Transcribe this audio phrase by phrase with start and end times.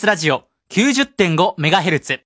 [0.00, 2.20] TBS ラジオ 90.5MHz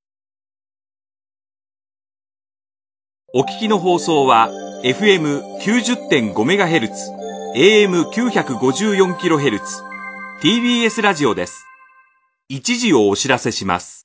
[3.32, 4.48] お聞きの放送は
[4.84, 6.92] FM90.5MHz、
[7.56, 9.60] AM954kHz、
[10.40, 11.66] TBS ラジオです。
[12.48, 14.03] 一時をお知らせします。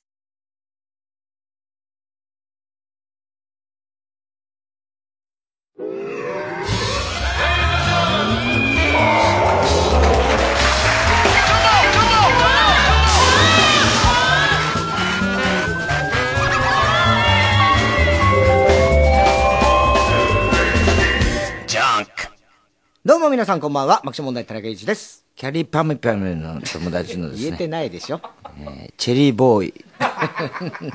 [23.10, 25.26] どうも皆さんこんばんは、マクシ問題田中一です。
[25.34, 27.46] キャリーパムパムの友達のですね。
[27.46, 28.20] 言えてないでしょ
[28.60, 29.84] えーチェリーボーイ。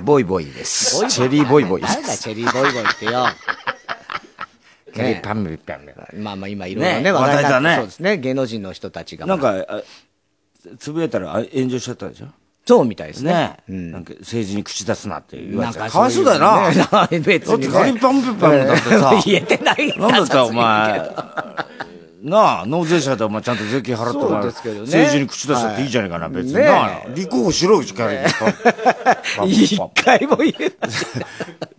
[0.01, 0.95] ボイボイです。
[0.95, 2.07] ボイボイチェリーボイボイです。
[2.07, 3.25] だチェリーボイボイってよ。
[4.95, 5.93] キャリーパムパム。
[6.23, 9.25] まあまあ今いろいろね、ね話題だねそうですね、芸能人の人たちが。
[9.25, 9.81] なんか、あ
[10.79, 12.27] つぶやいたらあ炎上しちゃったでしょ？
[12.65, 13.33] そうみたいですね。
[13.33, 16.69] ね、うんなんか政治に口出すなって言われてかかわいそうだよな。
[17.11, 19.19] ね別にねだってカリーパムパムだってさ。
[19.25, 21.11] 言えてないんだなんだったらお前。
[22.25, 27.03] なあ、納税者でお前ちゃんと税金払ってお前そう政治に口出したっていいじゃないかな、別にねな。
[27.13, 28.53] 立候補しろよ、キャリーパム
[29.37, 30.67] パム一回も言えな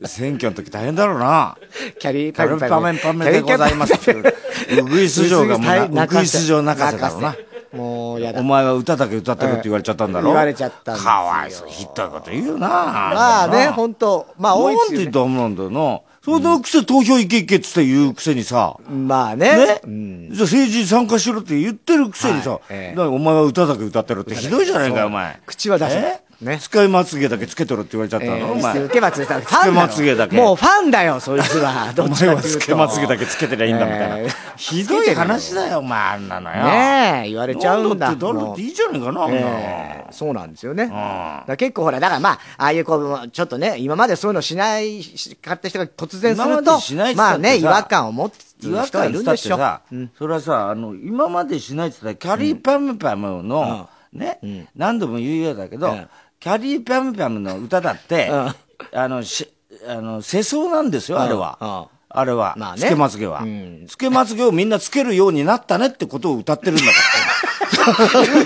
[0.04, 0.08] い。
[0.08, 1.56] 選挙の時大変だろうな。
[1.98, 3.92] キャリーキャリーパメンパメでございます。
[4.08, 7.36] ウグイス城がもうな、ウグイス城泣かせだろうな。
[7.72, 8.44] もうやだお。
[8.44, 11.68] 前は歌だけ歌ってるって言われちゃったんだろ言われちゃったかわいそう。
[11.68, 12.68] ひどいこと言うよな。
[12.68, 15.06] まあね、本当まあ多いなんですよね。
[15.06, 16.00] てダメなんだよな。
[16.26, 19.56] それのくせ投票行け行けって言うくせにさ、まあね。
[19.56, 20.28] ね、うん。
[20.32, 22.60] じゃあ政治に参加しろって言ってるくせにさ、はい。
[22.70, 23.00] ええ。
[23.00, 25.40] お前は歌だけ歌ってるってひどいじゃないかよ、お前。
[25.46, 25.94] 口は出せ。
[25.94, 26.25] ないえ？
[26.40, 28.88] ね使いまつげだけつけとるって言われちゃったの、お前。
[28.88, 31.92] つけまつげさん、ファンつけだまつげだけよもうファンだよ、そいつ は。
[31.94, 32.36] どおっちか。
[32.36, 34.18] つけまつげだけつけてりゃいいんだみたいな。
[34.18, 36.64] ええひどい話だよ、お前、あんなのよ。
[36.64, 38.06] ねえ、言われちゃうんだ。
[38.08, 40.86] だって、誰だっていいじゃないかな、ええそうなんですよね。
[40.86, 45.02] だから結構ほら、だからまあ、ああいうこう、ちょっとね、今までそういうのしない
[45.42, 49.56] かった人が突然すると今まあね、違和感を持つ違和感したっるんでしょ。
[49.56, 49.80] てさ、
[50.18, 56.08] それはさ、あの、今までしないって言ったら、キャリーパムパムの、ね、何度も言うようだけど、うん
[56.46, 58.54] キャリーパムパムの歌だって、うん
[58.96, 59.50] あの、し、
[59.88, 61.88] あの、世相なんですよ、あれは。
[62.08, 66.88] あれは、まあねつけまつげは、うんつけまつげをみんなつけるようになったねってことを歌ってるんだか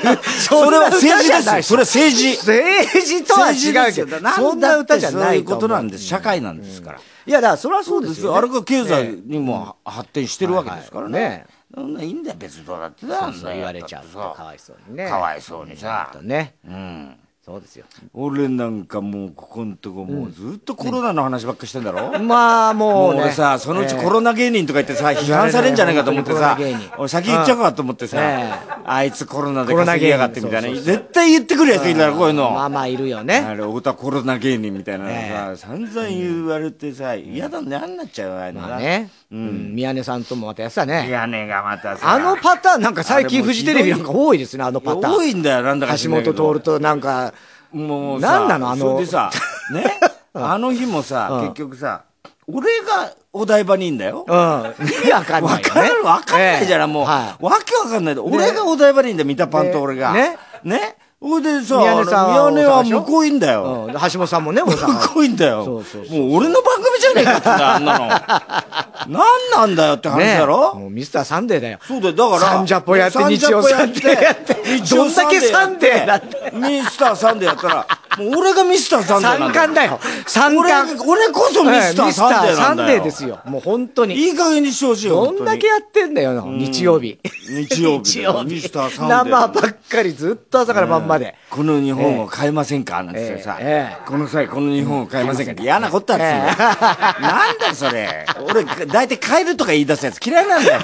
[0.06, 0.16] ら。
[0.24, 1.62] それは政治ですよ。
[1.62, 2.38] それは政治。
[2.38, 6.04] 政治とは違うけど、そんな歌じゃないそういうことなんです。
[6.04, 6.98] 社会なんですから。
[6.98, 8.38] いや、だからそれはそうですよ、ね。
[8.38, 11.44] あれが経済にも発展してるわけですからね。
[11.74, 15.06] そんないいんだよ、別にどうだってだそう言われちゃうとかわいそうにね。
[15.06, 16.10] かわいそうにさ。
[16.22, 16.54] ね。
[16.66, 17.16] うん。
[17.50, 17.84] そうですよ。
[18.14, 26.56] 俺なんかもうここんとこもうずっとコロナの話ばっかしてんだろ、まあもう俺さ、そのうちコロナ芸人とか言ってさ、批判されんじゃないかと思ってさ
[26.96, 28.52] 俺先言っちゃうかと思ってさえ、
[28.84, 32.52] あいつコロナで稼ぎやがってみたいな、絶対言ってくるやついるだろ、こういうの。
[32.52, 33.38] まあまあいるよね。
[33.38, 39.10] あれ、太田コロナ芸人みたいなえのさ、散々言われてさ、嫌だね、あんなっちゃうわ、あれなまあね。
[39.32, 39.74] うん。
[39.74, 41.08] 宮根さんともまたやってたね。
[41.08, 42.12] 屋根がまたさ。
[42.12, 45.14] あのパターンなんか最近フジテレビなんか多いですね、あのパターン。
[45.16, 47.32] 多いんだよ、なんだか知橋本徹となんか、
[47.72, 48.70] もうさ、なんなの？
[48.70, 49.30] あのそれでさ、
[49.72, 50.00] ね、
[50.34, 52.02] あの日もさ、うん結局さ、
[52.46, 54.24] 俺がお台場にいんだよ。
[54.26, 54.74] うん。
[54.86, 55.54] 意味わかんない。
[55.54, 57.04] わかるわかんないじゃん、もう。
[57.04, 58.20] はわけわかんないで。
[58.20, 60.12] 俺がお台場にいんだよ、見たパンと俺が。
[60.12, 60.96] ねね？
[61.22, 63.54] ほいでさ、宮根さん宮根は向こういんだい。
[63.54, 63.88] よ。
[63.88, 63.92] うん。
[63.92, 64.62] 橋本さんもね。
[64.62, 65.64] 向こういんだよ。
[65.66, 68.08] そうそうそうもう俺の番組じゃねえかってあんなの。
[69.06, 71.78] なんなんだよって話だろ、もうミスターサンデーだよ。
[71.86, 72.40] そうだよ、だから。
[72.52, 74.54] サンジャポやって日曜サンデーやって
[74.94, 77.86] どんだけサンデーだってミスターサンデーやったら、
[78.18, 79.60] もう俺がミスターサンデーなん三だよ。
[79.60, 80.00] 冠だよ。
[80.26, 81.00] 三冠。
[81.06, 82.56] 俺俺こそミスターサンデーなんだよ。
[82.56, 83.40] ミスターサンデーですよ。
[83.44, 84.14] もう本当に。
[84.16, 85.24] いい加減にしてほしいよ。
[85.24, 87.18] どんだけやってんだよ、日曜日。
[87.48, 88.54] 日曜日日曜日。
[88.54, 91.34] ミスターサンデー生ばっかりずっと朝から晩まで。
[91.50, 100.80] この日本を変えませんかなんてさ、ええこの際この日本を変えませんかって嫌なことだっつうの、えなんだよそれ俺大体変えるとか言い出すやつ嫌いなんだよ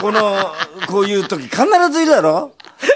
[0.00, 0.46] この
[0.86, 1.56] こういう時必
[1.92, 2.52] ずいるだろ？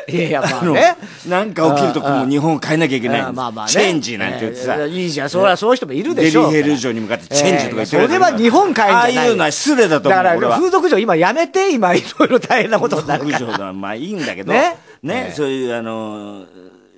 [0.09, 0.97] いやいや、まあね。
[1.28, 3.20] なんか起きるとこも日本を変えなきゃいけない。
[3.20, 3.72] あまあまあね。
[3.72, 5.31] チェンジなんて言ってさ、ええいいじゃん。
[5.31, 6.50] それはそういう人もいるでデしょう。
[6.50, 9.19] リヘル城に向かってチェンジとか言ってるええそれは日本変えんじゃない。
[9.19, 13.25] ああいうのは失礼だと思うだから、風俗嬢今やめて、今いろいろ大変なことになる。
[13.25, 13.38] から。
[13.38, 14.52] 風俗嬢だまあいいんだけど。
[14.52, 15.32] ね。
[15.34, 16.44] そういうあの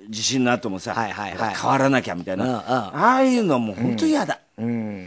[0.09, 5.05] 地震の後もさ、変わらなきゃみたいな、ああいうのも本当嫌だ、うん。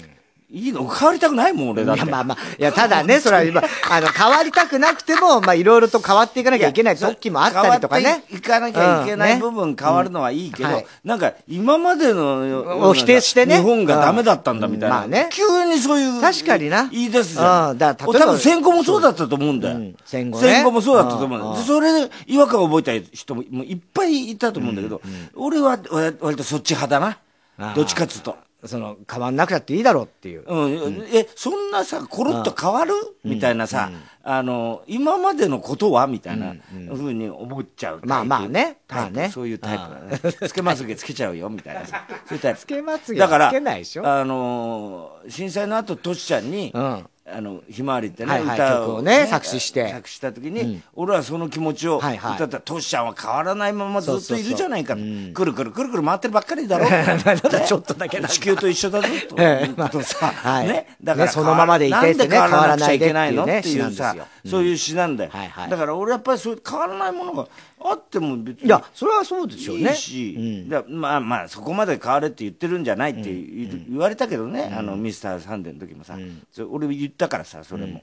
[0.51, 2.03] いいの変わりたくないもん、俺だって。
[2.03, 8.03] いや、まあまあ、いや、ただね、それは今、あの、変わりたくなくても、まあ、いろいろと変わっていかなきゃいけない時もあったりとかね。
[8.03, 8.37] 変わって。
[8.37, 9.43] いかなきゃいけないうんね。
[9.43, 10.87] 部分変わるのはいいけど、うんはい。
[11.05, 13.59] なんか今までのを否定してね。
[13.59, 15.11] 日本がダメだったんだみたいな、うん。
[15.11, 15.29] まあね。
[15.31, 16.89] 急にそういう確かにな。
[16.91, 19.97] 言い出すじゃん、うんだ多分戦後もそうだったと思うんだよ、うん。
[20.07, 20.49] 戦後ね。
[20.49, 25.03] 戦後もそうだったと思うんだそれで違和感を覚えた人ももういっぱいいたと思うんだけど、
[25.35, 27.19] 俺は割割とそっち派だ
[27.59, 27.75] な。
[27.75, 28.48] どっちかっつうと。
[28.65, 30.43] その、変わんなくたっていいだろうっていう。
[30.45, 33.91] うん、え、そんなさ、コロッと変わるみたいなさ、
[34.25, 36.55] あの、今までのことはみたいな
[36.95, 38.01] ふうに思っちゃう。
[38.05, 38.79] まあまあね。
[38.89, 39.31] まあね。
[39.31, 40.21] そういうタイプ。
[40.21, 40.49] だね。
[40.49, 41.87] つけまつげつけちゃうよ、みたいな。
[41.87, 42.05] さ。
[42.27, 42.61] そういうタイプ。
[42.61, 44.07] つけまつげはだからつけないでしょ。
[44.07, 49.91] あのー、震災の後、トシちゃんに、うんあの、ひまわりってね、はいはい歌曲をね作詞して。
[49.91, 52.35] 作詞した時に、俺はその気持ちをはいはい。
[52.37, 55.01] 歌ったら、トシちゃんは変わらないままずっといるじゃないかと。
[55.01, 55.33] そうん。
[55.35, 56.87] くるくるくるくる回ってるばっかりだろ。
[57.67, 59.37] ちょっとだけ地球と一緒だぞ、と。
[59.39, 59.67] ええ。
[59.67, 60.27] いうことさ。
[60.27, 60.69] はい。
[60.69, 60.97] ね。
[61.03, 63.45] だから、ねそのままでいてねなんで変わらなくちゃいけないの？
[63.45, 64.51] 変わらないでっていうさうん。
[64.51, 65.31] そういう詩なんだよ。
[65.33, 65.71] はいはい。
[65.71, 67.47] だから俺やっぱりそう変わらないものが
[67.81, 68.67] あっても別に。
[68.67, 69.91] いや、それはそうでしょうね。
[69.91, 76.19] いいし、だまあまあそこまで変われって言ってるんじゃないって言,、言われたけどね、あのミスターサンデーの時もさ、
[76.51, 78.03] それ俺言ったからさそれも、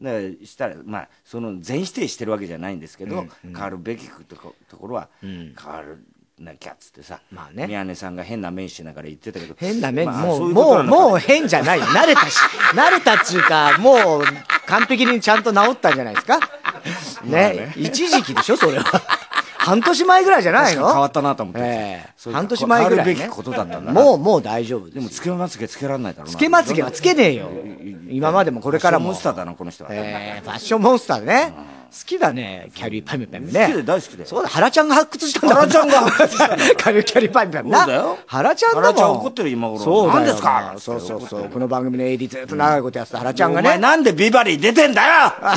[0.00, 6.04] だからしたらまあその全否定してるわけじゃないんですけど、変わるべきとこところは変わる
[6.38, 11.84] なきゃっつってさ、まあね宮根さんが変な面してながら言ってたけど変な面、まあも、そうもう、もう変じゃないよ。
[11.86, 12.36] 慣れたし、
[12.74, 14.24] 慣れたっちゅうか、もう、
[14.66, 16.40] 完璧にちゃんと治ったんじゃないですか？
[17.24, 18.84] ね一時期でしょ、それは。
[19.58, 20.90] 半年前ぐらいじゃないの？
[20.90, 23.12] 変わったなと思って、ええそういう半年前ぐらい、ね。
[23.14, 24.94] るべきことだったんだなもう、もう大丈夫です。
[24.96, 27.48] でもつけまつげつけられないだろうなつけまつげはつけねえよ。
[28.10, 29.12] 今までもこれからも。
[29.12, 31.52] ファッションモンスターだなこの人は、ええファッションモンスターね。
[31.56, 31.62] 好
[32.06, 33.66] きだね、キャリーパミュパミュね。
[33.66, 37.78] 好きで大好きでそうだ、原ちゃんが発掘したんだ原ちゃんが発掘したキャ リーキャリーパミュパミュな。
[37.80, 38.84] そうだよ原ちゃんだもん。
[38.84, 40.74] 原ちゃん怒ってる今頃そうだよ何ですか？
[40.78, 41.48] そうそうそう。
[41.52, 45.32] この番組の AD ずっと長いことやってた原ちゃんがお前ね、なんでビバリー出てんだよ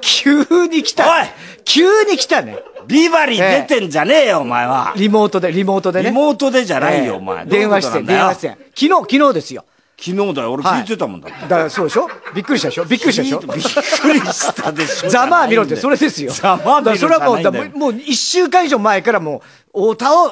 [0.00, 1.04] 急に来た。
[1.04, 1.26] おい
[1.64, 2.58] 急に来たね。
[2.86, 4.92] ビバリー出てんじゃねえよ、お前は。
[4.96, 6.10] リモートで、リモートでね。
[6.10, 7.44] リモートでじゃないよ、ええお前。
[7.44, 8.52] 電話出演、電話出演。
[8.52, 8.58] 演。
[8.90, 9.64] 昨日、昨日ですよ。
[9.98, 11.40] 昨日だよ、俺聞いてたもんだって。
[11.42, 12.06] だからそうでしょ？
[12.34, 12.84] びっくりしたでしょ？
[12.84, 13.38] びっくりしたでしょ？
[13.40, 15.08] びっくりしたでしょ。
[15.08, 16.32] ざまあ見ろって、それですよ。
[16.32, 20.30] ざまあ見ろだからそれはもう、もう一週間以上前からもう、太田を、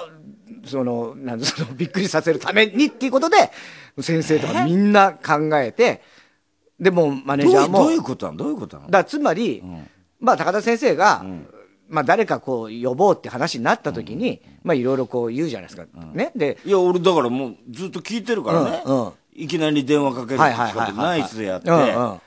[0.66, 3.36] その、なんだその、びっくりさせるためにっていうことで、
[4.00, 6.02] 先生とかみんな考えて、
[6.78, 8.38] でもうマネージャーも、どういうことなの？
[8.38, 8.90] どういうことなの？
[8.90, 9.62] だつまり、
[10.20, 11.24] まあ高田先生が、
[11.88, 15.86] まあ誰かこう呼ぼうって話になった時に、まあいろいろこう言うじゃないですか。
[16.12, 16.32] ね？
[16.34, 18.82] で、いや、俺だからもうずっと聞いてるからね。
[19.34, 22.20] いきなり電話かけるはいはいはいはいってナイツでやって、あ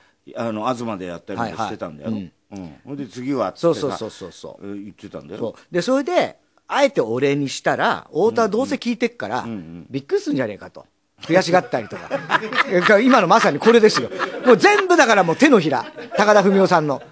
[0.52, 2.10] の、東でやったりもしてたんだよ。
[2.10, 2.74] はいはいうん。
[2.84, 4.66] ほんで次はってさそうそうそうそうそう。
[4.66, 5.54] え言ってたんだよ。
[5.70, 9.46] で、それで、あえてお礼にしたら、太田はどうせ聞いてっから、
[9.90, 10.86] びっくりするんじゃねえかと。
[11.22, 12.08] 悔しがったりとか。
[13.02, 14.10] 今のまさにこれですよ。
[14.46, 15.84] もう全部だからもう手のひら。
[16.16, 17.02] 高田文夫さんの。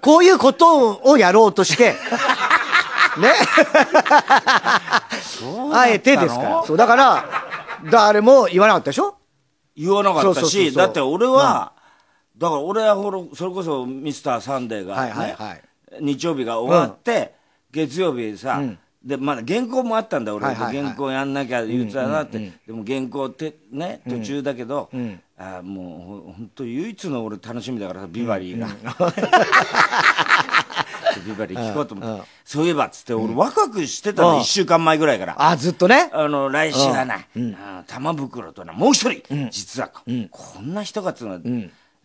[0.00, 1.94] こういうことをやろうとして、
[3.18, 3.32] ね。
[5.72, 6.62] あえてですから。
[6.64, 7.24] そう、だから、
[7.90, 9.16] 誰も言わなかったでしょ？
[9.76, 11.72] 言わなかったし、だって俺は、
[12.36, 15.62] だから俺はほら、それこそミスターサンデーがはいはいねはい、
[16.00, 17.34] 日曜日が終わって、
[17.70, 18.62] 月曜日さ、
[19.02, 20.46] で、まだ原稿もあったんだよ、俺。
[20.46, 20.82] はいはいはい。
[20.84, 22.52] 原稿やんなきゃ言うてたなって。
[22.66, 24.90] でも原稿ってね、途中だけど、
[25.38, 25.84] あーもう
[26.26, 28.68] ほ本当唯一の俺楽しみだからさ、ビバリーが。
[31.26, 32.26] ビバリー聞こうと思って。
[32.44, 34.34] そういえばっつって、俺ワクワクしてたうん。
[34.36, 35.36] の、一週間前ぐらいから。
[35.38, 36.10] あ、ずっとね。
[36.12, 37.26] あの、来週はな、
[37.56, 41.40] あ玉袋とな、もう一人、実はこ、こんな人がつうのは、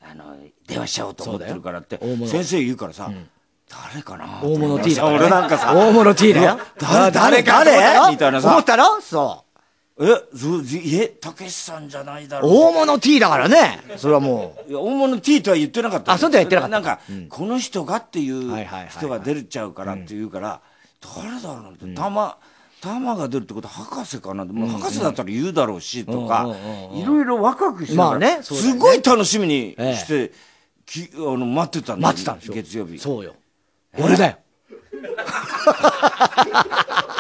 [0.01, 0.37] あの、
[0.67, 3.11] 電話しちゃおうと思ってるからって先生言うからさ、
[3.91, 5.15] 誰かな大物 T だね。
[5.17, 6.59] 俺なんかさ、大物 T だよ。
[6.77, 8.11] 誰誰か誰？
[8.11, 8.49] みたいなさ。
[8.51, 9.44] 思ったろそ
[9.97, 12.41] え、ず、じえ、たけしさんじゃないだう。
[12.41, 12.51] ろう。
[12.53, 13.79] 大物 T だからね。
[13.95, 14.69] それはもう。
[14.69, 16.11] いや、大物 T とは言ってなかった。
[16.11, 16.99] あそうとは言ってなかったなんか、
[17.29, 20.59] この人がっていう人が出るちゃうからって言うから、
[21.01, 22.37] 誰だろうなって、たま、
[22.81, 26.45] たまが出るってことは博士かなもう博士だったら言うだろうし、とか、
[26.93, 30.33] いろいろワクワクしてまあねすごい楽しみにええして、
[30.85, 32.99] きあの、待ってたんだよ待ってたんでしょ月曜日。
[32.99, 33.33] そうよ。
[33.97, 34.37] 俺だよ。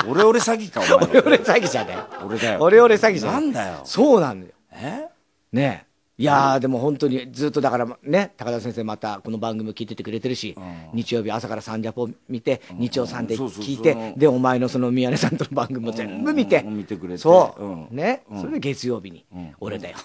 [0.07, 1.21] 俺俺詐欺か、お俺前。
[1.21, 2.23] 俺詐欺じゃねえ。
[2.23, 2.59] 俺だよ。
[2.61, 3.81] 俺俺詐欺じゃなんだよ。
[3.83, 4.53] そうなんだよ。
[4.71, 5.07] え？
[5.51, 5.95] ねえ。
[6.17, 10.55] いやーでも本当にずっとだからね高田先生またこの番組聞いててくれてるし、
[10.93, 16.77] 日曜日朝からサンジャポ見て、日曜さんで聞いて、でお前のその宮根さんとの番組も全部見て、うん。
[16.77, 17.17] 見てくれて。
[17.17, 17.87] そう、うん。
[17.91, 19.25] ね、それで月曜日に、
[19.59, 19.97] 俺だよ。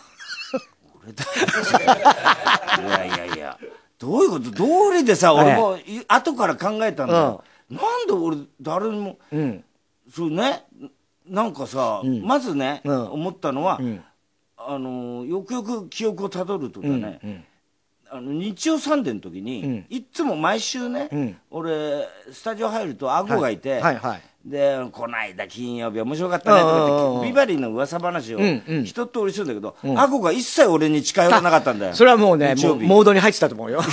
[2.79, 3.57] いやいやいや、
[3.97, 4.51] どういうこと？
[4.51, 7.45] 道理でさ、俺もい後から考えたんだよ。
[7.71, 9.65] なんで俺、誰にも、うん
[10.13, 10.65] そうね、
[11.27, 13.13] なんかさ、まずね、うん。
[13.13, 13.81] 思ったのは、
[14.57, 17.47] あのよくよく記憶をたどるとね、
[18.11, 23.83] あの日曜サンデーの時に、いっつも毎週ね、俺スタジオ入ると顎がいて、はい。
[23.83, 24.23] はいはい。
[24.43, 27.19] でこの間金曜日面白かったねとかうんうんうんうん。
[27.19, 28.85] ってビバリーの噂話をんうん。
[28.85, 31.95] 一通りするんだけど、顎が一切俺に近寄らなかったんだよ。
[31.95, 33.83] それはもうね、モードに入ってたと思うよ。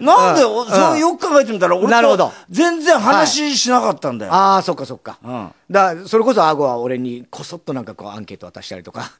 [0.00, 5.18] なんで、うんそうよく考えてみたら俺と全然話しなかったんだよ、ああ、そっかそっか。
[5.22, 9.12] うんだからそれこそ顎は俺にこそっとなんかこうアンケート渡したりとか、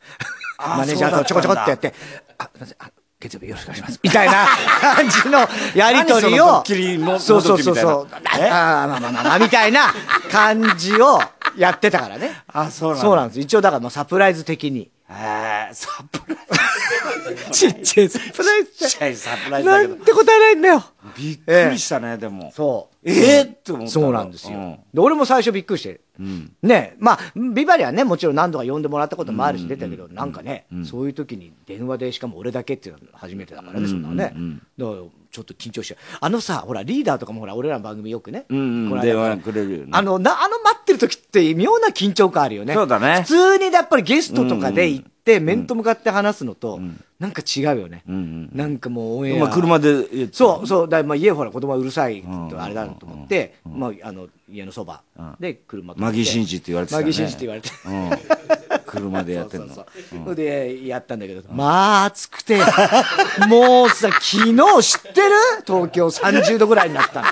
[0.58, 1.94] マネージャーとちょこちょこってやって、
[2.38, 4.00] あ、すいません、あ月曜日よろしくお願いします。
[4.02, 4.46] みたいな
[4.94, 8.08] 感じのやりとりを何そそうそうそうもそう
[8.50, 9.92] ああ、まあまあまあまあ、みたいな
[10.30, 11.20] 感じを
[11.56, 12.42] やってたからね。
[12.52, 13.40] あそうなんだそうなんです。
[13.40, 14.90] 一応だからまあサプライズ的に。
[15.12, 18.08] えーサプライちっちゃい。
[18.08, 20.84] サプライズズちっちゃいサプライズなんてことはないんだよ。
[21.16, 22.52] びっくりしたね、でも。
[22.54, 23.10] そう。
[23.10, 24.56] えーって思ったそうなんですよ。
[24.56, 24.78] うん。
[24.94, 26.00] で俺も最初びっくりして、
[26.62, 27.18] ねまあ、
[27.54, 34.32] ビバリはね、もちろん何度か呼んでもらったこともあるし、出たけど、なんかね、そういう時に電話で、しかも俺だけっていうのは初めてだからね、そんなのね。
[34.78, 34.98] だから、
[35.30, 35.96] ちょっと緊張して。
[36.20, 38.46] あのさ、ほら、リーダーとかもほら、俺らの番組よくね。
[38.48, 38.58] うん
[38.92, 42.74] うん電話くれるよねあの、な、あの待ってる時って妙な緊張感あるよね。
[42.74, 45.10] そうだね普通にやっぱりゲストとかで行って、
[45.40, 46.80] 面と向かって話すのと、
[47.18, 48.02] なんか違うよね。
[48.06, 55.02] なんかもうオン車でそうそうだまあ家ほら子供はうるさいとあれだと思って、まあ、あの家のそば
[55.38, 56.64] で車マギー真治って。
[56.68, 58.10] 言われてマギー真治って言われてうん。
[58.86, 59.74] 車でやってんの。
[59.74, 59.86] そ
[60.30, 62.58] れでやったんだけど、まあ暑くて
[63.48, 65.30] もうさ昨日知ってる？
[65.64, 67.28] 東京30度ぐらいになったの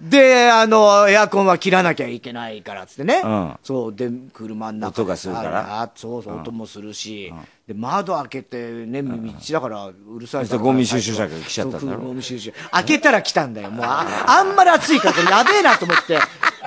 [0.00, 3.56] であのエアコンは切らなきゃいけないからっつってね、うん。
[3.62, 5.82] そうで車の中音がするから。
[5.82, 7.32] あそうそう音もするし、
[7.66, 9.18] で窓開けてね道
[9.52, 13.70] だからうるさいゴミ収集車が来ちゃったんだろゴミ収集開けたら来たんだよ。
[13.70, 16.18] もうああんまり暑いからこれやべえなと思って。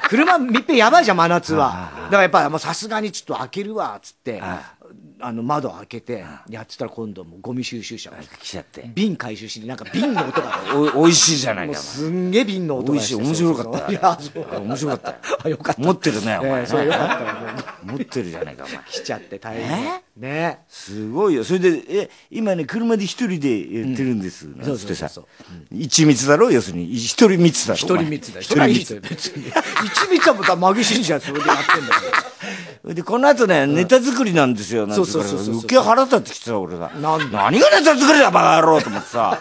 [0.09, 1.89] 車密閉やばいじゃん真夏は。
[2.05, 4.41] だからやっぱもうさすがにちょっと開けるわっつって
[5.21, 8.89] あの窓開けてやってたら今度もうゴミ収集車が来ちゃって。
[8.93, 10.59] 瓶回収しになんか瓶の音が。
[10.95, 13.91] おおいしいじゃないかすんげえ瓶の音おいしいがして面白かった。
[13.91, 14.19] いや
[14.59, 15.09] 面白かった。
[15.11, 15.81] よ あよかった。
[15.81, 17.91] 持ってるねお前ええそれよかった。
[17.91, 18.79] 持ってるじゃないかお前。
[18.89, 20.01] 来ちゃって大変。
[20.17, 20.59] ね。
[20.67, 21.43] すごいよ。
[21.43, 24.43] それでえ今ね車で一人でやってるんです。
[24.43, 24.77] なん。
[24.77, 25.65] つってさそうそう。
[25.71, 26.51] 一密だろ？
[26.51, 26.93] 要するに。
[26.95, 27.77] 一人密だろ？
[27.77, 28.41] 一人密だよ。
[28.41, 28.99] 一人密。
[29.01, 29.47] 別に。
[29.47, 32.31] 一密はまたマギシンじゃんそれでやってんだから。
[32.83, 35.45] でこの後ねネタ作りなんですよなんて言うからそうそうそう。
[35.45, 37.25] そう余計腹立ってきてた俺がなんで？
[37.37, 39.39] 何がネタ作りだバカ野郎と思ってさ。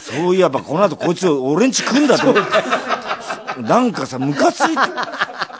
[0.00, 3.62] そういえばこの後こいつ俺んち来んだと思って。
[3.62, 4.80] なんかさムカついて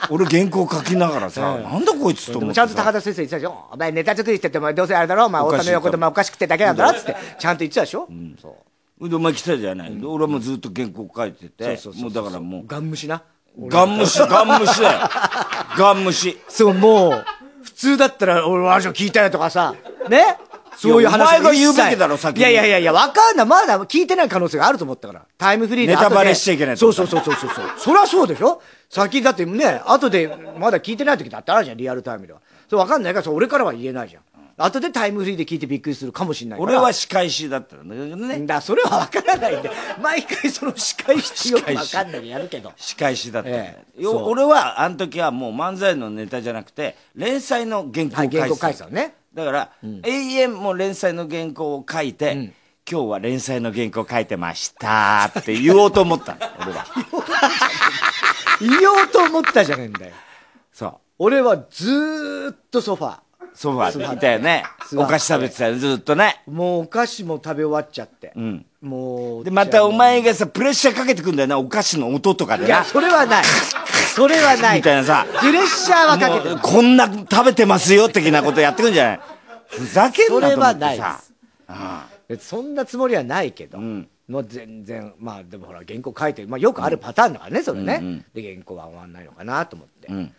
[0.09, 5.25] 俺原稿書きながらさ、なんだこいつとで思ってちゃんと高田先生言ってたでしょお前ネタ作りしててお前どうせあれだろ？
[5.25, 6.91] お前太田の横でおかしくてだけなんだろ？
[6.91, 7.15] っつって。
[7.39, 8.07] ちゃんと言ってたでしょ？
[8.41, 8.55] そ
[9.01, 9.09] う。
[9.09, 12.63] でお前来たじゃない、で俺はもうずっと原稿書いててそうそうそうもうだからもう。
[12.65, 13.21] ガン虫な。
[13.59, 14.99] ガン虫ガン虫だよ。
[15.77, 17.25] ガン虫そうもう
[17.67, 19.75] 普通だったら俺ラジオ聞いたよとかさ。
[20.09, 20.37] ね？
[20.77, 22.41] そういう話お前が言うべきだろ先に。
[22.41, 23.45] いやいやいやいやわかんない。
[23.45, 25.25] まだ聞いてない可能性があると思ったから。
[25.37, 27.65] タイムフリーでネタバレしちゃいけないそうそうそうそうそうそう。
[27.77, 28.61] そりゃそうでしょ。
[28.89, 32.39] 先だってね後でまだ聞いてない時だってあるじゃんリアルタイムでは。
[32.69, 34.23] それわかんないからそれ俺からは言えないじゃん
[34.57, 39.69] 後でタイムフリーで聞いてびっくりするかもしれない俺は仕返しだったんだけどねだそれは分からないんで。
[40.01, 42.21] 毎回その仕返しよく分かんない。
[42.21, 42.73] でやるけど。
[42.75, 44.05] 仕返しだったええ。
[44.07, 49.15] 俺はあの時はもう漫才のネタじゃなくて連載の原稿を書いてた、はい原稿書いてね。
[49.33, 52.53] だから、永遠もう連載の原稿を書いて、
[52.89, 56.85] 今日は連載の原稿書いてましたって言おうと思ったの 俺は。
[58.59, 59.63] 言おうと思った。
[59.63, 60.13] じゃねえんだよ。
[60.73, 60.93] そう。
[61.19, 63.19] 俺はずーっとソファ
[63.57, 64.63] ソファーでいたよね。
[64.95, 66.43] お菓子食べてたよずっとね。
[66.47, 68.63] ーもうお菓子も食べ終わっちゃって、ん。
[68.81, 72.67] もうでまたお前がさプレッシャーかけてくんだよなお菓子の音とかでな。
[72.67, 73.43] いやそれはない。
[74.15, 74.77] それはない。
[74.77, 75.25] みたいなさ。
[75.39, 79.19] プレッシャーはかけてないもうこんな食べてますよ的なことやってくんじゃない？
[79.67, 84.07] ふざけんそれなと思ってはないそんなつもりはないけど、ん。
[84.27, 90.33] もう全然まあでもほら原稿書いてる、まあ、よくあるパターンだからねそれね、で原稿は終わんないのかなと思って、うん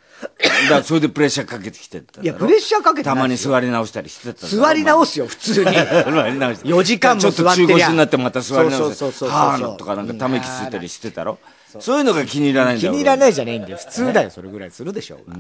[0.69, 5.73] だそれでプレッシャーかけてきてたいやプレッシャーかけてたまに座り直したりしてた座り直すよ普通に。
[5.73, 6.69] 座り直して。
[6.69, 7.69] 4時間もちょっと座ってりゃ。
[7.69, 11.39] 中腰になってまた座り直してそうそうそうそうはーとかなんかため息ついたりしてたろ。
[11.81, 15.37] そういうのが気に入らないんだ気に入らないじゃないんだよ普通だよそれぐらいするでしょうが、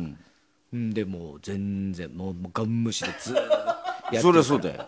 [0.74, 3.48] うん、でもう全然もうもうガン無視でずーっ
[4.10, 4.86] とや そりゃそうだよ。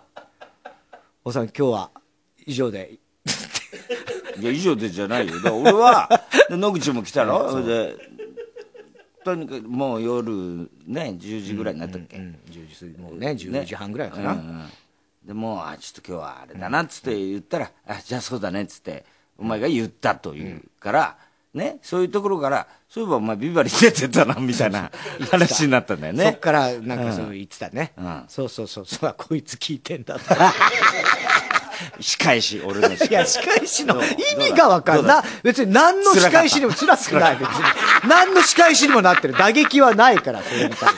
[1.24, 1.90] おさん今日は
[2.46, 2.98] 以上で。
[4.38, 5.34] いや以上でじゃないよ。
[5.36, 6.08] だから俺は
[6.48, 7.48] で野口も来たろ。
[7.52, 8.09] それで
[9.24, 10.32] とにかくもう夜
[10.86, 14.64] ね10時ぐらいになったっけ、うん10時過ぎもうね10時半ぐらいかな、うんうん
[15.24, 19.04] でもうあちょっと今日はあれだなっつって言ったら、あじゃあそうだねっつって
[19.38, 21.16] お前が言ったというから、
[21.52, 24.90] ね、そういうところから、そういえばお前ビバリー出てたな、みたいな
[25.30, 26.24] 話になったんだよね。
[26.24, 28.24] そっからなんかそう言ってたね、うん。
[28.28, 28.86] そうそうそう。
[28.86, 30.24] そうこいつ聞いてんだと
[32.00, 33.30] 仕返し、俺の仕いや返し。
[33.32, 34.08] 仕返しの意
[34.50, 35.22] 味がわかんない。
[35.42, 37.64] 別に何の仕返しにも辛くない別に。
[38.08, 39.34] 何の仕返しにもなってる。
[39.34, 40.94] 打撃はないからそれに対し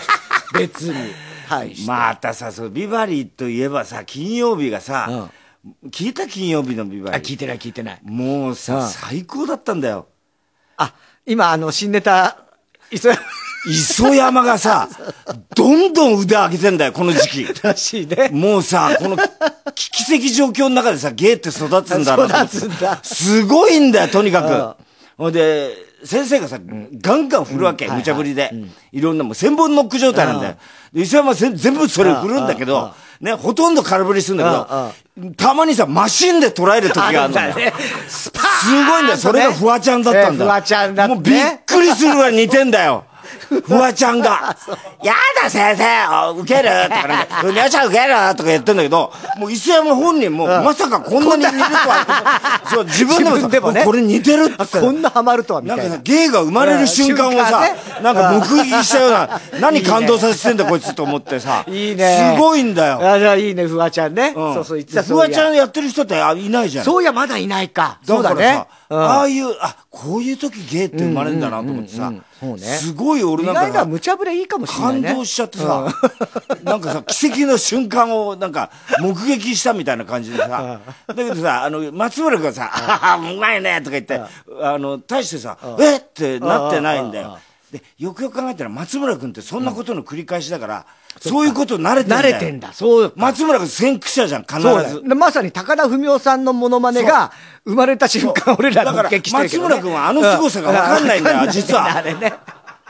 [0.53, 0.59] て。
[0.59, 0.95] 別に。
[1.49, 1.75] はい。
[1.87, 5.29] またさ、そう、ビバリーといえばさ、金曜日がさ、
[5.91, 7.17] 聞いた金曜日のビバリ？
[7.17, 7.19] ー。
[7.19, 8.01] あ聞いてない聞いてない。
[8.03, 8.89] もうさ、うん。
[8.89, 10.07] 最高だったんだよ。
[10.79, 10.95] あ
[11.27, 12.37] 今あの新ネタ
[12.91, 13.21] 磯山
[13.67, 14.89] 磯山がさ、
[15.55, 17.63] どんどん腕上げてんだよ、この時期。
[17.63, 18.31] らしいね。
[18.33, 19.17] もうさ、この
[19.75, 22.27] 危機的状況の中でさ、ゲーって育つんだろう。
[22.27, 22.99] 育つんだ。
[23.03, 24.49] すごいんだよ、とにかうん。
[24.49, 24.77] く。
[25.17, 25.71] ほんで、
[26.05, 26.59] 先生がさ、
[27.01, 27.97] ガンガン振るわけ、うん。
[27.97, 28.51] 無茶ぶりで。
[28.91, 30.57] いろんなもう千本ノック状態なんだよ。
[30.93, 32.69] で磯山全部それ振るんだけうん。
[32.69, 37.73] ど、ね、ほとんど空振りするんだけど、たまにさ、マシンで捉える時があるんだよ。
[38.09, 39.17] すごいんだよ。
[39.17, 40.45] それがフワちゃんだったんだ。
[40.45, 43.05] フワちゃんだもうびっくりするぐらい似てんだよ。
[43.61, 44.57] フワちゃんが。
[45.03, 46.33] やだ先生。
[46.41, 46.69] 受ける。
[46.85, 48.15] とかね、ふにゃちゃん受ける。
[48.37, 54.81] とか言ってんだけど、もう磯山本人も、まさかこんなに似るとは、そう、自分でもでもねこれ似てるって。
[54.81, 55.83] こんなハマるとはみたいな。
[55.85, 57.63] なんかさ、芸が生まれる瞬間をさ、
[58.03, 62.35] なんか目撃したような、 何感動させてんだこいつと思ってさ、いいね。
[62.37, 63.13] すごいんだよ。
[63.13, 64.55] あじゃあいいねフワちゃんね、うん。
[64.55, 66.83] そうそう言ってたフワちゃんやってる人ってあいないじゃん。
[66.83, 67.99] やそういやまだいないか。
[68.07, 68.99] そうだね、うん。
[68.99, 75.87] ああいう、あ、こういう時ゲイって生まれるんだなと思ってさそうね、すごい俺意なんかさ外な無茶ぶりいいかもしれない感ね動しちゃってさ、
[76.65, 78.69] なんかさ、奇跡の瞬間をなんか
[78.99, 84.21] 目撃したみたいな感じでさ、だけどさ、あの、松村君がさ、あははうまいねとか言って、
[84.61, 87.39] あの、大してさ、えってなってないんだよ。
[87.73, 90.87] で、よくよく考えたら松村君ってそんなことの繰り返しだから、
[91.19, 92.21] そういうこと慣れてんだよ。
[92.21, 92.73] 慣れてんだ。
[92.75, 93.15] そうか。
[93.17, 95.01] 松村君先駆者じゃん、必ず。
[95.15, 97.33] まさに高田文夫さんのモノマネが
[97.65, 101.97] 生まれた瞬間俺らだから目撃してるけど、ね、松村君はあの凄さが分かんないんだようわか実は。
[101.97, 102.35] あれね。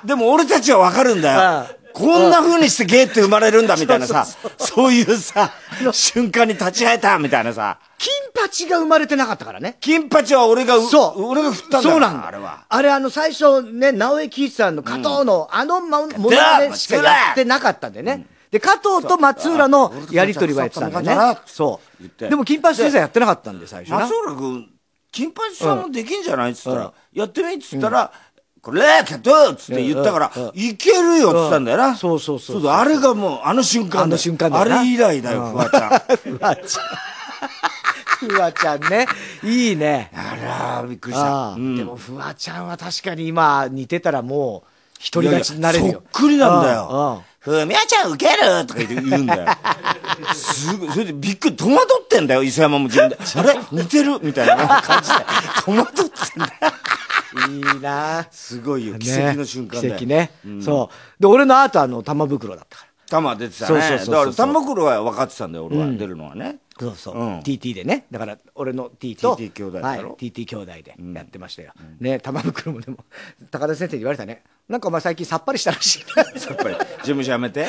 [0.04, 1.66] でも俺たちは分かるんだよ。
[1.92, 4.26] こんな風にしてゲーって生まれるんだみたいなさ、
[4.58, 5.52] そういうさ、
[5.92, 9.76] 瞬間に立ち会えたみたいなさ、金八が生まれてなかったからね。
[9.80, 11.24] 金八は俺がう、そう。
[11.24, 12.26] 俺が振ったんだそうなんだ。
[12.26, 12.64] あれは。
[12.68, 21.38] あれあの最初ね直江貴一さんの加藤の、あのまモノマネしかやってなかったんだよね、で加藤と松浦のやりとりはやってたんだね。
[21.46, 22.18] そう。
[22.18, 24.00] でも金八先生やってなかったんで最初な。
[24.00, 24.68] 松浦君、
[25.12, 28.12] 金八さんもできんじゃないっつったら、やってみっつったら、
[28.62, 31.96] これ、加藤っつって言ったから、いけるよっつったんだよな。
[31.96, 36.16] そうそうそうあれがもう、あの瞬間あの瞬間あれ以来だよ、フワちゃん。
[36.16, 39.06] フワちゃん フワちゃんね
[39.42, 41.60] いいねあら、びっくりしあた。
[41.76, 47.24] でもフワちゃんは確かに今似てたらもう独り勝ちになれるよそっくりなんだうんよ。
[47.40, 49.46] ふみやちゃんウケるとか言うんだよ。
[50.32, 50.90] すごい。
[50.92, 53.18] それでびっくり、戸惑ってんだよ、磯山も自分で。
[53.34, 53.58] あれ？
[53.72, 54.20] 似てる？
[54.22, 55.14] みたいな感じで。
[55.64, 56.52] 戸惑ってんだよ。
[57.34, 58.26] うんいいな。
[58.30, 59.96] すごいよ、奇跡の瞬間だよ。
[59.96, 61.20] 奇跡ね、そう。
[61.22, 63.68] で俺のアートはあの玉袋だったから玉出てたね。
[63.68, 64.14] そうそうそうそう。
[64.14, 66.58] だから、玉袋は分かってたんだよ、俺は、出るのはね。
[66.80, 67.38] そうそう、うん。
[67.40, 68.06] TT でね。
[68.10, 70.08] だから俺の T と TT 兄弟だろ。
[70.10, 72.98] はい、TT 兄弟でやってましたよ、ね玉袋もでも
[73.50, 74.42] 高田先生に言われたね。
[74.68, 76.22] なんかお前最近さっぱりしたらしいな。
[76.22, 77.66] やっぱり、事務所辞めて？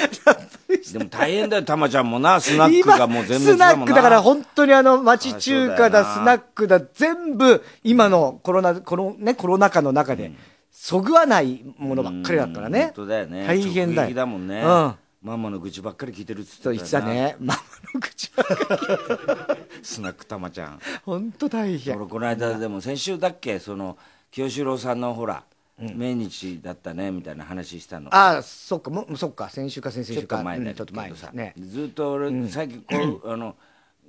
[0.93, 3.93] でも大変だよ、玉ちゃんもな、スナックがもう全滅スナだもんな。
[3.93, 6.35] ックだから本当にあの町中華だあそうだよな。
[6.35, 10.31] スナックだ全部今のコロナこのねコロナ禍の中で
[10.71, 12.85] そぐわないものばっかりだからね。
[12.85, 13.45] 本当だよね。
[13.47, 14.07] 大変だよ。
[14.07, 14.61] 直撃だもんね。
[14.61, 17.37] うんママの愚痴ばっかり聞いてるっつってそう言ってたね。
[17.39, 17.61] ママ
[17.93, 20.79] の口ばっかりスナック玉ちゃん。
[21.05, 21.95] 本当大変。
[21.95, 23.97] 俺この間でも先週だっけその
[24.31, 25.45] 清志郎さんのほら、
[25.79, 28.13] 命日だったねみたいな話したの。
[28.13, 29.49] ああそっかもうそっか。
[29.49, 31.53] 先週か先々ちょっ週かと前だうんちょっと前にさ、ね。
[31.57, 33.55] ずっと俺、最近こうあの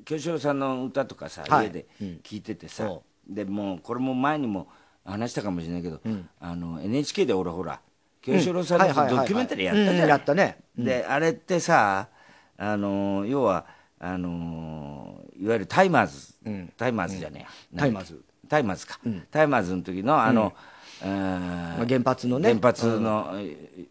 [0.05, 1.67] 清志郎さんの歌とかさ、はい。
[1.67, 1.87] 家で
[2.25, 4.67] 聞いててさそでもうこれも前にも
[5.05, 6.01] 話したかもしれないけど、
[6.41, 7.81] あの NHK で俺ほら
[8.25, 10.57] 清志郎さんのドキュメンタリーやったじゃん、うんやったね。
[10.79, 12.09] であれってさ
[12.57, 13.67] あの要は
[13.99, 16.35] あのいわゆるタイマーズ、
[16.77, 17.81] タイマーズじゃねえや。
[17.81, 18.23] タイマーズ。
[18.49, 18.99] タイマーズか、
[19.31, 20.53] タイマーズの時のあの、
[21.01, 22.51] 原発のね。
[22.51, 23.35] 原発の、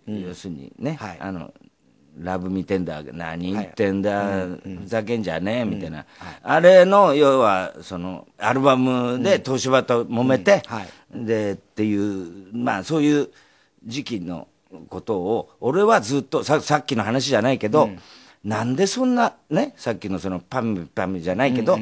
[0.08, 1.18] 要するにね、はい。
[1.20, 1.54] あの
[2.20, 6.06] ラブ見てんだ何言ってんだ、ふざけんじゃねえみたいな、
[6.44, 10.88] あれの要はそのアルバムで東芝と揉めて、はい。
[11.26, 13.30] でっていうまあそういう
[13.86, 14.48] 時期の
[14.90, 17.90] ことを俺はずっとささっきの話じゃないけど、
[18.44, 21.78] なんでそんなねさっきのそのパミパミじゃないけど、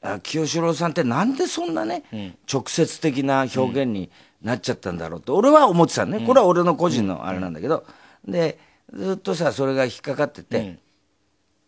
[0.00, 2.04] あ清志郎さんってなんでそんなね、
[2.52, 4.10] 直接的な表現に
[4.42, 7.84] なっちゃったんだろうと俺は思ってたね、これは俺の個人のあれなんだけど、
[8.26, 8.58] で
[8.92, 10.78] ずっとさそれが引っかかってて、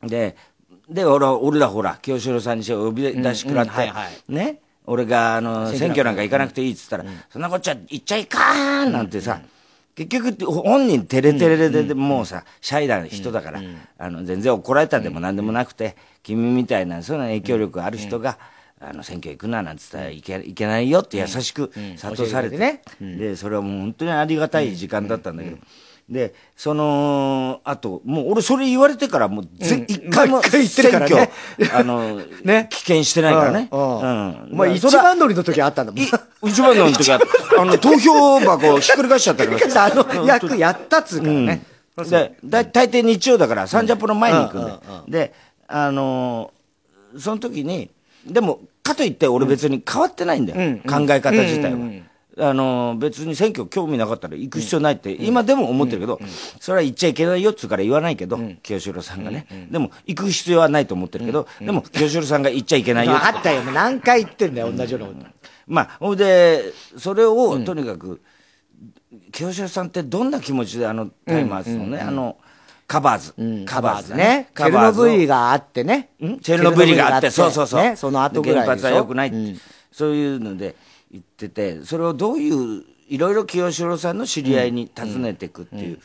[0.03, 0.37] で
[0.89, 3.93] で俺は俺らほら清志郎さんに呼び出し食らって、
[4.29, 6.23] ね俺が、あの、選挙なんか。
[6.23, 9.41] 行かなくていいっつったら、そんなこっちゃ行っちゃいかんなんてさ、
[9.95, 13.63] 結局、本人テレテレで、でもうさ、シャイな人だから、
[13.99, 18.39] あの、全然怒られたでも何でもなくて、君みたいな、そういう影響力ある人が、
[18.81, 25.59] あの、選挙行くななんつったらいけいけないよって優しく諭されて、教えてで、それはもう本当にありがたい時間だったんだけど、
[26.09, 31.31] で、その、あと、もう俺それ言われてから、もうぜ、一回も選挙ね、
[31.73, 33.69] あの、 ね危険してないからね。
[33.71, 36.01] うんうんお前一番乗りの時あったんだもん。
[36.01, 36.07] い
[36.45, 37.21] 一番の時は、
[37.59, 39.59] あの、投票箱ひっくり返しちゃったから。
[39.85, 41.63] あの役やったっつうからね。
[41.97, 44.73] で、だ大抵日曜だから、サンジャポの前に行くんで。
[45.09, 45.33] で、
[45.69, 46.55] あのー
[47.17, 47.91] その時に、
[48.27, 50.79] でも、かといって俺別に変わってないんだよ。
[50.83, 51.79] 考え方自体は。
[52.39, 56.21] あのー別に選挙興味なかったら行く必要ないって、今でも思ってるけど、
[56.61, 59.47] それは言っちゃいけないよっつうから言わないけど、清志郎さんがね。
[59.71, 63.13] でも、行く必要はないと思ってるけど、でも、清志郎さんが言っちゃいけないよ。
[63.13, 63.63] あったよ。
[63.63, 65.27] 何回言ってんだよ、同じようなこと。
[65.67, 68.21] まあ、ほいで、それを、とにかく、
[69.33, 72.37] 清志郎さんってどんな気持ちであのタイマーズのね、あの、
[72.87, 73.65] カバーズ。
[73.65, 74.49] カバーズだね。
[74.55, 76.11] チェルノブイリがあってね。
[76.23, 77.83] んチェルノブイリがあって、そうそうそう。
[77.83, 79.55] ね、その後ぐら原発は良くないって、
[79.91, 80.75] そういうので
[81.15, 86.01] 言ってて、それをどういう、いろいろ清志郎さんの知り合いに尋ねていくっていう、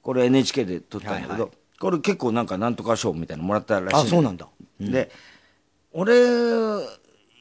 [0.00, 4.48] これ NHK で撮ったんだけど、これ結構なんかなんとか賞みたいなのもらったらしいあそうなんだ。
[4.80, 5.10] で、
[5.92, 6.14] 俺、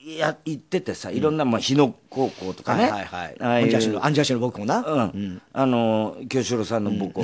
[0.06, 2.84] や、行っててさ、いろんな、まあ、日野高校とかね。
[2.84, 3.36] はいはいはい。
[3.40, 5.12] ああいうアンジャッシュの、アンジャッシュの僕もな。
[5.14, 7.24] うん、あの清志郎さんの母校、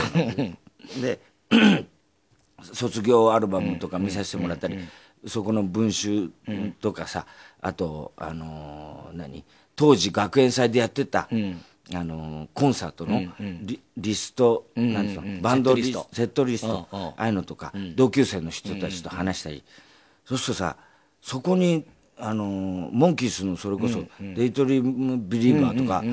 [1.02, 1.20] で
[2.62, 4.78] 卒業アルバムとか見させてもらったり、
[5.28, 6.30] そこの文集
[6.80, 7.26] とかさ、
[7.62, 9.44] あとあのー何？
[9.82, 11.28] 当時学園祭でやってた、
[11.92, 13.24] あのーコンサートの
[13.64, 19.64] リ,、リスト、なんていうのバンドリストセットリスト、ああいうのとか、同級生の人たちと話したり、
[20.24, 20.76] そうするとさ
[21.20, 21.84] そこに
[22.20, 26.04] あのーモンキースのそれこそ「デイトリーム・ビリーバー」とか、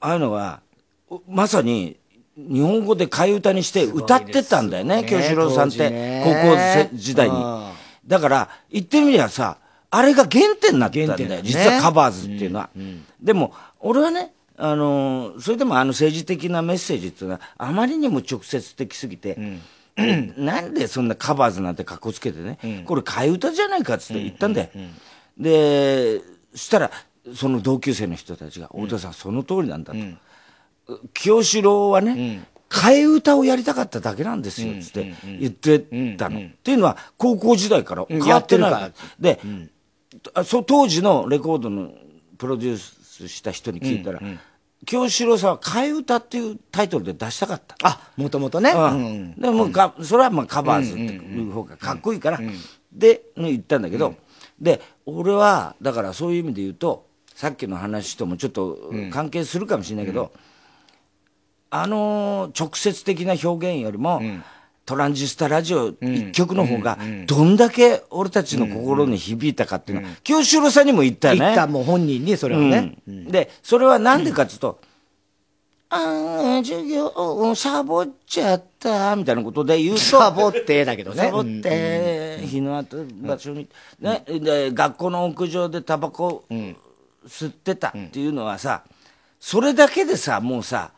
[0.00, 0.60] ああいうのが
[1.08, 1.96] おまさに
[2.36, 7.34] 日本語で替え歌にして歌ってたんだよねすごいですよね清志郎さんって高校生時代に。
[7.34, 7.70] うん。
[8.06, 9.56] だから言ってみりゃさ
[9.90, 11.40] あれが原点になったんだよ、ね。
[11.42, 12.70] 実はカバーズっていうのは、
[13.20, 19.36] でも俺はねあのーそれでもあの政治的なメッセージっていうのはあまりにも直接的すぎて、
[19.96, 24.68] えなんでそんなカバーズなんて格好つけてね、これ替え歌じゃないかっつって言ったんだよ、
[25.38, 26.20] で
[26.52, 26.90] そしたら
[27.34, 29.98] その同級生の人たちが「太田さんその通りなんだ」と。
[31.14, 35.80] 清志郎はね、替え歌をやりたかっただけなんですよ、つって言って
[36.16, 36.40] たの。
[36.40, 39.40] っていうのは、高校時代から変わってないで、
[40.34, 41.90] あそう当時のレコードの
[42.38, 44.20] プロデュースした人に聞いたら、
[44.84, 47.76] 清志郎さんは替え歌っていうタイトルで出したかった。
[47.82, 48.70] あ、もともとね。
[48.70, 49.24] ううん。
[49.32, 52.40] んでもか、それはまあカバーズっていう方がかっこいいから、
[52.92, 54.14] で、ね言ったんだけど、
[54.60, 58.78] で、俺は、だからそういう意味で言うと、さっきの話ともちょっと
[59.12, 60.32] 関係するかもしれないけど、
[61.70, 64.20] あのー直接的な表現よりも、
[64.86, 66.96] トランジスタラジオ一曲の方が、
[67.26, 71.40] どんだけ俺たちの心に響いたかっていうのは、清志郎さんにも言ったよね。
[71.40, 72.96] 言ったもう本人にそれをね。
[73.06, 73.24] うん。
[73.26, 74.78] で、それはなんでかっていうと、
[75.88, 81.16] あー授業をサボっちゃった、みたいなことで言うと、サボってだけどね。
[81.24, 83.68] サボって、日の当たる場所に、
[84.00, 86.44] ね、で、学校の屋上でタバコ
[87.26, 88.84] 吸ってたっていうのはさ、
[89.40, 90.92] それだけでさ、もうさ、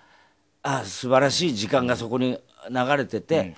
[0.62, 2.38] あ素晴らしい時間がそこに
[2.70, 3.56] 流れてて、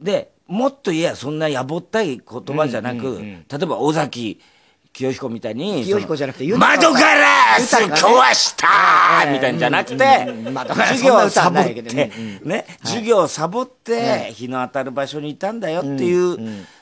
[0.00, 4.40] で、もっと言えばそんなやぼったい言葉じゃなく、例えば尾崎
[4.92, 10.04] 清彦みたいに、清彦じゃなくて窓ガラス壊したみたいなんじゃなくて、
[10.86, 16.38] 授業をサボってね、ね、授業をサボって、日の当たる場所にいたんだよっていう、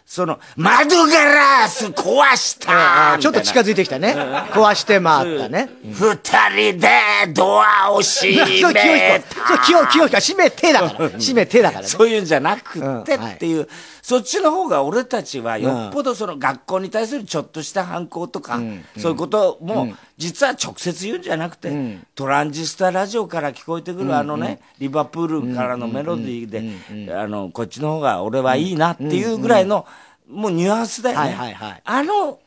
[0.07, 4.15] その、窓ガラス壊したあちょっと近づいてきたね。
[4.53, 5.71] 壊して回ったね。
[5.83, 6.89] 二人で
[7.33, 8.05] ドアを閉
[8.37, 9.45] そう、清め彦。
[9.49, 9.65] そう、た。
[9.65, 11.09] 清清彦は閉めてだから。
[11.09, 11.89] 閉めてだからね。
[11.89, 13.67] そういうんじゃなくってっていう、
[14.03, 18.61] そっちの方が俺たちはよっぽどその学校に対するちょっとした反抗とか、
[18.99, 29.87] そういうことも、実は直接言うんじゃなくて、トランジスタラジオから聞こえてくるあのね、リバプールからのメロディーで、あの、こっちの方が俺はいいなっていうぐらいの、
[30.29, 31.27] もうニュアンスだよね。
[31.27, 31.83] はいはいはい。
[31.85, 32.39] あの、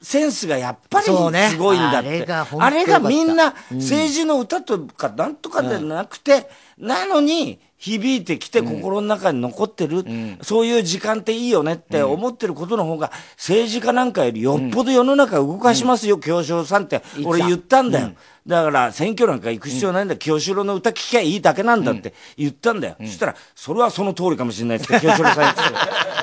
[0.00, 1.10] センスがやっぱりす
[1.56, 2.08] ごいんだって。
[2.08, 10.04] あれが本当あれがみんな政治の歌とかなんとかでなくて、なのに、響いてきて心の中に残ってる、
[10.42, 18.12] そういう時間っていいよねって思ってることの方が、政治家なんかよりよっぽど世の中動かしますよ、京志郎さんって、俺言ったんだよ。
[18.46, 22.96] だから、選挙なんか行く必要ないんだ、清志郎の歌聴きゃいいだけなんだって言ったんだよ。
[23.00, 25.60] そしたら、それはその通りかもしれないって、清志郎さん言って。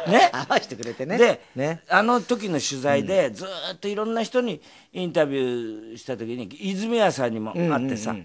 [0.06, 0.30] た ね？
[0.32, 1.18] 合わせてくれてね。
[1.18, 1.82] で、ね。
[1.90, 4.62] あの時の取材で、ずーっといろんな人に
[4.94, 8.16] インタビューした時に、泉谷さんにも会ってさ、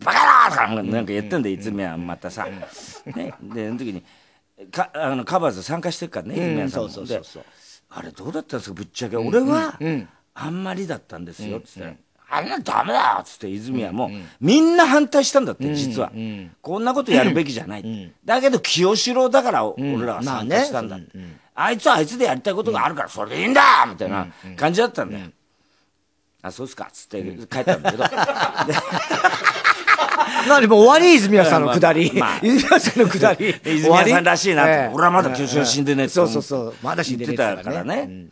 [0.00, 0.18] バカ
[0.50, 2.46] だーとかなんか言ってんだよ、泉谷またさ。
[2.46, 4.02] ね、で、その時に、
[4.70, 7.06] かあのカバーズ参加してるからね、泉谷さんも。
[7.06, 7.22] で
[7.96, 9.16] あれどうだったんですか、ぶっちゃけ。
[9.16, 9.78] 俺は、
[10.34, 11.94] あんまりだったんですよ、つったら。
[12.30, 16.10] あんなダメだよつって泉谷も、みんな反対したんだって、実は。
[16.60, 18.12] こんなことやるべきじゃない。
[18.24, 20.98] だけど、清志郎だから俺らは参加したんだ。
[21.54, 24.26] あいつはあいつでやりたいことがあるから、それでいいんだみたいな
[24.56, 25.26] 感じだったんだよ。
[26.42, 28.04] あ、そうっすかつって帰ったんだけど。
[30.44, 32.12] で何もう終わり泉谷さんのくだり。
[32.14, 33.48] まあ泉谷さんのくだり。
[33.64, 36.74] 泉谷さんらしいなって、ええ俺はまだ清志郎死んでねえってそうそうそう。
[36.82, 38.26] まだ死んでねってたからね。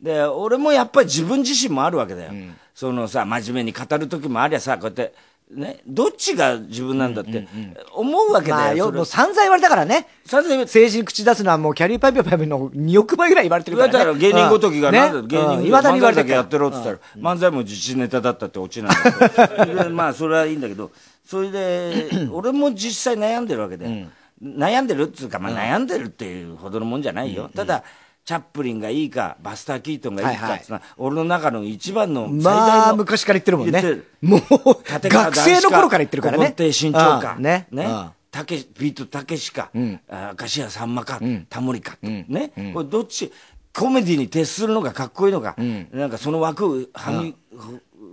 [0.00, 2.32] で、俺もやっぱり自分自身もあるわけだよ。
[2.74, 5.12] そのさ、真面目に語る時もありゃさ、こうやって、
[5.50, 7.48] ね、どっちが自分なんだって
[7.94, 8.92] 思うわけだよ。
[8.92, 10.06] もう散々言われたからね。
[10.26, 14.10] さすがに政治に口出すのはもうキャリーパイプパイプの2億倍ぐらい言われてる言からね。
[14.10, 16.98] われたら芸人ごときが、うんねなんだ芸人うんいまだけやってろって言ったら、
[17.34, 20.90] 漫才も自治ネタだったってオチなんだけど でまあそれはいいんだけど
[21.28, 24.06] それで 俺も実際悩んでるわけで、
[24.42, 27.84] 悩んでるっていうか、まあ、悩んでるっていうほどのもんじゃないよ、ただ
[28.24, 30.66] チャップリンがいいかバスター・キートンがいいかってい。
[30.68, 33.82] うのは、俺の中の一番の最大のまあ、昔から言ってるもんね。
[34.22, 36.38] もう、学生の頃から言ってるからね。
[36.38, 37.34] 古今亭新潮か。
[37.36, 37.68] うんね。
[37.70, 37.84] ね。
[37.84, 38.10] うん。
[38.30, 39.70] たけビートたけしか、
[40.08, 43.32] あ明石家さんまか、タモリか、ね、これどっち、
[43.74, 45.56] コメディに徹するのがかっこいいのか、
[45.92, 47.34] なんかその枠をはみ、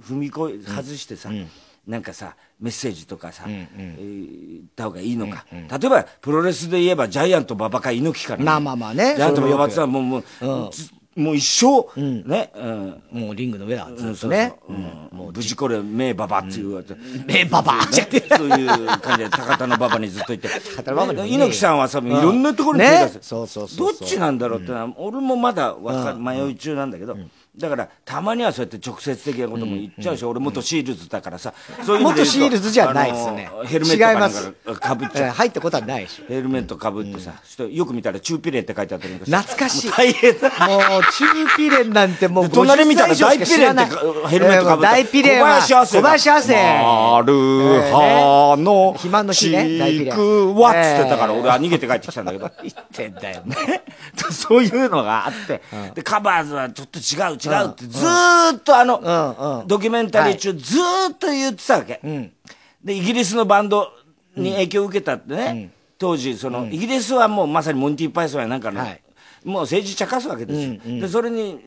[0.02, 1.30] ふ踏み越え、外してさ、
[1.88, 9.16] なんかさ、メッセージとかさ、えー言った方がいいのか、例えばプロレスで言えばジャイアント馬場か猪木から、まあまあまあね。
[9.16, 10.18] ジャイアント馬場ってそれさ、もう、も
[10.70, 11.64] う、ずもう一
[11.96, 14.54] 生、ね、うん、もうリングの上だ、ずうんっとね。
[14.68, 14.80] そうそうう。
[14.80, 15.18] ん。
[15.18, 16.86] もう無事これ名馬場っていう、
[17.26, 17.74] 名馬場。
[17.74, 17.82] ね
[18.38, 20.56] そういう感じで高田の馬場にずっといてね。
[20.76, 23.20] 猪木さんはさいろんなところに手出すね。
[23.22, 23.94] そうそうそうそう。
[24.00, 27.16] どっちなんだろうってのは俺もまだわか迷い中なんだけど
[27.58, 31.54] だからたまにはそうやって直接的なことも言っちゃうし俺元シールズだからさ
[31.86, 33.50] そういう元シールズじゃないですね。
[33.52, 34.52] あのヘルメットかなん違います。
[34.52, 35.28] かかぶっちゃう。
[35.28, 36.26] えー入ったことはないでしょ。
[36.28, 39.92] ヘルメットかぶってさそしてよく見たらチューピレーって書いてあったりなんかして懐かしい。
[39.92, 40.50] 大変だ。
[40.68, 43.90] もう、中ピレンなんてもうで隣見たら50歳以上しか知らない。
[43.90, 44.92] 大ピレンってヘルメットかぶった。
[44.92, 46.02] 大ピレンは、小林亜生だ。
[46.02, 46.54] 小林亜生。
[47.16, 47.34] 丸
[47.92, 50.12] 葉の肥満の日ね大ピレン。
[50.12, 52.52] ちくわっつってたから俺は逃げて帰ってきたんだけど。
[52.62, 53.44] 言ってんだよ。
[54.32, 55.62] そういうのがあって、
[55.94, 59.68] で、カバーズはちょっと違う違うってずーっとあの、うんうん。
[59.68, 62.00] ドキュメンタリー中ずーっと言ってたわけ。
[62.84, 63.92] で、イギリスのバンド
[64.36, 69.02] に影響を受けたってね、当時、その、イギリスはもうまさにモンティ・パイソンやなんかの、はい。
[69.44, 71.02] もう政治茶化すわけですよ。
[71.02, 71.60] で、それに、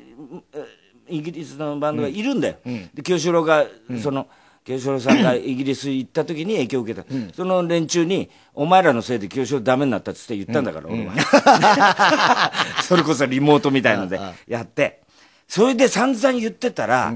[0.53, 0.65] え
[1.09, 2.57] イギリスのバンドがいるんだよ。
[2.95, 3.67] で、清志郎が、
[4.03, 4.29] その、
[4.65, 7.09] 清志郎さんがイギリス行った時に影響を受けた。
[7.35, 12.53] その連中に、お前らのせいで清志郎ダメになったっつって言ったんだから、俺は。
[12.85, 15.01] それこそリモートみたいのでやって。
[15.49, 17.13] それで散々言ってたら、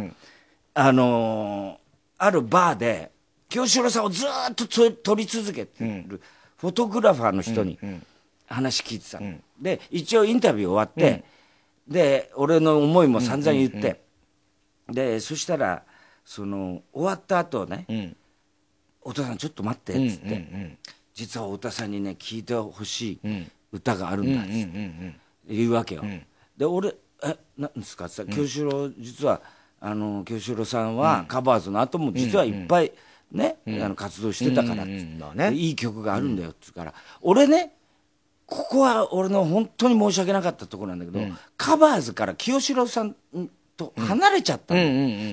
[0.74, 1.82] あのー
[2.24, 3.10] あるバーで、
[3.48, 6.20] 清志郎さんをずーっとと撮り続けてる、
[6.56, 7.76] フォトグラファーの人に
[8.46, 9.26] 話聞いてたの、
[9.60, 11.24] で、一応インタビュー終わって、
[11.88, 14.00] で、俺の思いも散々言って、
[14.88, 15.82] で、そしたら、
[16.24, 17.86] その、終わった後ね、
[19.04, 20.26] 太田さんちょっと待って、っつって、
[21.12, 25.14] 実は太田さんにね、聞いてほしい歌があるんだ、つって。
[25.48, 26.02] 言うわけよ。
[26.56, 28.06] で、俺、え、なんですか？
[28.06, 29.40] って言ったら、清志郎、実は、
[29.80, 32.92] あの、清志郎さんは、カバーズの後も実はいっぱい、
[33.30, 34.85] ね、あの、活動してたから、
[35.50, 37.72] いい曲があるんだよ、っつうから、俺ね、
[38.46, 41.20] ここは俺の本当に申し訳なかったところなんだけど、
[41.56, 43.16] カバーズから清志郎さん
[43.78, 44.80] と離れちゃったの、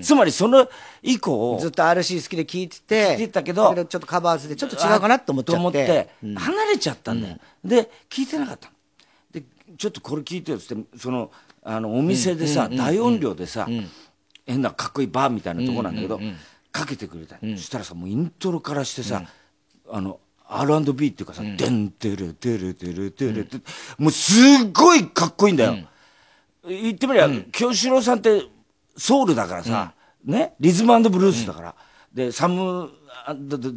[0.01, 0.69] つまりその
[1.01, 6.09] 以降、ずっと RC 好きで聞いてて、聞いてたけどちょっとカバーズでちょっと違うかなと思っちゃって。
[6.21, 8.73] 離れちゃったんだよ、で聞いてなかったの。
[9.33, 9.43] で
[9.77, 11.29] ちょっとこれ聞いてよっつってその
[11.69, 13.67] あのお店でさ、大音量でさ、
[14.47, 16.19] 変なかっこいいバーみたいなとこなんだけど、
[16.71, 19.23] かけてくれたの、そしたらさもうイントロからしてさ、
[19.91, 21.91] あの R&B っていうかさ「でん。
[21.91, 23.57] てるてるてるてる」って
[23.99, 24.33] もうす
[24.65, 25.77] っごいかっこいいんだよ、
[26.67, 28.45] 言ってみりゃ、清志郎さんって
[28.97, 29.93] ソウルだからさ、
[30.25, 31.75] ね、リズムブルースだから、
[32.11, 32.89] でサム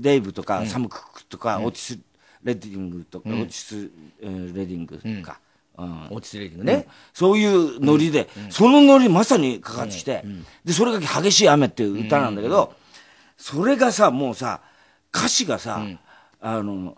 [0.01, 1.99] デイブとか、サム・クックとか、オティス・
[2.43, 3.91] レディングとか、オティス、
[4.23, 5.41] えーレディングとか、
[5.79, 6.09] うん。
[6.11, 6.87] 落ちね。
[7.13, 10.25] そういうノリで、そのノリまさにかかってきて、
[10.65, 12.75] で、それが激しい雨っていう歌なんだけど、
[13.37, 14.61] それがさ、もうさ、
[15.15, 15.85] 歌詞がさ、
[16.41, 16.97] あの、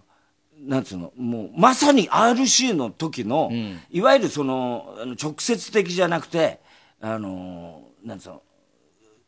[0.67, 3.51] なんつうの、もう、まさに RC の時の、
[3.91, 6.61] いわゆるその、あの直接的じゃなくて、
[7.01, 8.43] あの、なんつうの、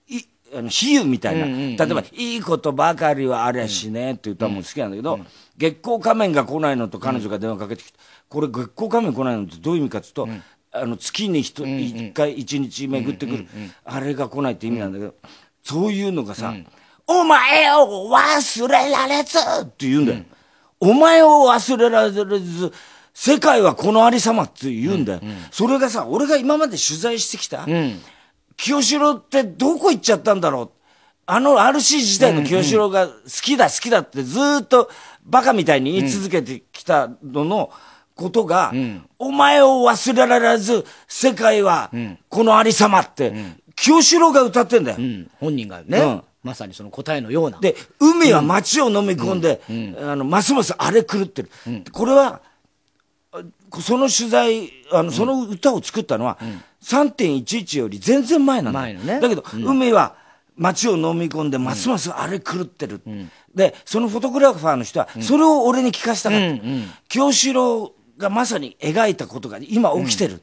[0.09, 0.21] い、
[0.55, 1.47] あの、比喩みたいな。
[1.47, 5.19] 例えば、いいことばかりはありゃしねって歌も好きなんだけど、
[5.59, 7.99] 月光仮面が来ないのと彼女が電話かけてきて、
[8.29, 10.29] これ月光仮面来ないのってどういう意味かっていうと、
[10.73, 13.47] あの、月に一一回一日巡ってくる、
[13.85, 15.15] あれが来ないって意味なんだけど、
[15.63, 16.55] そういうのがさ、
[17.07, 20.25] お前を忘れられずって言うんだよ。
[20.81, 22.73] お前を忘れられず、
[23.15, 25.21] 世界はこのありさまって言うんだよ。
[25.51, 27.67] それがさ、俺が今まで取材してきた、
[28.57, 30.71] 清志郎ってどこ行っちゃったんだろう。
[31.29, 34.89] あの RC 時代の清志郎が好きだ好きだってずーっと
[35.25, 37.71] バカみたいに言い続けてきたのの
[38.17, 38.73] ことが、
[39.19, 41.91] お前を忘れられず、世界は
[42.29, 43.33] このありさまって、
[43.77, 44.97] 清志郎が歌ってんだよ。
[44.99, 45.31] うん。
[45.39, 46.23] 本人がね、うん。
[46.43, 47.59] まさにその答えのような。
[47.61, 49.61] で、海は街を飲み込んで、
[50.01, 51.51] あの、ますます荒れ狂ってる。
[51.93, 52.41] これは、
[53.33, 53.43] あ
[53.81, 56.39] その取材、あの、その歌を作ったのは、
[56.83, 58.95] 3.11より全然前なんだよ。
[58.95, 59.21] 前のね。
[59.21, 60.15] だけど、海は
[60.57, 63.03] 街を飲み込んで、ますます荒れ狂ってる。
[63.55, 66.63] で、そのフォトグラファーの人は、それを俺に聞かせたかった。
[67.09, 70.41] 京志郎がまさに描いたことが今起きてる。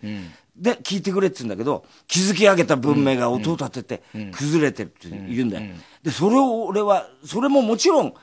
[0.55, 5.71] で、聞いてくれって言うんだけど、築き上げた文明が音を立てて、崩れてるって言うんだよ。
[6.03, 8.13] で、それを俺は、それももちろん、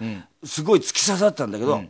[0.44, 1.82] すごい突き刺さったんだけど、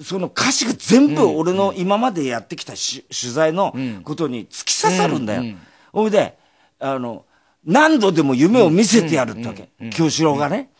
[0.00, 5.56] その歌詞が全部俺の今までやってきたし取材のことに突き刺さるんだよ。
[5.92, 6.38] ほいで、
[6.78, 7.24] あの、
[7.64, 9.68] 何度でも夢を見せてやるってわけ。
[9.90, 10.70] 京志郎がね。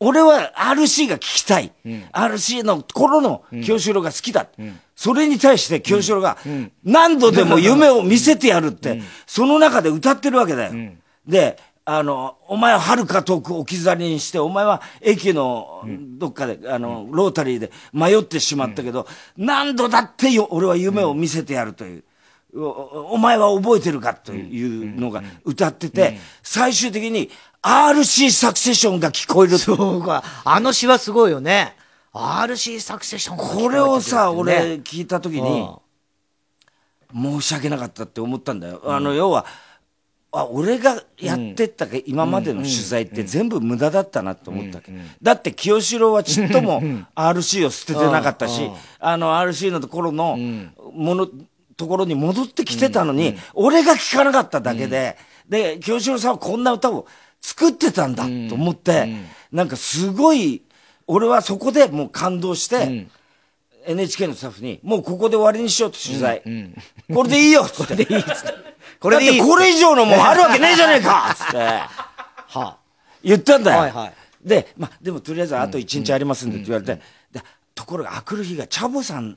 [0.00, 1.72] 俺は RC が聞きたい。
[2.12, 4.46] RC の頃の京志郎が好きだ。
[4.96, 6.38] それに対して京志郎が
[6.84, 10.72] 何度でも夢を見せてやるって、その中で歌ってるわけだよ。
[11.26, 15.84] で、あの、お前は遥か遠く置き去りにして、お前は駅の
[16.18, 22.04] どっかで、あの、ロータリーで迷ってしまったけど、何度だってよ俺は夢を見せてやるという。
[22.56, 27.30] おお前は覚えてるかというのが歌ってて、最終的に
[27.62, 29.58] RC サクセションが聞こえる。
[29.58, 30.22] そうか。
[30.44, 31.76] あの詩はすごいよね。
[32.14, 35.68] RC サクセションこれをさ、って俺ね聞いた時に、
[37.12, 38.82] 申し訳なかったって思ったんだよ。
[38.84, 39.46] あの、要は、
[40.30, 44.92] あ、俺がやってったけ、今までの取材って全部無駄だったなと思ったわけ。
[45.22, 46.82] だって清志郎はちっとも
[47.14, 51.28] RC を捨ててなかったし、あの RC のところのもの、
[51.76, 55.16] ところに戻ってきてたのに、俺が聞かなかっただけで、
[55.48, 57.06] で、清志郎さんはこんな歌を
[57.40, 59.08] 作ってたんだと思って、
[59.52, 60.62] なんかすごい、
[61.06, 63.08] 俺はそこでもう感動して、
[63.86, 66.42] NHK のスタッフに、もうここで終わりにしようと取材。
[67.12, 67.94] これでいいよっつって。
[67.94, 68.54] これでいいっつって。
[69.00, 71.58] これでいいこれ以上のもんあるわけねえじゃねえかっつって。
[71.58, 72.78] は
[73.22, 73.80] 言ったんだよ。
[73.80, 74.14] はいはい
[74.44, 77.00] で、まあ、でもとりあえずあと一日ありますんでって言われて、
[77.32, 77.40] で
[77.74, 79.36] ところが、あくる日がチャボさん。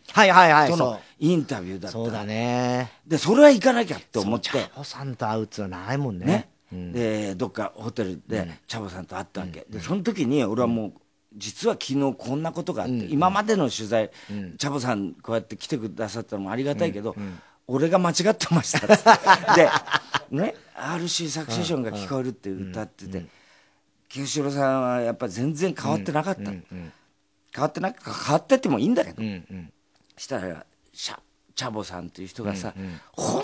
[0.68, 1.00] との。
[1.20, 1.92] インタビューだった。
[1.92, 2.92] そうだね。
[3.08, 4.50] で、それは行かなきゃって思って。
[4.76, 6.92] おさんと会うっつうのはないもんねね。。
[6.92, 9.66] で、どっかホテルで、チャボさんと会ったわけ。
[9.70, 10.94] で、その時に、俺はもう、
[11.38, 14.12] 実は昨日こんなことがあって、今までの取材、
[14.58, 17.16] チャボさんこうやって来てくださったのもありがたいけど、
[17.68, 19.70] 俺が間違ってましたっつって。
[20.32, 23.26] で、ね、RC サクセションが聞こえるって歌ってて、
[24.10, 26.52] 清志郎さんはやっぱ全然変わってなかった。
[26.52, 29.22] 変わってなく、変わってってもいいんだけど。
[30.18, 32.74] したらチャボさんっていう人がさ、
[33.14, 33.44] 本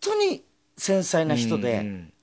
[0.00, 0.42] 当に
[0.76, 2.08] 繊細な人で「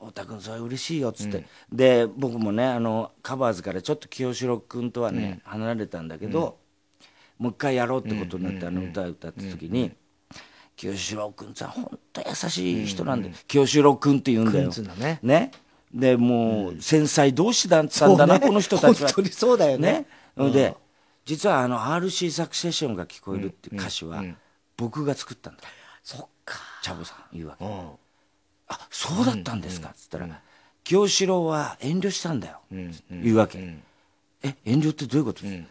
[0.00, 6.58] 太田君それ嬉しいよ」っつって、で僕もねあのカバーズからちょっと清志郎君とはね、離れたんだけど、
[7.38, 9.92] もう一回やろうってことになって、あの歌を歌った時に。
[10.76, 14.70] 清志郎君さ本当優しい人なんで、清志郎君って言うんだよ。
[14.96, 15.18] ね。
[15.22, 15.50] ね。
[15.92, 18.46] でもう繊細同士だったんだな、ね。
[18.46, 19.08] この人たちは。
[19.08, 20.06] 本当にそうだよね。
[20.38, 20.74] で、
[21.26, 24.24] 実はあの RC サクセションが聞こえるっていう歌詞は、
[24.78, 25.62] 僕が作ったんだ。
[26.02, 26.58] そっか。
[26.82, 27.64] チャボさん言うわけ。
[28.70, 29.90] あ、そうだったんですか？
[29.90, 30.40] っつったら、
[30.84, 32.60] 清志郎は遠慮したんだよ。
[33.10, 33.58] 言うわけ。
[34.42, 35.42] え、遠慮ってどういうこと？
[35.42, 35.68] です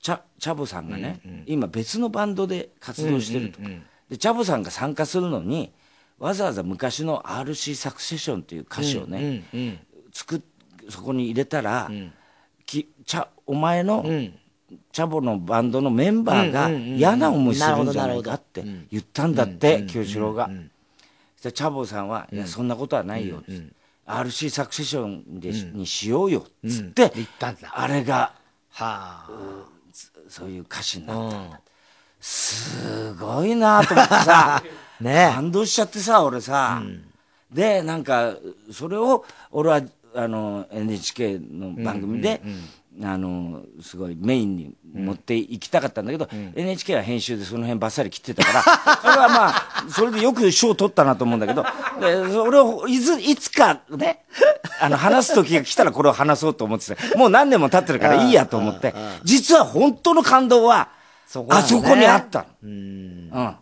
[0.00, 3.68] チャチャボさんがね、今別のバンドで活動してるとか、
[4.08, 5.72] でチャボさんが参加するのに
[6.18, 9.44] わざわざ昔の RC サクセションっていう歌詞をね、
[10.12, 10.40] 作っ
[10.88, 11.90] そこに入れたら、
[12.64, 14.04] きチャお前の、
[14.92, 20.50] チャボのバンドのメンバーが嫌な思いするんじゃないかって言ったんだって清志郎が。
[21.40, 23.42] チャボさんは「いやそんなことはないよ」
[24.06, 27.72] RC サクセションでにしようよ」っつって言ったんだ。
[27.72, 28.32] あれが
[28.70, 29.30] はあ。
[30.28, 31.60] そういう歌詞になったんだ。
[32.20, 34.62] すごいなと思ってさ
[35.00, 35.30] ね。
[35.34, 36.82] 感動しちゃってさ俺さ、
[37.50, 38.34] でなんか
[38.72, 39.82] それを俺は
[40.14, 42.40] あの NHK の番組で
[43.02, 48.62] あの、すごいメインに持っていきたかったんだけど、NHK は編集でその辺バッサリ切ってたから、
[49.02, 51.62] それはまあ、それでよく賞取ったなと思うんだけど、
[52.00, 54.24] で、それをいず、いつかね、
[54.80, 58.94] あの、話す時が来たらこれを話そうと思ってて、もう何年も経ってるからいいやと思って、
[59.24, 60.88] 実は本当の感動は、
[61.26, 62.46] そねあそこにあったの。
[62.62, 63.56] うん。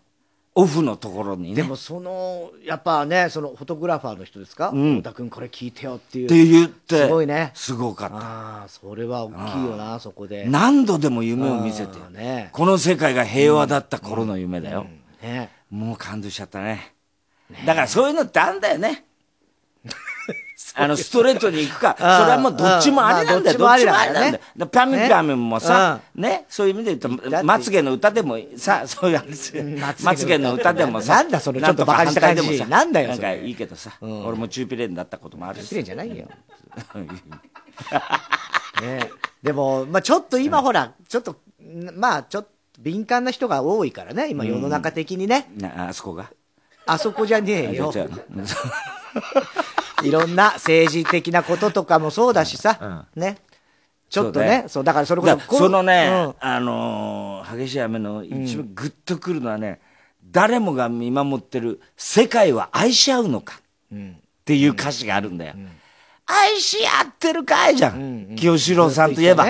[0.56, 1.56] オフのところにね。
[1.56, 4.70] でもそのやっぱねそのフォトグラファーの人ですか？
[4.70, 8.16] ん太田君これ聞いてよっていうって言って、すごいねすごかった。
[8.16, 14.86] ああそれは大きいよなそこで何度でも夢を見せてねこの世界が平和だった頃の夢だよ。
[15.22, 16.94] ねもう感動しちゃったね。
[17.66, 19.04] だからそういうのってあんだよね。
[20.76, 23.58] あの、ストレートに行くか、 それはもうどっちもありなんだよ。
[23.58, 29.52] まあどっちもありなんだよピャミピャミもさ、ね、そういう意味で言うと、まつげの歌でもさ、そういう話。
[29.80, 30.04] まつげの歌。
[30.04, 32.42] まつげの歌でもさ、なんだそのちょっとバカにした感じ。
[32.42, 35.64] なんとか反対でもさなんだよなんかいいけどさ、俺もチューピレーンだったこともあるし。
[35.64, 36.24] 失礼じゃないよ。
[38.82, 39.10] ね。
[39.42, 41.36] でもまあちょっと今ほらちょっと
[41.94, 42.48] まあちょっと
[42.78, 44.30] 敏感な人が多いからね。
[44.30, 45.48] 今世の中的にね。
[45.56, 46.30] なあそこが？
[46.86, 47.92] あそこじゃねえよ
[50.04, 53.38] いろんな政治的なこととかもそうだしさ、ね。
[54.10, 56.34] ちょっとね、そう、だからそれこそそのね、うん。
[56.40, 59.80] あのー激しい雨の一番グッとくるのはね、
[60.30, 63.60] 誰もが見守ってる世界は愛し合うのか
[63.94, 63.98] っ
[64.44, 65.54] ていう歌詞があるんだよ。
[66.26, 68.34] 愛し合ってるかいじゃん。
[68.36, 69.46] 清志郎さんといえば、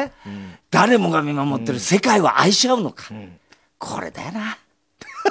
[0.70, 3.05] 誰もが見守ってる世界は愛し合うのか。
[3.78, 4.57] これだよな。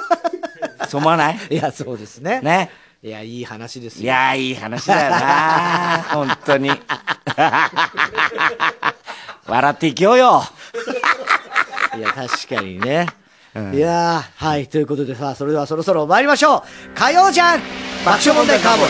[0.88, 1.38] そう思わない？
[1.50, 2.40] いや、そうですね。
[2.40, 2.70] ね。
[3.04, 4.04] いや、いい話ですよ。
[4.04, 6.70] いやー、いい話だよな 本当に。
[9.46, 10.42] 笑っていきようよ。
[11.98, 13.06] いや、確かにね。
[13.74, 16.98] いやーはい、ということでさ、それではそろそろ参りましょう。
[16.98, 17.60] 火曜じゃん
[18.06, 18.88] 爆笑問題カーボー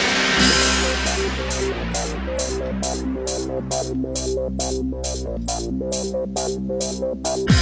[7.51, 7.54] イ。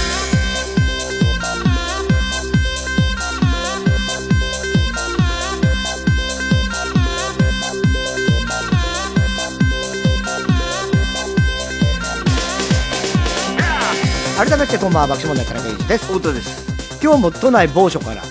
[14.37, 16.11] 改めてこんばんは爆笑問題からです。
[16.11, 16.99] 本当です。
[17.03, 18.23] 今日も都内某所から。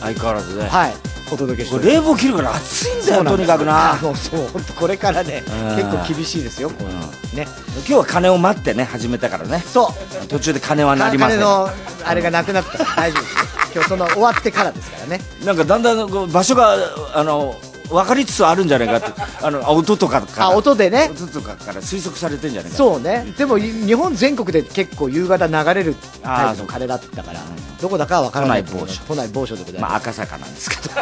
[0.00, 0.64] 相変わらずね。
[0.64, 0.94] はい。
[1.32, 4.02] お届けして冷房切るから暑いんだよ、とにかくあな。
[4.02, 4.48] のそう。
[4.48, 5.76] 本当これからねうん。
[5.76, 7.00] 結構厳しいですよこういうの。
[7.00, 7.46] ね。
[7.76, 9.60] 今日は鐘を待ってね、始めたからね。
[9.60, 9.92] そ
[10.24, 10.26] う。
[10.26, 11.38] 途中で鐘は鳴りません。
[11.38, 11.68] 金の
[12.04, 12.78] あれがなくなった。
[12.96, 13.40] 大丈夫ですよ。
[13.74, 15.20] 今日その終わってからですからね。
[15.44, 16.74] なんかだんだん場所が、
[17.14, 17.54] あの、
[17.90, 19.08] 分かりつつあるんじゃないかって、
[19.42, 20.46] あの、あ音とかから。
[20.46, 21.10] あ音でね。
[21.12, 22.76] 音とかから推測されてんじゃないか。
[22.76, 23.26] そうね。
[23.36, 27.40] でもい日本全国で結構夕方流れるタイプの鐘だったから
[27.80, 28.64] どこだかは分からない。
[28.64, 29.02] 都内某所。
[29.06, 29.90] 都内某所でございます。
[29.90, 30.82] まあ赤坂なんですけど。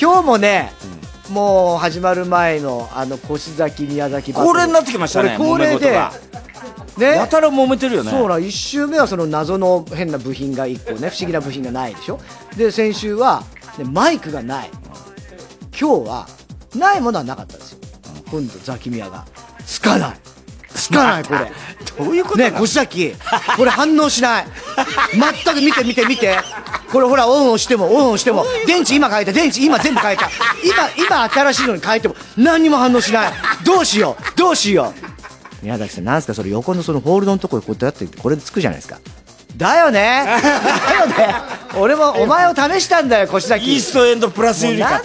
[0.00, 0.72] 今日もね、
[1.30, 5.90] もう始まる前のあの越崎宮崎恒例になってきましたね恒例で
[6.98, 7.06] ね。
[7.06, 8.10] やたら揉めてるよね。
[8.10, 12.20] そうな1周目はその謎の変な部品が1個ね不思議な部品がないでしょ。
[12.56, 13.44] で先週は、
[13.78, 14.70] ね、マイクがない。
[15.78, 16.28] 今日は
[16.74, 17.78] ないものはなかったんですよ。
[18.30, 19.24] 今度ザキミヤが。
[19.64, 20.18] つかない。
[20.74, 21.50] つかないこれ。
[21.98, 23.14] どういうことね越崎。
[23.56, 24.46] これ反応しない。
[25.44, 26.36] 全く見て見て見て
[26.92, 28.44] これほらオン押してもオン押しても。
[28.66, 29.32] 電池今変えた。
[29.32, 30.28] 電池今全部変えた。
[30.64, 33.32] 今今新しいのに変えても何にも反応しない。
[33.64, 34.38] どうしよう。
[34.38, 34.92] どうしよ
[35.60, 35.64] う。
[35.64, 36.34] 宮崎さんなんすか？
[36.34, 39.00] それ横のそのホールドのところこうやってこれでつくじゃないですか
[39.58, 40.24] だよね。
[40.24, 41.34] だよね。
[41.76, 45.02] 俺もお前を試したんだよ越崎イーストエンドプラスユリカ。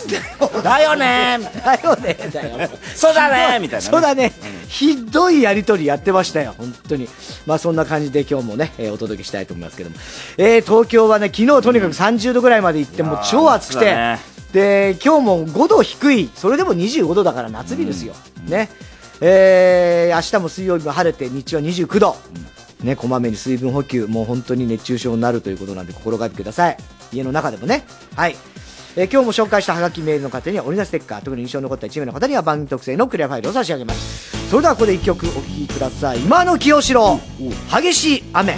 [0.64, 1.40] だよね。
[1.66, 2.18] だよね。
[2.32, 3.60] だよそうだね。
[3.60, 3.92] みたいなね。
[3.92, 4.32] そうだね、
[4.68, 7.10] ひどいやり取りやってましたよ、本当に。
[7.48, 9.96] まあそんな感じで今日もね、えーお届けしたいと思いますけども。
[10.38, 14.20] えー東京はね、昨日とにかく30度ぐらいまで行って、もう超暑くて、ね。
[14.54, 18.14] で、今日も5度低い、それでも25度だから夏日ですよ。
[18.48, 18.70] ね。
[19.20, 22.16] えー明日も水曜日も晴れて、日中は29度。
[22.84, 26.78] ね、こまめに水分補給、もう本当に熱中症になるということなんで心がけてください。
[27.14, 27.86] 家の中でもね。
[28.16, 28.36] はい。
[28.96, 37.20] えー今日も紹介したハガキメールの方にはオリジナルステッカー特に印象に残った1名の方には番組特製のクリアファイルを差し上げますそれではここで1曲お聴きください今の清志郎
[37.72, 38.54] 激しい雨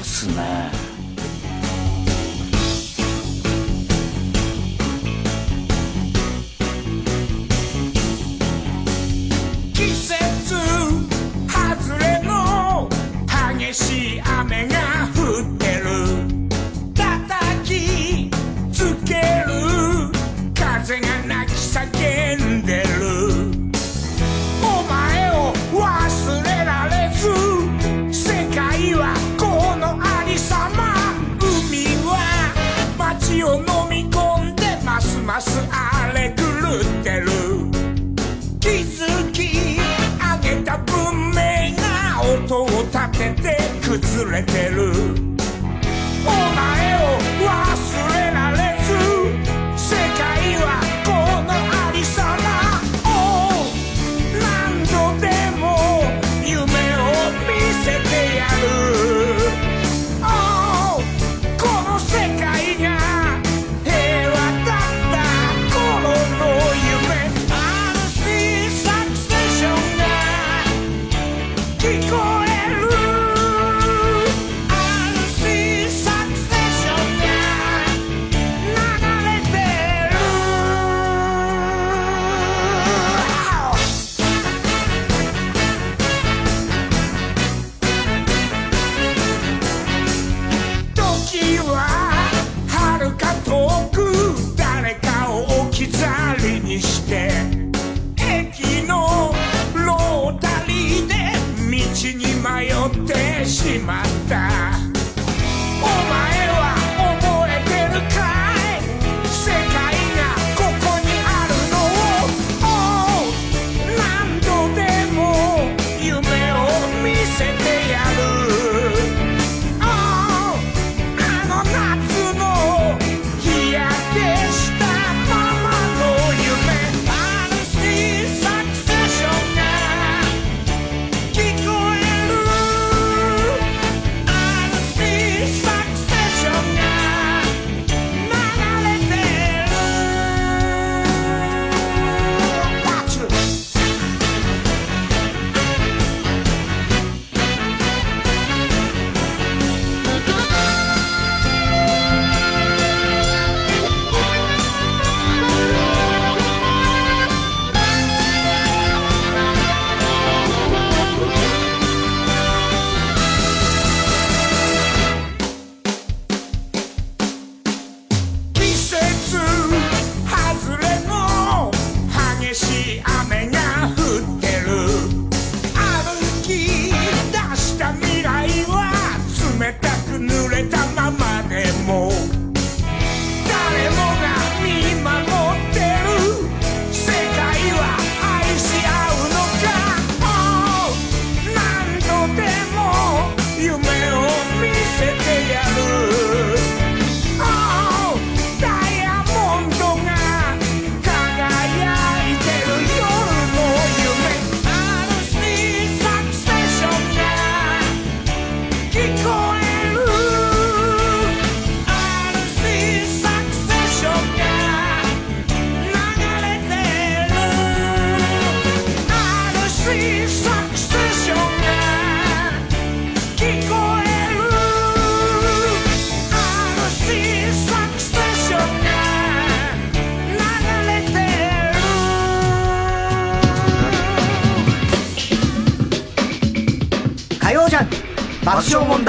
[44.36, 45.25] れてる。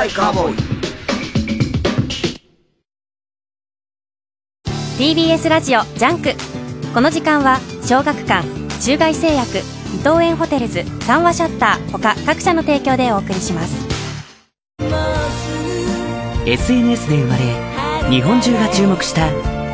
[0.06, 0.56] 笑問題カーボーイ
[4.98, 6.30] TBS ラジオジャンク。
[6.94, 8.46] この時間は小学館
[8.80, 13.86] 中外製薬伊藤園ホテルズ三和シャッター他各社の提供でお送りします。
[16.46, 19.26] SNS で生まれ日本中が注目した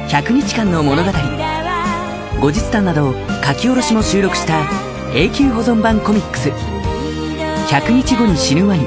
[0.09, 1.11] 100日間の物語。
[2.41, 3.13] 後日談など
[3.45, 4.65] 書き下ろしも収録した
[5.15, 6.49] 永久保存版コミックス
[7.71, 8.87] 「100日後に死ぬワニ」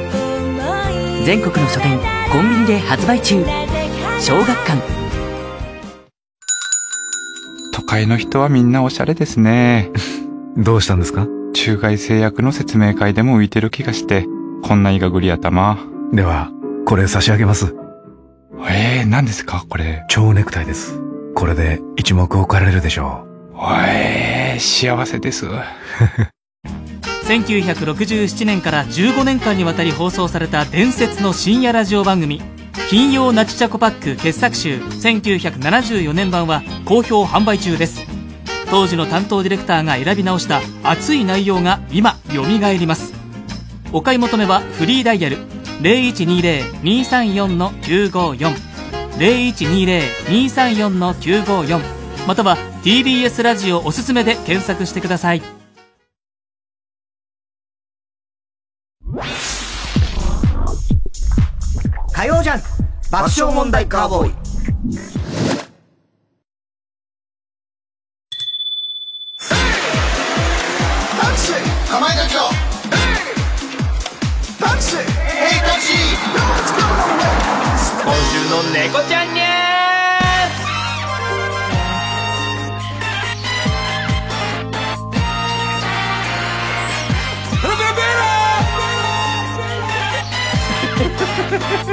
[1.25, 1.99] 全国の書店
[2.31, 3.43] コンビニで発売中
[4.19, 4.81] 小学館
[7.73, 9.91] 都会の人はみんなおしゃれですね。
[10.57, 11.27] どうしたんですか？
[11.53, 14.25] 中外製薬の説明会でも浮いてる気がして、
[14.63, 15.77] こんなイガグリ頭。
[16.13, 16.49] では、
[16.85, 17.75] これ差し上げます。
[18.69, 19.65] えー、何ですか？
[19.69, 20.03] これ。
[20.09, 20.99] 蝶ネクタイです。
[21.35, 23.25] これで一目置かれるでしょ
[23.87, 25.47] えー、幸せです。
[27.25, 32.39] 1967年から15年間にわたり放送された伝説の深夜ラジオ番組
[32.89, 38.03] 金曜ナチチャコパック傑作集1974年版は好評販売中です。
[38.69, 43.11] 当時の担当ディレクターが選び直した熱い内容が今蘇ります。
[43.91, 45.37] お買い求めはフリーダイヤル
[45.81, 48.53] 0120-234-954
[50.27, 51.79] 0120-234-954
[52.27, 55.54] または TBS ラジオおすすめで検索してください。
[63.15, 64.31] 爆笑問題カーボーイ。
[64.31, 76.03] ちー
[78.03, 78.63] 今週の
[79.07, 79.45] ちゃんにゃ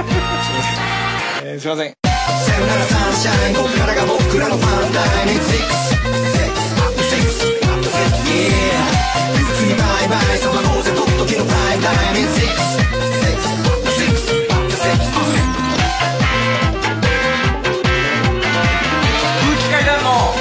[1.62, 1.94] すいません。
[1.94, 5.62] さよならサンシャインこっからが僕らのファンタイミング6
[8.26, 8.82] Yeah
[9.38, 13.14] 憂鬱にバイバイそばこうぜとっときのプライムタイミング6空
[19.54, 20.34] 気階段の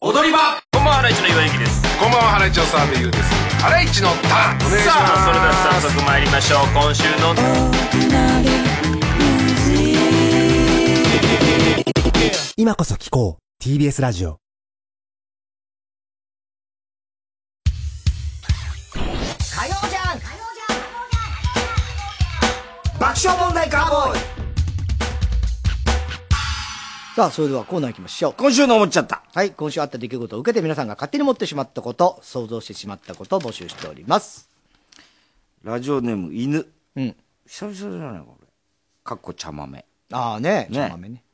[0.00, 0.62] 踊り場。
[0.70, 1.82] こんばんはハライチの岩井ゆきです。
[1.98, 3.34] こんばんはハライチの澤部優です。
[3.60, 5.52] ハライチのターンさあそれでは
[5.82, 6.68] 早速参りましょう。
[6.72, 7.34] 今週の
[12.56, 14.36] 今こそ聞こう TBS ラジオ
[18.94, 20.20] 火曜じゃん
[22.98, 24.20] 爆笑問題カーボーイ
[27.16, 28.34] さあ、それではコーナー行きましょう。
[28.36, 29.22] 今週の思っちゃった。
[29.34, 34.48] はい、今週あった出来事を受けて皆さんが勝手に持ってしまったこと、想像してしまったことを募集しております。
[35.62, 36.66] ラジオネーム犬。
[36.96, 37.16] うん。
[37.46, 38.46] 久々じゃないこれ。
[39.02, 39.84] かっこ茶豆。
[40.12, 41.24] ああね、ね茶豆ね。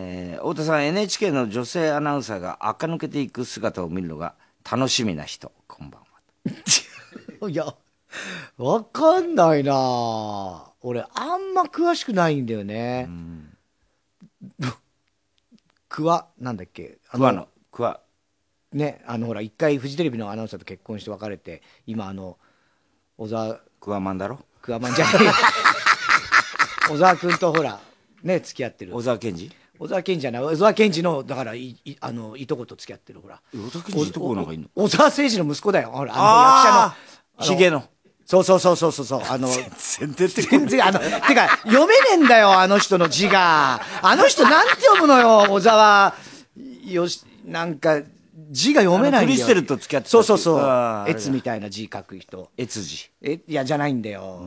[0.00, 4.34] えー太田さん NHK の女性アナウンサーが垢抜けていく姿を見るのが
[4.70, 5.50] 楽しみな人。
[5.66, 6.02] こんばん
[7.42, 7.48] は。
[7.50, 7.74] いや、
[8.56, 9.72] わかんないな。
[9.74, 13.08] あ俺、あんま詳しくないんだよね。
[15.88, 16.98] クワ、なんだっけ？
[17.10, 18.00] あ桑の桑
[18.72, 22.38] ね、あの、ほら、一回フジテレビのアナウンサーと結婚して別れて、今、あの、
[23.16, 24.38] 小沢、クワマンだろ？
[24.62, 25.14] クワマンじゃない。
[26.88, 27.80] 小沢君とほら、
[28.22, 28.94] ね、付き合ってる。
[28.94, 29.50] 小沢健二？
[29.78, 33.40] 小沢健二じゃない、小沢健二の、だから、い、いあの、いとこと付き合ってる、ほら。
[33.54, 34.68] 小沢健二いとこなんかいんの？
[34.74, 35.90] 小沢誠二の息子だよ。
[35.90, 36.94] ほら、あ
[37.38, 37.54] あの役者の。
[37.54, 37.84] ーヒゲの。
[38.26, 39.22] そうそうそうそうそうそう。
[39.26, 43.80] あの、全然全然、あの、てか、読めねえんだよ、あの人の字が。
[44.02, 46.14] あの人なんて読むのよ、小沢。
[46.84, 48.02] よし、なんか、
[48.50, 49.36] 字が読めないんだよ。
[49.36, 51.06] クリステルと付き合ってたそうそうそうあ。
[51.08, 52.50] ーエツみたいな字書く人。
[52.58, 54.42] 越字え、いや、じゃないんだよ。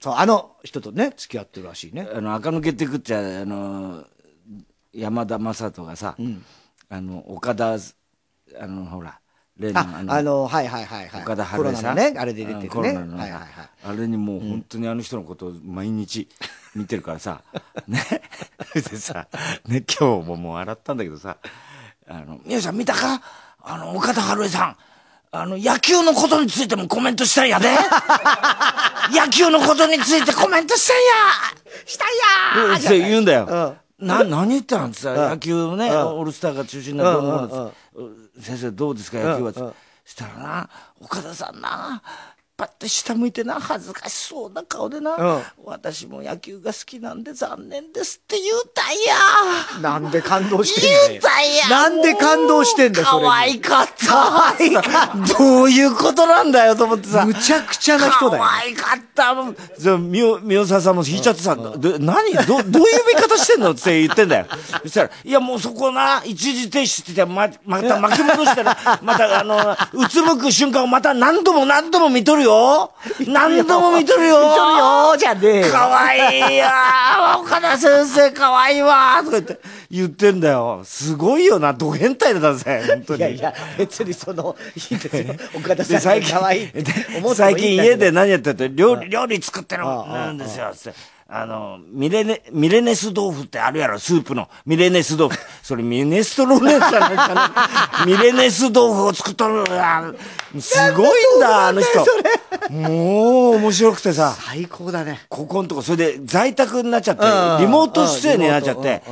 [0.00, 2.06] そう、あの人とね、付き合ってるらしいね。
[2.12, 4.04] あの垢抜けていくっちゃあの
[4.96, 6.16] 山田雅人がさ、
[6.88, 7.74] あの岡田
[8.58, 9.20] あのほら
[9.58, 11.22] 例のあ、あの、はいはいはいはい。
[11.22, 12.64] 岡田春江さんね、あれで出てるね。
[12.64, 13.50] うんコロナのはいはいはい。
[13.84, 16.28] あれにもう本当にあの人のことを毎日
[16.74, 17.42] 見てるからさ、
[17.88, 18.00] ね。
[18.74, 19.26] でさ、
[19.66, 21.38] ね、今日ももう笑ったんだけどさ、
[22.06, 23.22] あの、皆さん見たか？
[23.62, 24.76] あの、岡田春江さん。
[25.32, 27.68] あの、野球のことについてもコメントしたんやで。
[29.10, 31.02] 野球のことについてコメントしたんや
[31.84, 33.76] したんやって言うんだよ。
[33.98, 39.18] な、何言ったんってさ、野球ね、オールスターが中心になるどうのこうの先生どうですか？
[39.18, 39.52] 野球は。
[39.52, 39.74] つ
[40.04, 40.70] したらな、
[41.00, 42.02] 岡田さんな、
[42.56, 49.82] パッと下向いてな、恥ずかしそうな顔でな、うん私も野球が好きなんで残念ですって言うたんや。
[49.82, 51.08] なんで感動してんだよ。
[51.08, 51.68] 言うたんや。
[51.68, 53.28] なんで感動してんだよ、それに？
[53.28, 54.06] 可愛かった。
[54.06, 55.38] 可愛かった。
[55.38, 57.26] どういうことなんだよと思ってさ。
[57.26, 58.44] むちゃくちゃな人だよ。
[58.44, 59.34] 可愛かった。
[59.78, 62.32] そう、みお、みおささんも引いちゃってさ、ど何？
[62.46, 64.46] ど、どういう見方してんのって言ってんだよ。
[64.82, 72.45] そしたら、いやもうそこな、一時停止してて、ま、また巻き戻したら、またあの、うつむく瞬間をまた何度も何度も見とるよ。
[73.26, 74.40] 何度も見とるよ。
[74.40, 80.82] 見とるよじゃねえよかわいいやー岡田先生かわいいわーとか言って、言ってんだよ。
[80.84, 83.18] すごいよな、ド変態だぜ、本当に。
[83.18, 85.34] いやいや、別にその、いいんですよ。
[85.54, 87.36] 岡田さで、ん最近が可愛いって思ってもい。
[87.36, 89.84] 最近家で何やってて、料理、料理作ってる
[90.32, 91.15] んですよ、つって。
[91.28, 94.48] あの、ミレネ、ミレネス豆腐ってあるやろ、スープの。
[94.64, 95.40] ミレネス豆腐。
[95.60, 98.06] それミネストローネじゃないかな。
[98.06, 99.64] ミレネス豆腐を作っとる。
[100.60, 102.06] すごいんだ、あの人。
[102.70, 104.36] もう面白くてさ。
[104.38, 105.18] 最高だね。
[105.28, 109.02] ここんとこ、それで在宅になっちゃってうん、リモート出演になっちゃって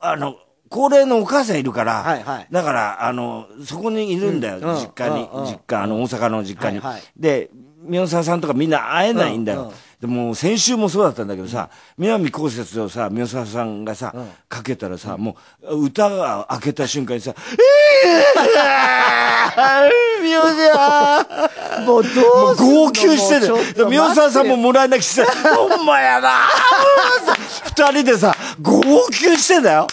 [0.00, 0.36] あの、
[0.68, 6.78] 高齢のお母さんいるから、はいはいだから、あの、そこにいるんだよ、うん実家に、実家、あの、大阪の実家に。
[6.78, 7.50] はいはいで、
[7.82, 9.62] 宮沢さんとかみんな会えないんだよ。
[9.62, 14.14] うんうんでも、先週もそうだったんだけどさ、南こうせつをさ、宮沢さんがさ、
[14.50, 21.24] かけたらさ、もう、歌が開けた瞬間にさ、えー、宮沢
[21.86, 22.10] もうど
[22.52, 23.84] うすんのもう号泣してるもうちょっと待って。
[23.86, 26.50] 宮沢さんももらい泣きして、ほんまやな
[27.64, 29.86] 二人でさ、号泣してんだよ。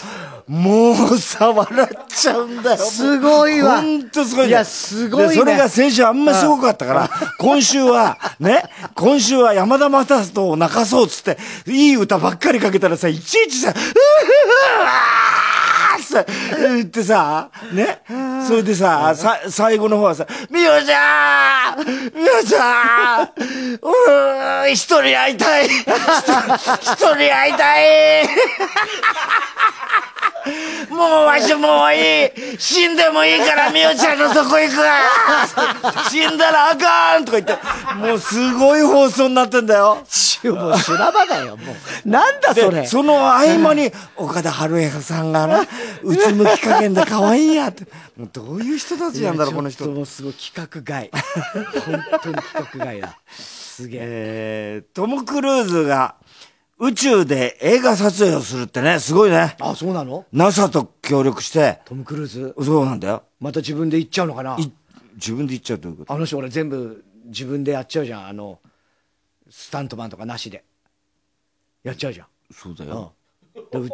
[0.48, 2.78] もうさ、笑っちゃうんだよ。
[2.78, 4.50] すごいわほんとすごいね。
[4.50, 8.64] いやすごいねでそれが先週あんますごかったから、 今週は、ね、
[8.96, 11.38] 今週は山田正人を泣かそうっつって、
[11.68, 13.84] いい歌ばっかりかけたらさ、いちいちさ、うふふ
[14.82, 16.26] わーっつさ、
[16.58, 18.02] 言ってさ、ね？
[18.48, 28.28] それでさ、さ、最後の方はさ、みおちゃんみおちゃんうーん、一人会いたい一一人会いたい
[30.90, 34.92] もうわしもういい死んでもいいから みおちゃんのとこ行くわ
[36.10, 37.64] 死んだらあかんとか言って、
[37.96, 39.96] もうすごい放送になってんだよ。
[39.96, 41.74] もう修羅場だよ、も
[42.06, 42.10] う。
[42.10, 42.82] なんだそれ。
[42.82, 45.62] でその合間に、岡田春江さんがな、
[46.04, 47.84] うつむき加減で可愛いやって。
[48.18, 51.12] もうどういう人たちなんだろう、この人もうすごい企画外。
[51.86, 53.18] 本当に企画外だ。
[53.40, 54.00] すげえ。
[54.02, 56.16] えートム・クルーズが
[56.84, 59.56] 宇宙で映画撮影をするってね、すごいね。
[59.60, 61.80] あ、そうなの？NASA と協力して。
[61.86, 62.56] トム・クルーズ？
[62.60, 63.24] そうなんだよ。
[63.40, 64.58] また自分で行っちゃうのかな？
[65.14, 66.14] 自分で行っちゃうということ？
[66.14, 68.28] あの人俺全部自分でやっちゃうじゃん。
[68.28, 68.58] あの、
[69.52, 70.64] スタントマンとかなしで。
[71.84, 72.28] やっちゃうじゃん。
[72.52, 73.14] そうだよ。
[73.72, 73.90] でう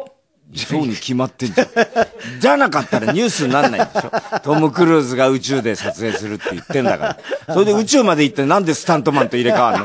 [0.54, 1.68] そうに決まってんじゃん。
[2.40, 4.40] じゃなかったらニュースになんないでしょ。
[4.40, 7.54] トム・クルーズが宇宙で撮影するって言ってんだから。
[7.54, 9.84] それで宇宙まで行ってなんでスタントマンと入れ替わる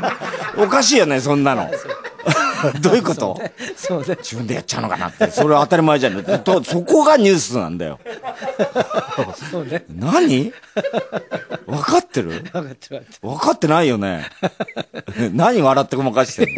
[0.57, 0.63] の？
[0.63, 1.69] おかしいよね、そんなの。
[2.81, 3.39] どういうこと？
[3.75, 4.15] そうね。
[4.17, 5.29] 自分でやっちゃうのかなって。
[5.31, 6.23] それは当たり前じゃん。
[6.43, 7.99] とそこがニュースなんだよ。
[9.51, 9.85] そうね。
[9.89, 10.53] 何？
[11.65, 12.41] 分かってる？
[12.41, 14.25] 分かってる分かってないよね。
[15.33, 16.55] 何笑ってごまかしてん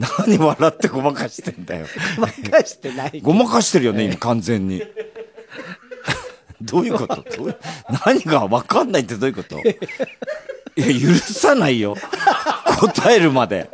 [0.00, 0.08] の？
[0.26, 1.86] 何笑ってごまかしてんだよ。
[2.16, 3.20] ごまかしてない。
[3.22, 4.82] ごまかしてるよね、今完全に。
[6.62, 7.24] どういうこと？
[8.06, 9.56] 何が分かんないってどういうこと？
[10.76, 11.96] いや、許さないよ。
[12.80, 13.70] 答えるまで。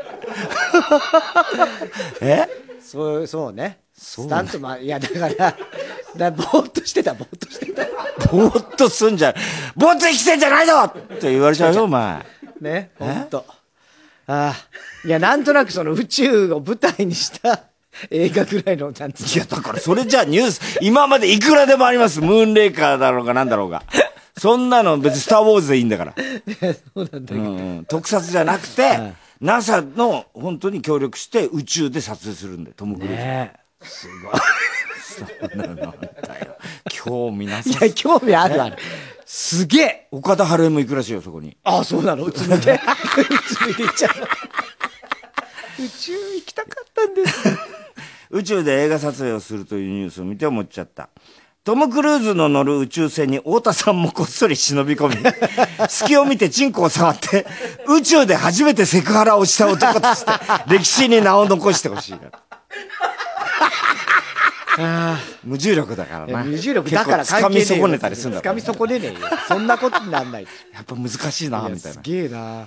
[2.20, 2.46] え？
[2.80, 3.78] そう、そうね。
[3.96, 5.56] スタントマン、いや、だから、
[6.16, 7.84] だぼーっとしてた、ぼーっとしてた。
[8.28, 9.34] ぼーっとすんじゃん。
[9.74, 12.24] ぼーっと生きてんじゃないぞって言われちゃうよ、お前。
[12.60, 13.44] ね、ほんと。
[14.26, 14.54] ああ。
[15.06, 17.64] いや、なんとなくその宇宙を舞台にした
[18.10, 22.20] 映画ぐらいの、なんついや、だからそれじゃあニュース、今までいくらでもあります。
[22.20, 23.82] ムーンレイカーだろうがなんだろうが。
[24.38, 26.14] そんなの別にスターウォーズでいいんだから。
[26.94, 27.40] そうなんだけど。
[27.40, 33.16] うんうん特撮じゃなくて、NASA の本当に協力して宇宙で撮影するんで、トム・クルーズ。
[33.16, 33.84] ねえ。
[33.86, 34.34] すごい。
[35.00, 35.24] そ
[35.54, 35.94] うなんだよ。
[36.90, 38.76] 興味なさいや、興味あるある。
[39.24, 41.56] すげえ岡田春江も行くらしいよ、そこに。
[41.64, 42.24] ああ、そうなの？
[42.24, 42.72] うつむいて。
[42.72, 42.78] う
[43.54, 44.26] つむいていっちゃうの。
[44.26, 47.38] 宇宙行きたかったんです。
[48.30, 51.08] 宇宙で映画撮影をするというニュースを見て思っちゃった。
[51.66, 55.16] トム・クルーズの乗る宇宙船に太田さんもこっそり忍び込み、
[55.90, 57.44] 隙を見てチンコを触って、
[57.88, 60.30] 宇宙で初めてセクハラをした男として、
[60.68, 62.12] 歴史に名を残してほしい
[64.78, 65.18] な。
[65.42, 66.44] 無重力だからな。
[66.44, 69.28] 無重力だから掴み損ねたりするんだ掴み損ねねえよ。
[69.48, 70.46] そんなことになんない。
[70.72, 72.00] やっぱ難しいな、みたいなす。
[72.00, 72.38] げえな。
[72.38, 72.66] は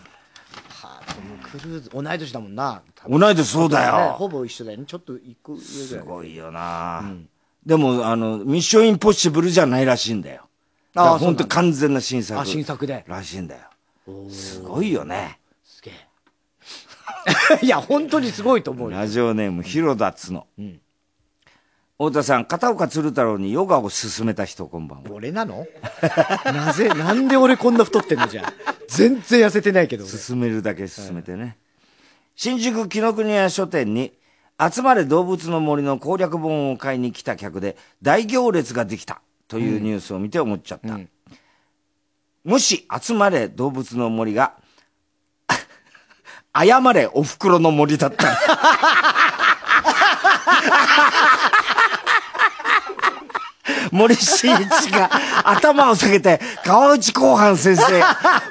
[0.83, 2.81] あ、トム・クルーズ、同い年だもんな。
[3.07, 4.83] 同い年そうだよねほぼ一緒だよね。
[4.85, 5.87] ちょっと一個上ぐらい。
[5.87, 7.01] すごいよな、
[7.69, 10.47] でも、あの、ミッションインポッシブルじゃないらしいんだよ。
[10.95, 12.39] ああ本当完全な新作。
[12.39, 13.61] あ新作でらしいんだよ。
[14.31, 15.39] すごいよね。
[15.63, 17.59] すげえ。
[17.63, 18.97] いや、本当にすごいと思うよ。
[18.97, 20.47] ラジオネーム、広田つの。
[21.99, 25.11] 太田さん、片岡鶴太郎にヨガを勧めた人、こんばんは。
[25.11, 25.67] 俺なの？
[26.45, 28.41] なぜ、 なんで俺こんな太ってんのじゃ？
[28.41, 28.45] ん。
[28.87, 30.07] 全然痩せてないけど。
[30.07, 31.55] 進めるだけ進めてね。
[32.35, 34.11] 新宿紀ノ国屋書店に、
[34.59, 40.99] 集まれ動物の森の攻略本を買いに来た客で大行列ができたというニュースを見て思っちゃった。
[42.43, 44.53] もし集まれ動物の森が、
[46.55, 48.37] 謝れお袋の森だったら。
[53.91, 55.09] 森進一が
[55.43, 57.83] 頭を下げて川内後半先生、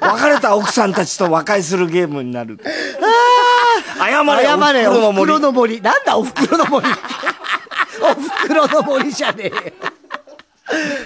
[0.01, 2.59] 別れた奥さんたちと和解するゲームになる。
[3.99, 5.81] 謝れ謝れ、おおふくろの森。
[5.81, 6.87] なんだ、おふくろの森。
[8.03, 9.53] おふくろの森じゃねえよ。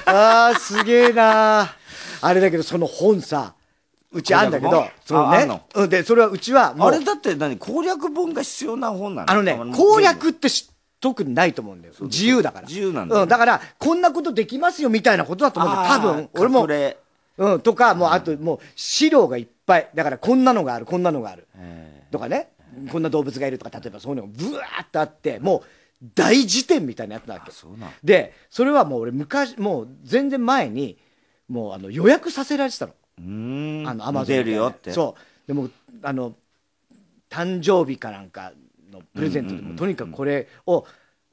[0.06, 1.74] ああ、すげえな
[2.20, 3.54] あれだけど、その本さ、
[4.12, 5.60] うちあんだけどそうね。
[5.74, 7.56] うん、で、それはうちはもう、あれだって何？
[7.56, 9.30] 攻略本が必要な本なの？
[9.30, 10.70] あのね、攻略ってし
[11.02, 11.94] 特にないと思うんだよ。
[12.02, 12.68] 自由だから。
[12.68, 15.88] 自由なんだようん、だから、こんなことできますよみたいなことだと思うんだよ。
[15.88, 16.68] 多分、俺も。
[17.38, 19.88] うん、とか、もう、あと、もう、資料がいっぱい。
[19.94, 21.48] だから、こんなのがある、こんなのがある。
[22.12, 22.51] とかね、
[22.90, 25.62] こんな動物がいるとか、例えばそういうのがブワーっとあって、もう、
[26.14, 27.52] 大辞典みたいなやつなわけ。
[28.02, 30.98] で、それはもう俺、昔、もう、全然前に、
[31.48, 32.94] もう、あの、予約させられてたの。
[33.18, 34.90] うんあの、アマゾン出るよって。
[34.92, 35.46] そう。
[35.46, 35.68] でも、
[36.02, 36.34] あの、
[37.30, 38.52] 誕生日かなんか
[38.90, 40.86] のプレゼントでも、とにかくこれを、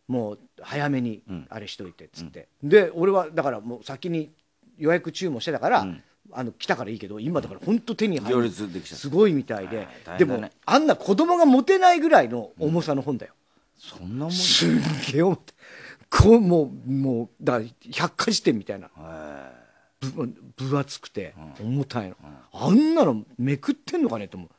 [0.07, 2.47] もう、早めに、あれしといて、っつって。
[2.61, 4.31] で、俺は、だからもう先に
[4.77, 5.87] 予約注文してたから、
[6.31, 8.49] あの、来たからいいけど、今だから本当手に入行る。
[8.49, 9.87] すごいみたいで。
[10.17, 13.33] でもあんな子供が持てないぐらいの重さの本だよ。
[13.77, 14.31] そんなもん？
[14.31, 15.55] すんげえ重たい
[16.09, 18.89] ごいもう、もう、だから百科事典みたいな。
[20.01, 22.15] ぶ分厚くて、重たいの。
[22.53, 24.49] あんなのめくってんのかねと思う。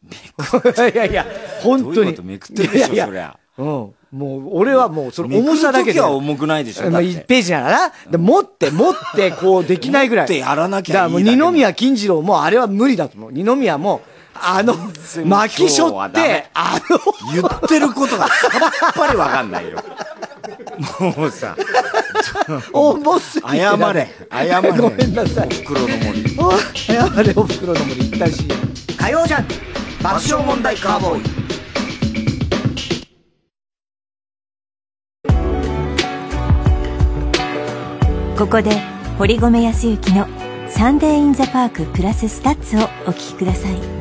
[0.90, 1.26] いやいや、
[1.62, 2.16] 本当に。
[2.22, 3.10] めくってるでしょいやい
[3.58, 3.94] うん。
[4.12, 6.00] もう、俺はもう、その重さだけで。
[6.00, 7.92] は重くないでしょまあ、だって1ページならな。
[8.10, 10.26] で持って、持って、こうできないぐらい。
[10.26, 13.32] 持ってやらなきゃいいだからもう二宮金次郎もあれは無理だと思う。
[13.32, 14.00] 二宮も、
[14.34, 14.74] あの、
[15.24, 16.98] 巻きしょってあの、
[17.34, 18.48] 言ってることがさ
[18.90, 19.78] っぱりわかんないよ。
[20.98, 21.56] もうさ、
[22.72, 24.70] 重すぎて謝れ、謝れ。
[24.72, 25.48] ごめんなさい。
[25.48, 26.36] お袋の森。
[26.38, 28.48] お謝れ、お袋の森行ったし。
[28.96, 29.46] 火曜じゃん
[30.02, 31.39] 爆笑問題カーボーイ。
[38.40, 38.70] ここで
[39.18, 43.99] 堀込泰行の「Sunday in the park plus STUTS」をお聴きください。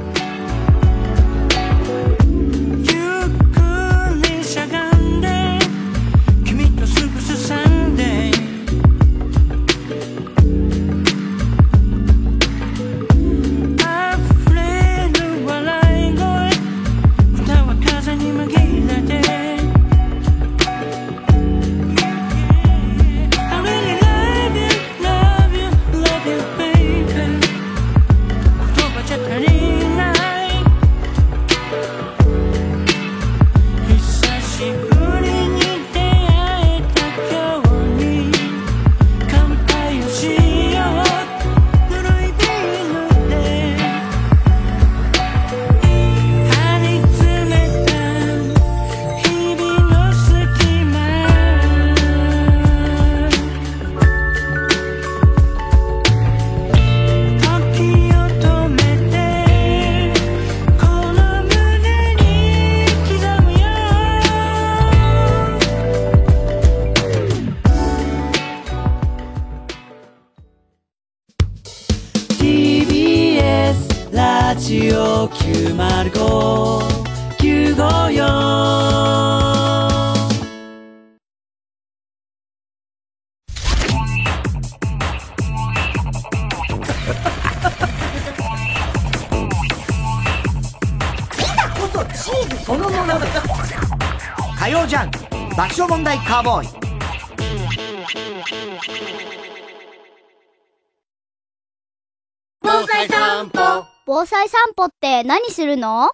[104.40, 106.12] 防災散歩って何するの？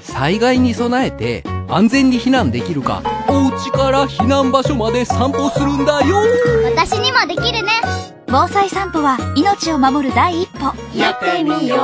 [0.00, 6.22] 災害に備えて安全に避難できるかお家から避難場所まで散歩するんだよ。
[6.74, 7.72] 私にもできるね。
[8.28, 10.74] 防災散歩は命を守る第一歩。
[10.98, 11.78] やってみよう。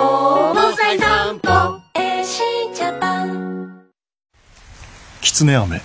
[0.55, 1.79] 防災散歩。
[1.93, 3.83] AC ジャパン。
[5.21, 5.83] 狐雨。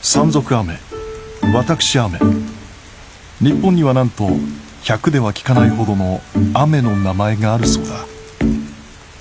[0.00, 0.78] 山賊雨。
[1.52, 2.20] 私雨。
[3.40, 4.28] 日本にはなんと
[4.84, 6.20] 100では聞かないほどの
[6.54, 8.13] 雨の名前があるそうだ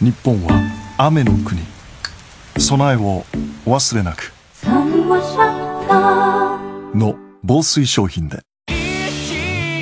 [0.04, 0.60] 日本は
[0.98, 1.62] 雨の国。
[2.58, 3.24] 備えを
[3.66, 4.34] 忘れなく。
[6.94, 8.42] の防水商品で。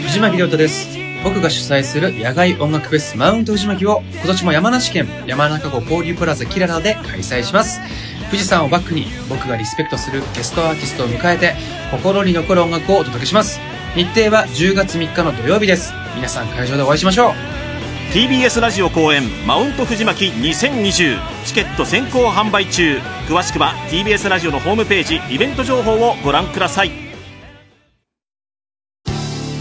[0.04, 0.90] 藤巻亮太です。
[1.24, 7.80] 僕が主催する野外音楽フェスマウント藤巻を今年も山梨県山中湖交流プラザキララで開催します。
[8.28, 11.56] 富士山をバックに僕がリスペクトするゲストアーティストを迎えて
[11.90, 13.60] 心に残る音楽をお届けします。
[13.96, 15.92] 日程は10月3日の土曜日です。
[16.16, 17.71] 皆さん会場でお会いしましょう。
[18.12, 23.00] TBS ラジオ公演マウント藤巻2020チケット先行販売中。
[23.30, 26.92] 詳しくは TBS ラジオのホームページイベント情報をご覧ください。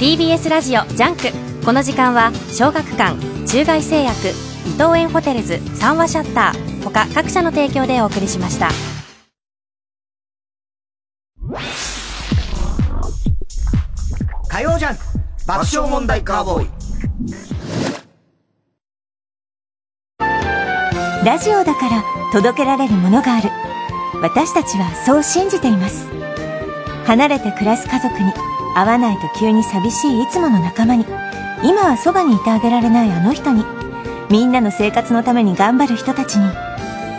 [0.01, 1.31] TBS ラジオジャンク。
[1.65, 3.15] この時間は小学館
[3.47, 4.31] 中外製薬
[4.67, 6.83] 伊藤園ホテルズ三和シャッター。
[6.83, 8.71] 他各社の提供でお送りしました。
[14.49, 15.05] 火曜ジャンク。
[15.47, 17.50] 爆笑問題カーボーイ
[21.25, 22.03] ラジオだから
[22.33, 23.51] 届けられるものがある。
[24.23, 26.09] 私たちはそう信じています。
[27.05, 28.33] 離れて暮らす家族に
[28.75, 31.05] 会わないと急に寂しいいつもの仲間に
[31.63, 33.65] 今はそばにいてあげられないあの人に
[34.31, 36.51] みんなの生活のために頑張る人たちに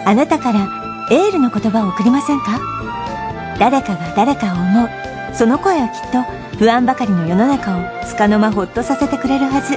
[0.06, 0.68] あなたから
[1.12, 2.60] エールの言葉を送りませんか？
[3.60, 4.90] 誰かが誰かを思う。
[5.36, 9.76] その声はきっと不安ばかりの世の中を束の間ほっとさせてくれるはず。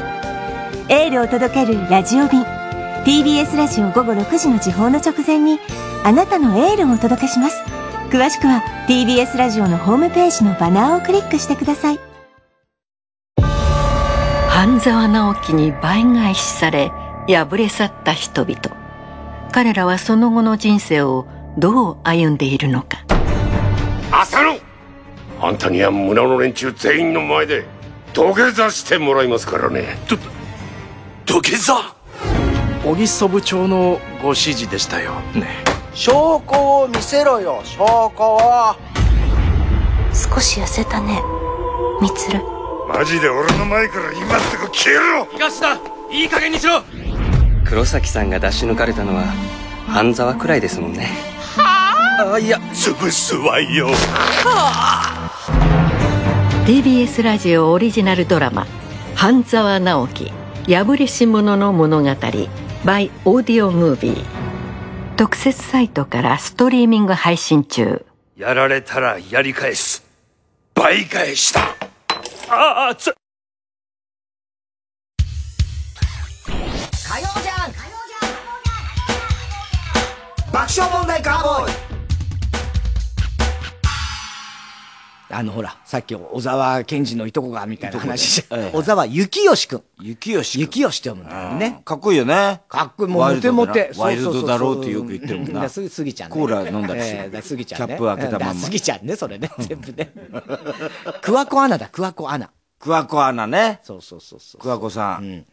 [0.88, 2.42] エールを届けるラジオ便。
[3.04, 5.58] TBS ラジオ午後6時の時報の直前に
[6.04, 7.62] あなたのエールをお届けします。
[8.08, 12.00] 詳しくは TBS ラジオのホームページのバナーをクリックしてください。
[14.48, 16.90] 半沢直樹に倍返しされ
[17.28, 18.58] 敗れ去った人々。
[19.52, 21.26] 彼らはその後の人生を
[21.58, 23.04] どう歩んでいるのか。
[24.12, 24.58] 浅野
[25.42, 27.66] あんたには村の連中全員の前で
[28.14, 29.98] 土下座してもらいますからね。
[31.26, 31.94] 土下座？
[32.84, 35.12] 小木曽部長のご指示でしたよ。
[35.34, 35.64] ね。
[35.94, 37.78] 証拠を見せろよ証
[38.16, 38.76] 拠を
[40.12, 41.22] 少し痩せたね。
[42.02, 42.42] みつる
[42.86, 45.26] マジで俺の前から今すぐ消えろ！
[45.32, 45.78] 東田
[46.12, 46.82] いい加減にしろ。
[47.64, 49.24] 黒崎さんが出し抜かれたのは
[49.86, 51.08] 半沢くらいですもんね。
[51.56, 52.38] あ？
[52.38, 53.88] いや潰すわよ。
[56.66, 58.66] TBS ラジオオリジナルドラマ
[59.16, 60.32] 「半沢直樹
[60.66, 62.10] 破れし者の物語
[62.84, 64.24] by オーディオムービー」
[65.16, 68.04] 特設サイトからストリーミング配信中。
[68.36, 70.04] やられたらやり返す。
[70.74, 71.60] 倍返しだ
[72.48, 73.14] ああつ。
[77.08, 77.72] 火曜じゃん。
[80.52, 81.83] 爆笑問題カーボーイ
[85.36, 89.82] あのほらさっき小沢健二のいとこがみたいな話じゃ小沢幸義君。
[89.98, 91.82] 幸義幸義って読むんだよね。
[91.84, 92.62] かっこいいよね。
[92.68, 93.12] かっこいい。
[93.12, 93.90] もうモテモテ。
[93.96, 95.68] ワイルドだろうってよく言ってるもんな。
[95.70, 96.34] すスギちゃんね。
[96.36, 97.86] コ ーラ飲んだりしてええだスギちゃんね。
[97.86, 98.62] キャップ開けたまんま。
[98.62, 99.50] スギちゃんねそれね。
[99.58, 100.12] 全部ね。
[101.22, 102.50] 桑子アナだ桑子アナ。
[102.80, 103.80] 桑子アナね。
[103.82, 104.60] そうそうそうそう。
[104.60, 105.44] 桑子さん、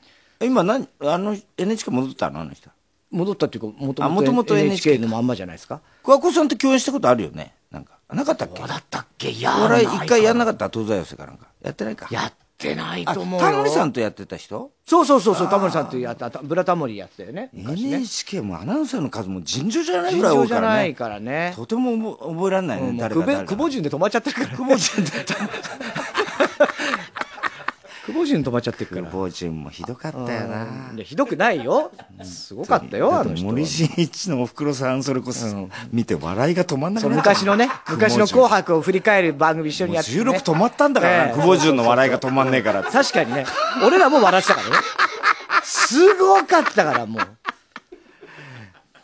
[0.44, 2.42] 今何あの NHK 戻ったの？
[2.42, 2.70] あの人。
[3.10, 5.82] 戻ったっていうかもとあ元々 NHK のまんまじゃないですか？
[6.04, 7.54] 桑子さんと共演したことあるよね？
[8.14, 8.62] なんかったっけ？
[8.62, 9.30] だったっけ？
[9.30, 11.48] いやお笑い一回やんなかった東西寄せかなんか。
[11.64, 12.08] やってないか？
[12.12, 13.46] やってないあと思うよ。
[13.46, 14.72] タモリさんとやってた人？
[14.86, 17.98] そうそうそうそうタモリさんとやったたブラタモリやってたよね昔ね。
[17.98, 20.68] NHK もアナウンサーの数も尋常じゃないぐらい多いからね。
[20.68, 21.54] ないからね。
[21.56, 24.48] とても覚覚えられないね、誰か誰か久保順で止まっちゃってるから。
[24.50, 25.12] 久保順で
[28.12, 29.04] 久保順止まっちゃってるから。
[29.04, 30.68] 久保順もひどかったよな。
[31.04, 31.92] ひどくないよ。
[32.24, 33.46] すごかったよあの人。
[33.48, 43.46] は森進一のおふくろさんそれこそ見て笑いが止まんなくな昔のね昔の「紅白」を振り返る番組一緒にやって、ね、もう16止まったんだから久保順の笑いが止まんねえから確かにね。
[43.86, 44.76] 俺らも笑ってたからね。
[45.64, 47.22] すごかったからもう。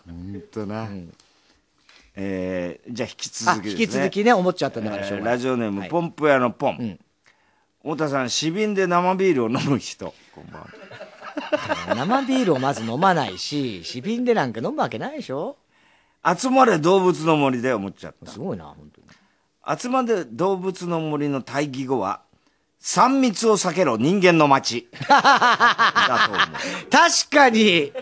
[0.05, 0.87] 本当な、
[2.15, 3.75] えーじゃあ引き続きですね。
[3.75, 6.99] あ引き続きね思っちゃったんだからえーラジオネーム、はいポンプ屋のポン、
[7.87, 10.13] 太田さん死瓶で生ビールを飲む人。
[10.35, 11.95] こんばんは。
[11.95, 15.55] 生ビールをまず飲まないし死瓶でなんか飲むわけないでしょ。
[16.37, 18.29] 集まれ動物の森で思っちゃった。
[18.29, 18.99] すごいな本当
[19.71, 19.79] に。
[19.79, 22.23] 集まれ動物の森の対義語は
[22.81, 24.89] 3密を避けろ人間の街。
[25.07, 26.47] だと思う。
[26.91, 27.93] 確かに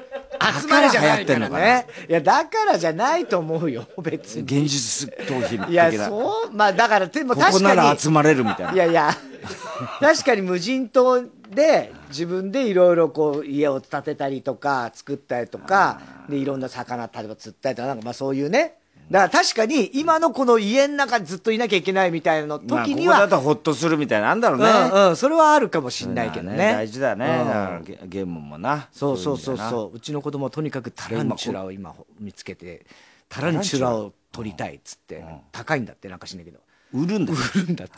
[0.61, 1.87] 集まれじゃないからね。
[2.09, 4.41] いやだからじゃないと思うよ別に。
[4.43, 7.63] 現実逃避いやそうまあだからでもこ確かに。
[7.63, 8.73] こなら集まれるみたいな。
[8.73, 9.11] いやいや。
[9.99, 11.21] 確かに無人島
[11.53, 18.75] で自分でいろいろこう家を建てたりとか作ったりとかでいろんな魚例えば釣ったりとかなんかまあそういうね
[19.11, 26.49] だから確かに今のこの家の中にずっといなきゃいけないみたいなのまあ、こ時には、こだとホッとするみたいなんだろうね、うんうんそれはあるかもしんないけど。
[26.49, 27.47] ね大事だね、うん。
[27.47, 28.87] だからゲゲームもな。
[28.91, 29.97] そうそうそうそう。
[29.97, 32.85] うちの子供はとにかくタランチュラを今見つけて
[33.29, 36.59] タランチュラを取りたいっつって高いんだってなんかしんないけど。
[36.93, 37.33] 売るんだ。
[37.33, 37.93] 売るんだって。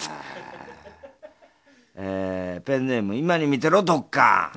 [1.95, 4.51] えーペンネーム今に見てろどっか、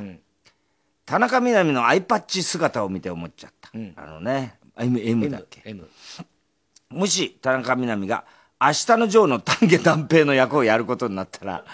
[1.07, 4.59] 田中みな実のアイパッチ姿を見て思っちゃった、あのね。
[4.79, 5.89] M, M だっけ？M
[6.91, 8.25] もし田中みな実が
[8.61, 11.65] 明日のジョーの丹下断平の役をやることになったら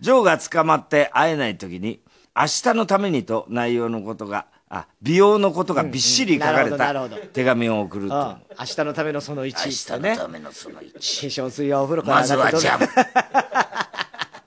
[0.00, 2.00] ジョーが捕まって会えない時に
[2.36, 8.14] 明日のためにと内容のことがあ美容のことがびっしり書かれた手紙を送ると。
[8.14, 8.56] 思ううん。
[8.58, 12.78] 明日のためのその1明日のためのその1化粧水やお風呂からまずはジャ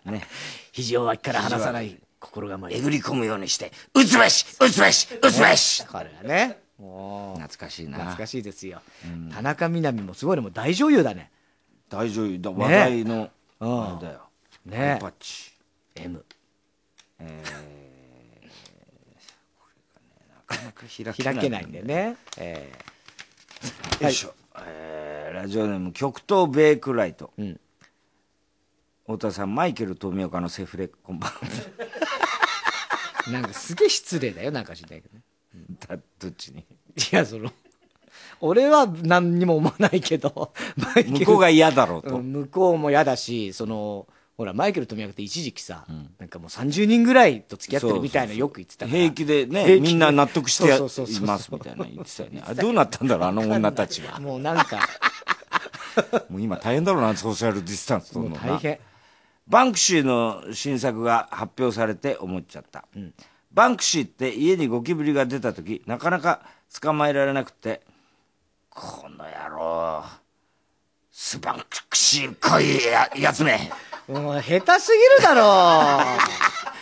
[0.05, 0.27] ム ね。
[0.73, 2.75] 肘を脇から離さない心構え。
[2.75, 5.87] えぐり込むようにして打つべし打つべし打つべし。
[5.87, 7.97] これがね懐かしいな。
[7.97, 8.81] 懐かしいですよ、
[9.33, 10.41] 田中みな実もすごいね。
[10.41, 11.29] もう大女優だね。
[11.89, 12.41] 大女優。
[12.41, 12.57] だね。
[12.57, 13.83] 話題のうん。
[13.83, 14.21] あれだよ。
[14.65, 14.91] ね。
[14.93, 15.51] アイパッチ。
[15.95, 16.23] M
[17.21, 17.49] えー、
[19.59, 24.03] これがねなかなか開けない開けないんでね、えー。
[24.03, 24.33] よいしょ、
[24.65, 27.31] えーラジオネーム極東ベイクライト、
[29.05, 31.37] 太田さんマイケル富岡のセフレこんばんは
[33.31, 35.21] なんかすげえ失礼だよなんかしないけどね
[35.87, 36.59] だどっちに？
[36.59, 36.65] い
[37.11, 37.51] やその
[38.41, 42.17] 俺は何にも思わないけど マイケル向こうが嫌だろうと。
[42.17, 44.07] ん向こうも嫌だしその
[44.37, 45.85] ほらマイケル富岡って一時期さ、
[46.17, 48.97] なんかもう30人ぐらいと付き合ってるみたいなよく言ってたから。
[48.97, 51.23] 平気でね平気みんな納得してやそうそうそうそう。
[51.25, 52.41] いますみたいな言ってたよね。
[52.45, 54.17] あれどうなったんだろうあの女たちは。
[54.21, 54.79] もうなんか。
[56.29, 58.79] もう今大変だろうなソーシャルディスタンスとるのな大変。
[59.49, 62.85] バンクシーの新作が発表されて思っちゃった、
[63.59, 66.39] バンクシーって家にゴキブリが出た時なかなか
[66.81, 67.81] 捕まえられなくて
[68.69, 70.01] この野郎
[71.11, 73.69] すばんくしっこいややつめ。
[74.07, 75.99] もう下手すぎるだろ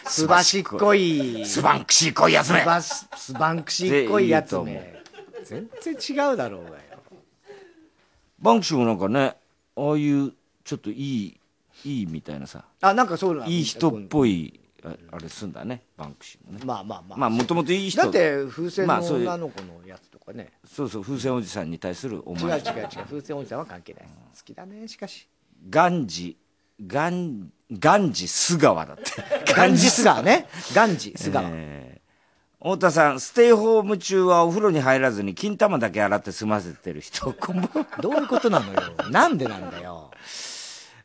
[0.06, 0.08] う。
[0.08, 1.44] すばしっこい。
[1.48, 5.02] すばんくしっこいやつめすばし、すばんくしっこいやつめ。
[5.46, 6.76] 全然違うだろうがよ。
[8.38, 9.36] バンクシーもなんかね、
[9.76, 10.32] ああいう、
[10.64, 11.40] ちょっといい、
[11.86, 12.66] いいみたいなさ。
[12.82, 16.66] あ、なんかそうなのいい人っぽい、ああれすんだね、バンクシーもね。
[16.66, 17.20] まあまあまあ。
[17.20, 18.02] まあ、もともといい人。
[18.04, 20.52] だって、風船の女の子のやつとかね。
[20.66, 22.44] そうそう、風船おじさんに対する思い。
[22.44, 22.88] 違う違う違う。
[23.06, 24.04] 風船おじさんは関係ない。
[24.04, 24.10] 好
[24.44, 25.28] きだね、しかし。
[25.70, 26.38] ガンジ、
[26.86, 29.04] ガン、ガンジ須川だって。
[29.54, 30.48] ガンジ須川ね。
[30.74, 31.50] ガンジ須川。
[31.52, 31.98] えー
[32.60, 38.82] 太田さん、ステイホーム中はお風呂に入らずに金玉だけ洗って済ませてる人、こんばんはどういうことなのよ。
[39.12, 40.10] なんでなんだよ。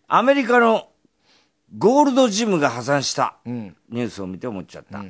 [0.08, 0.88] アメリカの
[1.76, 5.02] ゴールドジムが破産したニュースを見て思っちゃった。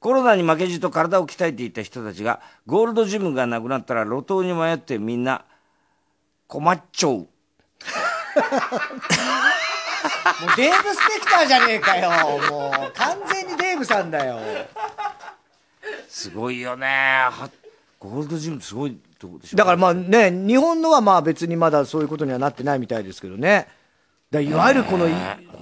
[0.00, 5.44] コロナに負けじと体を鍛えていた人たちが、ゴールドジムがなくなったら路頭に迷ってみんな
[6.48, 7.12] 困っちゃう。
[7.12, 7.26] も
[10.52, 12.10] うデーブ・スペクターじゃねえかよ。
[12.50, 14.40] もう、完全にデーブさんだよ。
[16.08, 16.86] すごいよね。
[17.30, 17.48] は
[17.98, 19.56] ゴールドジムすごいとこでしょ。
[19.56, 23.68] だからまあね、日本のはまあ別にまだそういうことにはなってないみたいですけどね。
[24.32, 25.06] だいわゆるこの、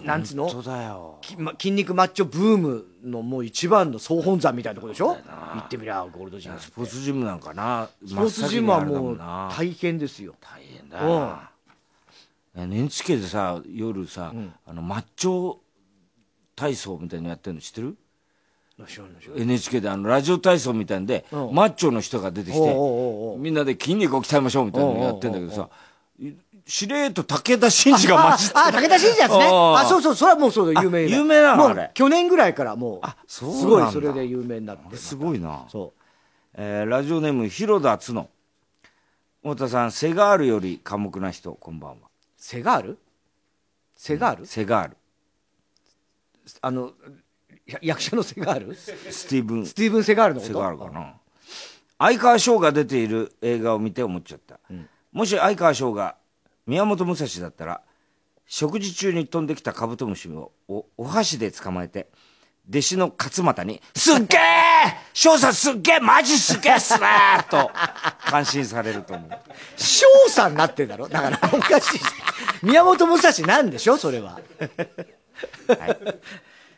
[0.05, 0.49] なんつうの？
[0.49, 1.19] 本当だよ。
[1.21, 5.17] きま筋肉マッチョブームのもう一番の総本山みたいなところでしょ？
[5.55, 6.59] 言ってみりゃ、ゴールドジム。
[6.59, 7.89] スポーツジムなんかな。
[8.07, 10.35] スポーツジムはもう大変ですよ。
[10.41, 11.39] 大変だよ。
[12.57, 14.33] NHK でさ、夜さ、
[14.67, 15.59] あの、マッチョ
[16.57, 17.97] 体操みたいなのやってるの知ってる
[19.37, 21.55] ？NHK であのラジオ体操みたいんで、うん。
[21.55, 22.75] マッチョの人が出てきて
[23.39, 25.69] みんなで筋肉を鍛えましょうみたいなのやってんだけどさい
[26.71, 29.51] 司令と武田真治が混じってあ、あ武田真治やつね。
[29.51, 31.91] あ、そううそう、それはもうそうだ、有名有名なのもうあれ。
[31.95, 34.97] 去年ぐらいからもう、そうすごいそれで有名になって。
[34.97, 35.65] すごいな。
[35.69, 36.01] そう。
[36.55, 38.29] えーラジオネーム広田つの。
[39.43, 41.53] 太田さんセガールより寡黙な人。
[41.55, 42.09] こんばんは。
[42.37, 42.99] セガール
[43.97, 44.97] セガール、セガール
[46.63, 46.93] あの、
[47.67, 49.67] や役者のセガールスティーブン。
[49.67, 50.53] スティーブン・セガールのこと？
[50.53, 51.15] セガールかな。
[51.99, 54.61] 相川翔が出ている映画を見て思っちゃった、
[55.11, 56.15] もし相川翔が
[56.67, 57.81] 宮本武蔵だったら
[58.47, 62.09] 食事中に飛んできたカブトムシをおお箸で捕まえて
[62.69, 64.41] 弟子の勝俣に「すっげえ
[65.13, 67.07] 翔さんすっげえマジすっげえっすね!
[67.51, 67.71] 」と
[68.27, 69.31] 感心されると思う
[69.77, 71.09] 翔さんになってんだろ？
[71.09, 72.01] だからおかしい。
[72.63, 73.97] 宮本武蔵なんでしょ？
[73.97, 74.39] それは。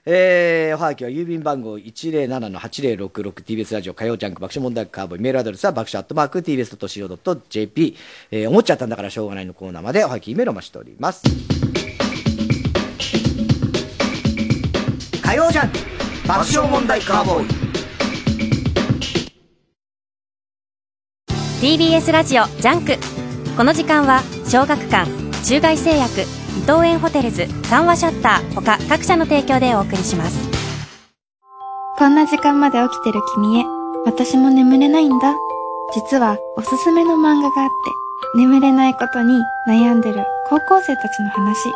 [0.04, 7.96] えー、おはがきは郵便番号 107-8066TBS ラジオ火曜ジャンク爆笑問題カーボーイメールアドレスは爆笑アットマーク TBS.CO.JP、
[8.32, 11.22] えー、思っちゃったんだからしょうがないのコーナーまでおはがきメールを待ちしております。
[15.22, 15.78] 火曜ジャンク
[16.26, 17.62] 爆笑問題カーボーイ。
[21.78, 22.96] TBS ラジオジャンク。
[23.56, 25.21] この時間は小学館。
[25.44, 26.24] 中外製薬伊
[26.60, 30.48] 藤園ホテルズ三和シャッター他各社の提供でお送りします。
[31.98, 33.64] こんな時間まで起きてる君へ
[34.04, 35.34] 私も眠れないんだ。
[35.94, 37.74] 実はおすすめの漫画があって
[38.38, 39.34] 眠れないことに
[39.68, 41.72] 悩んでる高校生たちの話。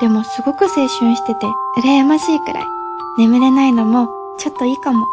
[0.00, 1.46] でもすごく青春してて
[1.78, 2.64] 羨ましいくらい。
[3.18, 4.08] 眠れないのも
[4.38, 5.04] ちょっといいかも。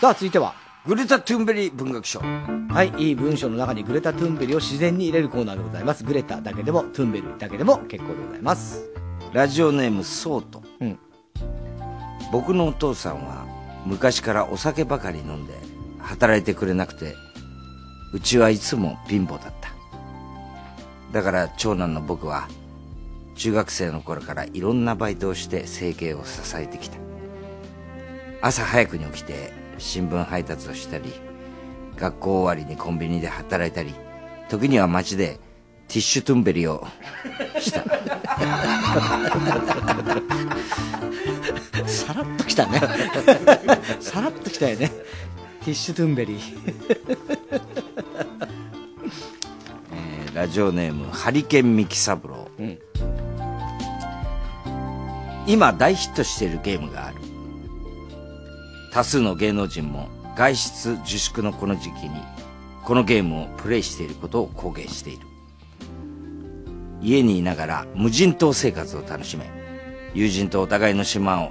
[0.00, 0.54] さあ続いては
[0.86, 2.20] グレタ・トゥンベリ文学賞。
[2.20, 6.04] はいいい文章の中にグレタ・トゥンベリを自然に入れるコーナーでございます。
[6.04, 8.84] グレタだけでもトゥンベリだけでも結構でございます。
[9.32, 10.71] ラジオネームソート、うん
[12.32, 13.46] 僕のお父さんは
[13.84, 15.52] 昔からお酒ばかり飲んで
[16.00, 17.14] 働いてくれなくて
[18.14, 19.70] うちはいつも貧乏だった。
[21.12, 22.48] だから長男の僕は
[23.34, 26.96] 中学生の頃からいろんなバイトをして生計を支えてきた。
[28.40, 31.12] 朝早くに起きて新聞配達をしたり
[31.96, 33.94] 学校終わりにコンビニで働いたり
[34.48, 35.38] 時には街で
[35.92, 36.86] ティッシュトゥンベリを
[37.60, 37.82] した。
[41.86, 42.80] さらっときたね。
[44.00, 44.88] さらっときたよね。
[44.88, 46.40] ティッシュトゥンベリー。
[49.92, 52.48] えーラジオネームハリケーンミキ三郎、
[55.46, 57.18] 今大ヒットしているゲームがある
[58.94, 60.08] 多数の芸能人も
[60.38, 62.22] 外出自粛のこの時期に
[62.82, 65.26] このゲームをプレイしていることを公言している
[67.02, 69.50] 家にいながら無人島生活を楽しめ
[70.14, 71.50] 友人とお互いの島を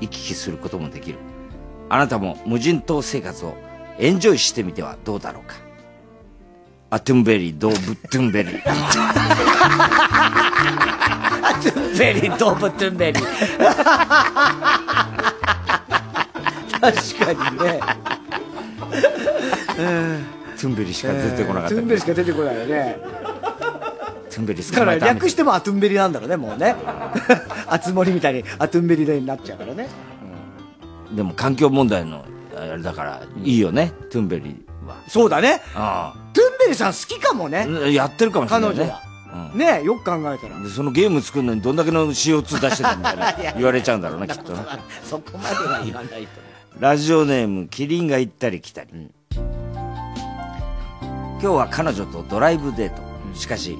[0.00, 1.18] 行き来することもできる
[1.88, 3.54] あなたも無人島生活を
[3.98, 5.56] エンジョイしてみてはどうだろうか
[6.92, 8.62] アトゥンベリー、ドーブトゥンベリー。
[8.66, 8.72] ア
[11.62, 13.24] トゥンベリー、ドーブトゥンベリー。
[16.80, 16.92] 確か
[17.52, 17.80] にね。
[20.60, 21.76] トゥンベリしか出てこなかった。
[21.76, 22.98] トゥンベリしか出てこないよね。
[24.30, 26.74] トゥンベリだから捕まえた略してもアトゥンベリなんだろうね、もうね。
[27.66, 29.88] あつ森みたいにアトゥンベリになっちゃうからね。
[31.12, 32.24] でも環境問題の
[32.56, 34.96] あれだからいいよね、トゥンベリは。
[35.08, 35.60] そうだね。
[35.74, 37.66] あトゥンベリさん好きかもね。
[37.68, 37.88] あ。
[37.88, 38.76] やってるかもしれないね。
[38.76, 39.10] 彼女は。
[39.54, 40.60] ねよく考えたら。
[40.60, 44.78] でそのゲーム作るのにどんだけの CO2 出してたみたいな 言われちゃうんだろうな、きっとな。
[45.04, 46.28] そこまでは言わないと。
[46.78, 48.90] ラジオネーム、キリンが行ったり来たり。
[49.32, 49.40] 今
[51.40, 53.02] 日は彼女とドライブデート。
[53.34, 53.78] しかし、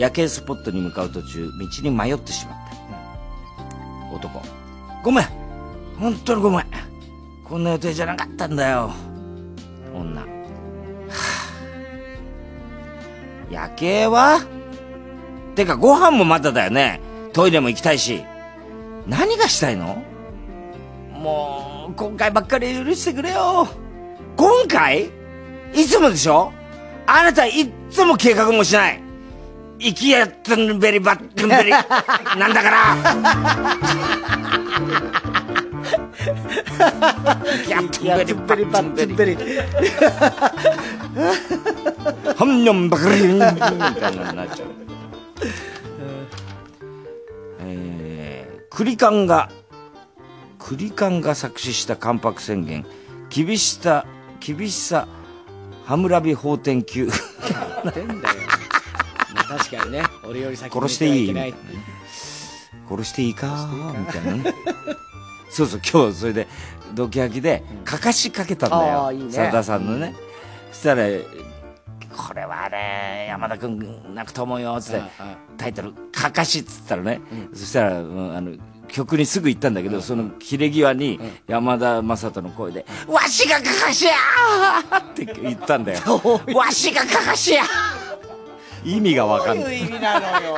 [0.00, 1.52] 夜景スポットに向かう途中、道
[1.82, 2.56] に迷ってしまっ
[4.10, 4.16] た。
[4.16, 4.40] 男。
[5.04, 5.26] ごめん
[5.98, 6.66] 本当にごめん
[7.44, 8.92] こんな予定じゃなかったんだよ。
[9.94, 10.22] 女。
[10.22, 14.40] はぁ夜景は？
[15.54, 17.02] てかご飯もまだだよね。
[17.34, 18.24] トイレも行きたいし。
[19.06, 20.02] 何がしたいの？
[21.12, 23.68] もう、今回ばっかり許してくれよ。
[24.38, 25.10] 今回？
[25.74, 26.52] いつもでしょ？
[27.06, 29.02] あなたいつも計画もしない。
[29.80, 31.70] 行きやったんべりばったんべり。
[32.38, 32.76] なんだから。
[37.66, 39.38] やったんべりばったんべり。
[42.36, 43.70] はんにょんばかりみたいな
[44.10, 44.68] のになっちゃう。
[47.60, 49.50] えー、クリカンが、
[50.58, 52.84] クリカンが作詞した関白宣言、
[53.30, 54.04] 厳しさ、
[54.40, 55.08] 厳しさ、
[55.86, 57.06] ハムラビ法典級。
[57.06, 58.39] 言ってんだよ。
[59.50, 61.58] まあ確かにね、俺より先に殺していい行ってはいけ
[62.88, 63.68] 殺していいか
[63.98, 64.54] みたいなね。
[65.50, 66.48] そうそう、今日それで、
[66.94, 69.12] ドキハキで、かかしかけたんだあよ。
[69.12, 69.32] ーいいね。
[69.32, 70.14] さださんのね。
[70.70, 71.04] そしたら、
[72.16, 75.02] これはね、山田君泣くと思うよ、つって、
[75.56, 77.20] タイトル、かかしっつったらね、
[77.52, 78.52] そしたら、うんあの、
[78.88, 86.00] 曲にすぐ行ったんだけど、その切れ際に、山田正人の声で、わしがかかしやーって言ったんだよ。
[86.54, 87.62] わしがかかしや
[88.84, 89.78] 意味がわかんどうない。
[89.78, 90.56] いう意味なのよ。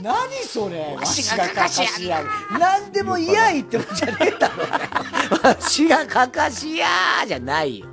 [0.02, 0.14] 何
[0.46, 2.22] それわしがかかしや
[2.58, 5.48] 何でも嫌いってもんじゃねえだろ。
[5.48, 7.86] わしがかかしやーじゃないよ。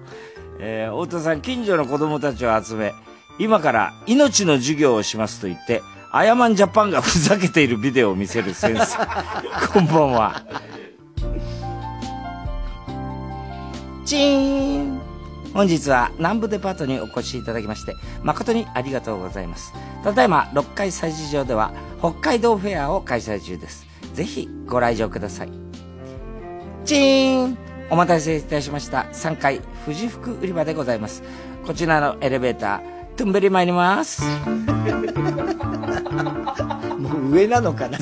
[0.60, 2.94] えー、太田さん、近所の子供たちを集め、
[3.40, 5.82] 今から命の授業をしますと言って、
[6.12, 8.98] アヤマンジャパンがふざけているビデオを見せる先生。
[9.72, 10.44] こんばんは。
[14.06, 15.11] チーン
[15.54, 19.74] 本日は南部デパートにお越しいただきまして、誠にありがとうございます。
[20.04, 23.86] ただいま、6階催事場では、北海道フェアを開催中です。
[24.14, 25.50] ぜひ、ご来場ください。
[26.86, 27.58] チーン
[27.90, 29.08] お待たせいたしました。
[29.12, 31.22] 3階、富士福売り場でございます。
[31.66, 34.24] こちらのエレベーター、トゥンベリ参ります。
[36.98, 37.98] もう上なのかな？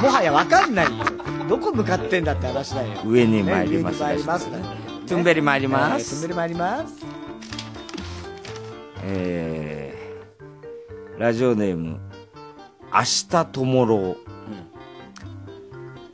[0.00, 1.04] もはやわかんないよ。
[1.46, 2.88] どこ向かってんだって話だよ。
[3.04, 4.89] 上に参りますね上に参りますね。
[5.10, 6.28] トゥンベリ参りまえートゥンすベ。
[6.28, 6.94] リ参ります。
[9.02, 11.98] えー、ラジオネーム、
[12.94, 14.16] 明日ともろう。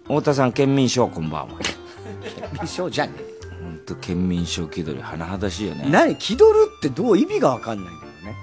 [0.05, 1.59] 太田さん、県民賞こんばんは。
[1.59, 3.13] 県民賞じゃね
[3.61, 5.89] ほんと、県民賞気取り、甚だしいよね。
[5.91, 8.35] 何気取るってどう意味がわかんないんだよね。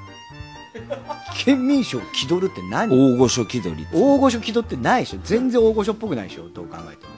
[1.36, 2.96] 県民賞気取るって何？
[2.96, 3.88] 大御所気取り。
[3.92, 7.13] 大御所気取ってないでしょ全然大御所っぽくないでしょどう考えても。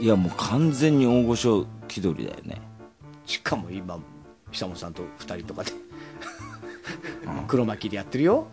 [0.00, 2.60] いや、もう完全に大御所気取りだよね。
[3.26, 3.98] しかも今、
[4.52, 5.72] 久本さんと二人とかで、
[7.48, 8.46] 黒巻きでやってるよ。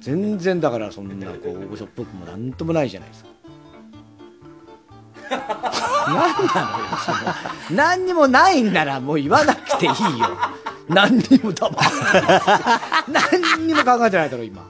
[0.00, 3.30] 全然だからそんなこう大御所っぽくもなんともないじゃないですか。
[5.30, 7.18] 何なのよ、その。
[7.76, 9.96] 何にもないんならもう言わなくていいよ。
[10.88, 11.82] 何にも黙って。
[13.06, 14.62] 何にも考えてないだろ、今。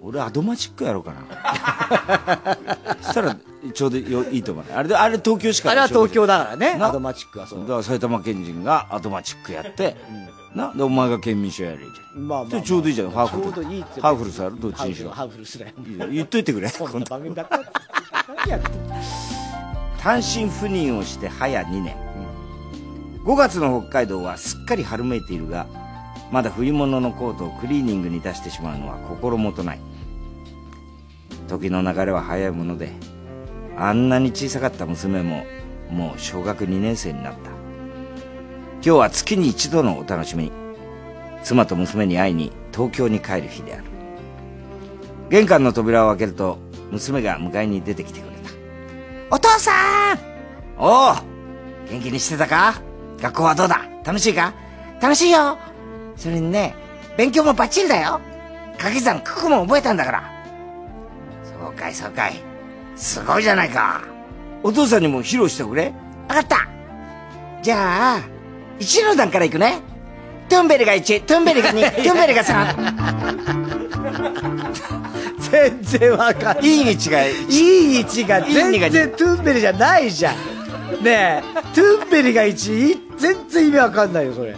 [0.00, 2.56] 俺、アドマチックやろうかな。
[3.00, 3.36] そしたら、
[3.74, 4.64] ちょうどよいいと思う。
[4.64, 4.72] ね。
[4.74, 6.76] あれで、あれ東京しかあれは東京だからね。
[6.76, 6.88] な。
[6.88, 7.60] アドマチックはそう。
[7.60, 9.96] だから埼玉県人がアドマチックやって、
[10.54, 10.72] な。
[10.74, 12.26] でお前が県民賞やれじゃん。
[12.26, 12.60] まあまあまあ。
[12.60, 13.10] でちょうどいいじゃん。
[13.10, 13.52] ハーフル。
[14.02, 15.10] ハーフルスあるどっちにしろ。
[15.10, 15.72] ハーフルスだよ。
[16.10, 16.68] 言っといてくれ。
[16.68, 17.64] そんな番組だったら
[18.36, 18.68] 何やって。
[18.68, 18.96] んの
[20.00, 21.94] 単身赴任をして早2年、
[23.24, 25.66] 5月の北海道はすっかり春めいているが
[26.32, 29.80] まだ冬物のコートをクリーニングに出してしまうのは心もとない。
[31.48, 32.90] 時の流れは早いもので
[33.82, 35.44] あんなに小さかった娘も
[35.90, 37.50] もう小学2年生になった。
[37.50, 40.52] 今日は月に一度のお楽しみ。
[41.42, 43.84] 妻と娘に会いに東京に帰る日である。
[45.30, 46.58] 玄関の扉を開けると
[46.92, 48.30] 娘が迎えに出てきてくれ
[49.28, 49.34] た。
[49.34, 49.72] お父さ
[50.14, 50.18] ん!
[50.78, 51.14] おお
[51.90, 52.80] 元気にしてたか?
[53.20, 53.80] 学校はどうだ?
[54.04, 54.54] 楽しいか?
[55.00, 55.58] 楽しいよ!
[56.16, 56.76] それにね
[57.16, 58.20] 勉強もバッチリだよ!
[58.74, 60.22] 掛け算九九も覚えたんだから!
[61.42, 62.51] そうかいそうかい。
[62.96, 64.02] すごいじゃないか。
[64.62, 65.92] お父さんにも披露してくれ。
[66.28, 66.68] 分かった。
[67.62, 68.20] じゃあ
[68.78, 69.80] 1の段からいくね。
[70.48, 73.32] トゥンベリが1トゥンベリが2 トゥンベリが3
[75.50, 76.66] 全然わかんない。
[76.66, 78.00] いい位置が、いい。
[78.00, 80.34] 位置が全然トゥンベリじゃないじゃん。
[81.04, 81.42] ねえ、
[81.74, 84.56] トゥンベリが1位全然意味わかんないよ、それ。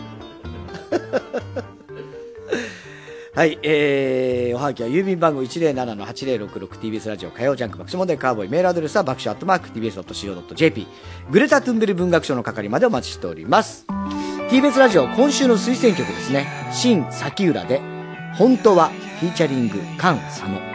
[3.34, 10.86] はい、えー、おはぎは郵便番号 107-8066TBS ラジオ火曜ジャンク爆笑問題カーボーイメールアドレスは爆笑アットマーク TBS.CO.JP
[11.32, 13.86] グレタ・トゥンベル文学賞の係までお待ちしております。
[14.50, 16.46] TBS ラジオ今週の推薦曲ですね。
[16.72, 17.80] 新崎浦で
[18.34, 20.73] 本当はフィーチャリング菅佐野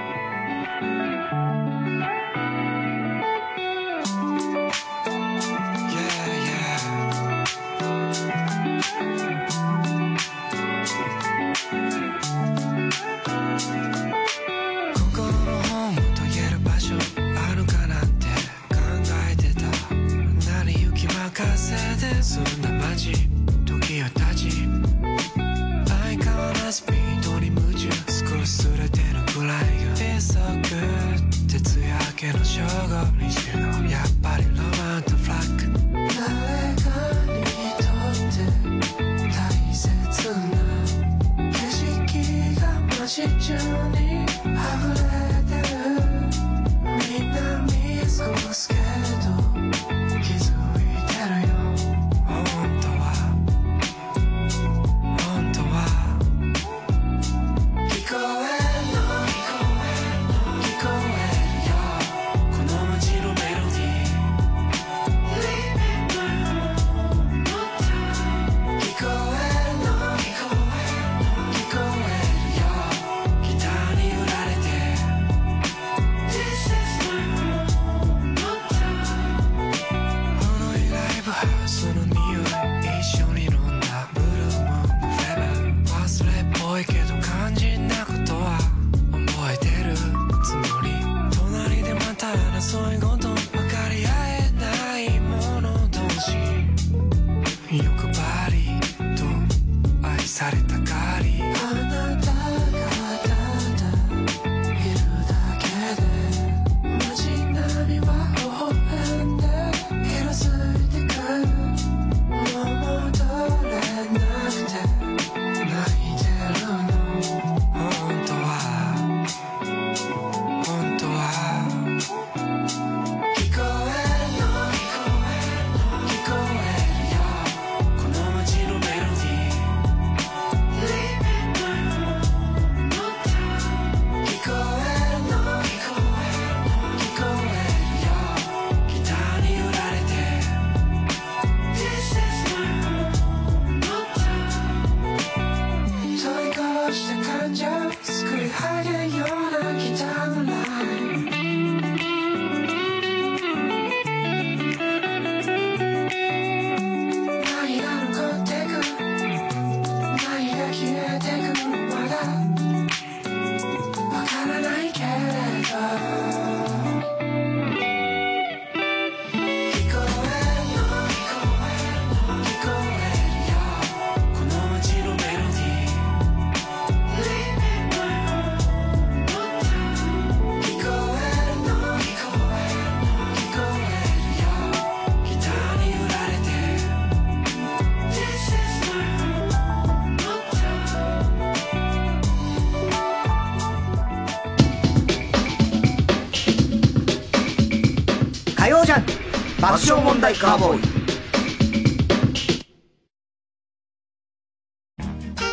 [199.69, 200.81] 爆笑問題カーボーイ。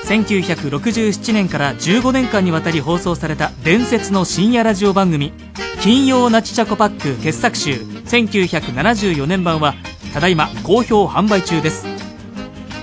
[0.06, 5.34] 1967年から15年間にわたり放送された伝説の深夜ラジオ番組
[5.82, 7.72] 「金曜ナチチャコパック傑作集。
[8.06, 9.74] 1974年版は
[10.14, 11.84] ただいま好評販売中です。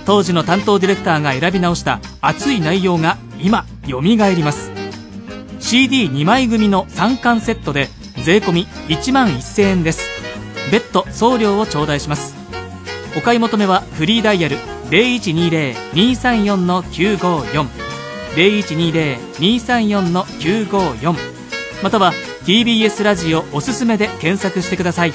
[0.05, 4.69] 当時の担当ディレクターが選び直した熱い内容が今よみがえります
[5.61, 7.89] CD2 枚組の3巻セットで
[8.21, 10.02] 税込1万1000円です。
[10.73, 12.33] 別途送料を頂戴します。
[13.15, 14.55] お買い求めはフリーダイヤル
[14.89, 17.67] 0120-234-954
[19.37, 21.15] 0120-234-954
[21.83, 22.11] または
[22.45, 25.13] TBS ラジオおすすめで検索してください。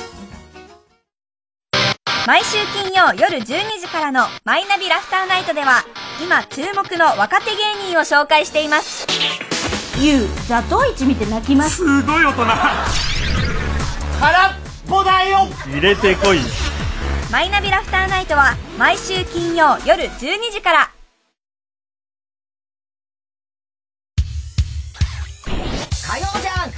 [2.24, 3.42] 毎週金曜夜12
[3.80, 5.82] 時からの「マイナビラフターナイト」では
[6.22, 9.08] 今注目の若手芸人を紹介しています。
[9.98, 11.78] ゆうザトウイチ見て泣きます？
[11.78, 12.44] すごい大人。
[14.20, 14.52] 空 っ
[14.88, 15.40] ぽだよ。
[15.66, 16.38] 入れてこい。
[17.30, 20.90] マイナビラフターナイトは毎週金曜夜12時から。
[25.44, 26.70] 火曜じゃん。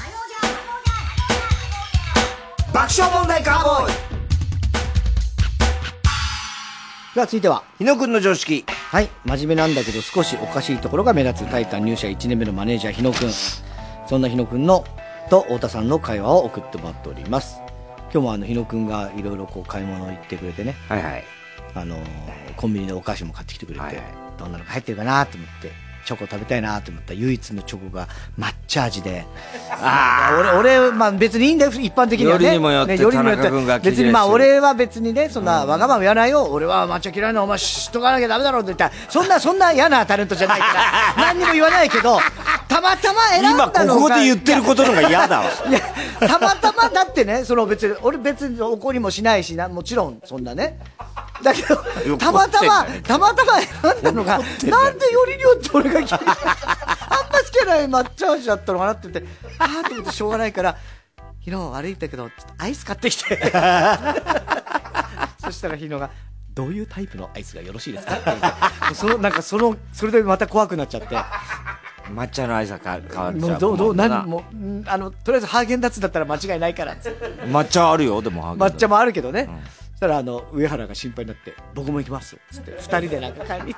[2.72, 3.92] 爆笑問題カーボーイ。
[7.14, 8.64] では続いては日野くんの常識。
[8.90, 9.08] はい。
[9.24, 13.30] 真面目なんだけど少しおかしいところが目立つタイタン入社1年目のマネージャー日野くん。
[14.08, 14.84] そんな日野くんの
[15.28, 17.59] と太田さんの会話を送ってもらっております
[18.12, 20.74] 今日もあの日野くんがいろいろこう買い物行ってくれてね。
[20.88, 21.24] はいはい。
[21.74, 22.04] あのー
[22.56, 24.02] コンビニでお菓子も買ってきてくれて、
[24.36, 25.72] どんなのが入ってるかなと思って
[26.10, 29.24] チョコ食べたいなと思ったら唯一のチョコが抹茶味で。
[29.70, 31.72] ああ俺俺まあ別にいいんだよ。
[31.72, 32.46] 一般的にはね。
[32.46, 33.90] よりにもよってねよりにもよって。
[33.90, 36.48] 別にまあ俺は別にねそんなわがまま言わないよ。
[36.50, 38.86] 俺は抹茶嫌いなお前知っとかなきゃダメだろうって言った。
[38.86, 40.82] らそんなそんな嫌なタレントじゃないから。
[41.16, 42.18] 何にも言わないけど
[42.66, 43.84] たまたま選んだのが。
[43.84, 45.44] 今ここで言ってることのが嫌だわ。
[45.70, 45.80] いや
[46.26, 49.68] たまたまだってねその別に俺別に怒りもしないしな。
[49.68, 50.78] もちろんそんなね。
[51.42, 51.76] だけど
[52.18, 59.28] たまたまたまたま選んだのがなんでよりによって俺が嫌いあんま好きじゃない抹茶味だったのかなって言って
[59.58, 60.76] ああと思ってしょうがないから
[61.40, 63.36] 「ヒロ悪いんだけどちょっとアイス買ってきて」
[65.42, 66.10] そしたらヒロが
[66.54, 68.52] 「どういうタイプのアイスがよろしいですか?」って言っても
[68.92, 71.16] うそのなんかそのそれでまた怖くなっちゃって。
[72.10, 73.60] 抹茶の愛さか変わっちゃう。
[73.60, 79.48] どうどうななんもうんあのとりあえずハーゲンダッツだったら間違いないから抹茶あるよでも抹茶もあるけどね、
[79.78, 83.76] そしたらあの上原が心配になって「僕も行きます」っつって二人でなんか帰り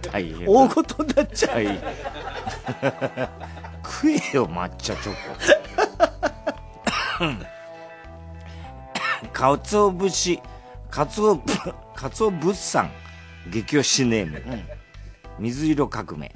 [0.00, 1.80] 大変大ごとになっちゃう、はい。
[3.84, 5.16] 食えよ抹茶チョコ。
[9.32, 10.40] かつお節
[10.88, 11.42] かつお
[11.96, 12.88] かつお物産
[13.50, 14.40] 激推しネーム、
[15.40, 16.32] 水色革命、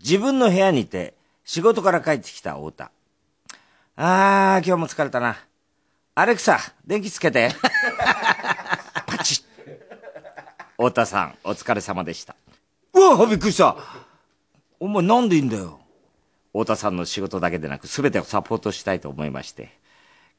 [0.00, 1.14] 自分の部屋にて
[1.44, 2.92] 仕事から帰ってきた太田。
[3.96, 5.36] あー今日も疲れたな
[6.14, 7.50] アレクサ電気つけて。
[9.06, 9.44] パチッ。
[10.76, 12.34] 太田さんお疲れ様でした。
[12.94, 13.76] うわびっくりした。
[14.80, 15.80] お前なんでいいんだよ。
[16.52, 19.78] 太田さんの仕事だけでなく全てをサポートしたいと思いまして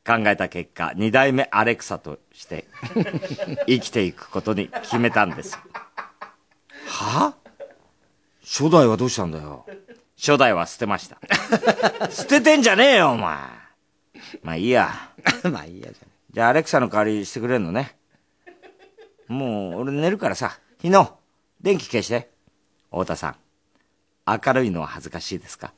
[0.05, 2.65] 考えた結果二代目アレクサとして
[3.65, 5.57] 生きていくことに決めたんです。
[6.87, 7.35] は？
[8.43, 9.65] 初代はどうしたんだよ。
[10.17, 11.17] 初代は捨てました。
[12.11, 13.60] 捨ててんじゃねえよお前
[14.43, 14.91] まあいいや。
[15.51, 15.99] まあいいやじ
[16.31, 17.95] じゃあアレクサの代わりしてくれんのね。
[19.27, 20.59] もう俺寝るからさ。
[20.79, 21.17] 日野
[21.61, 22.29] 電気消して。
[22.89, 23.35] 太田さん。
[24.27, 25.73] 明るいのは恥ずかしいですか？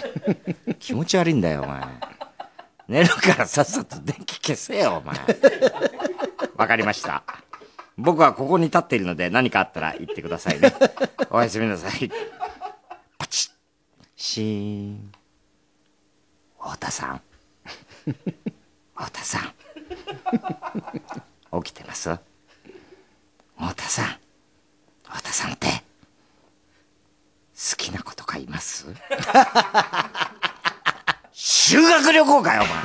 [0.78, 1.82] 気持ち悪いんだよお前。
[2.88, 5.16] 寝るからさっさと電気消せよお前。
[6.56, 7.22] わかりました。
[7.96, 10.72] 僕はここに立っているので何かあったら言ってくださいね。
[11.30, 12.10] おやすみなさい。
[13.18, 13.52] パチッ。
[14.16, 15.12] シーン。
[16.60, 17.20] 太田さん
[18.94, 19.52] 太田さん。
[21.62, 22.10] 起きてます？
[22.10, 22.20] 太
[23.74, 24.06] 田さん。
[25.04, 25.74] 太田さんって好
[27.76, 28.86] きな子とかいます？
[31.32, 32.82] 修学旅行かよお前。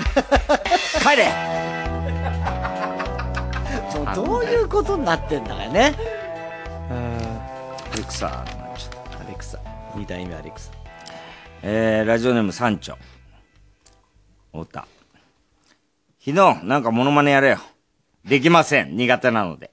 [1.15, 1.29] 帰れ。
[3.95, 5.95] もうどういうことになってんだかね。
[6.89, 6.93] ア
[7.95, 8.45] レクサア
[9.29, 9.59] レクサ。
[9.95, 10.71] 二代目アレクサ。
[11.61, 12.97] えー、ラジオネーム三丁。
[14.51, 14.85] 太田
[16.25, 17.57] 昨日なんかモノマネやれよ。
[18.23, 18.95] できません。
[18.95, 19.71] 苦手なので。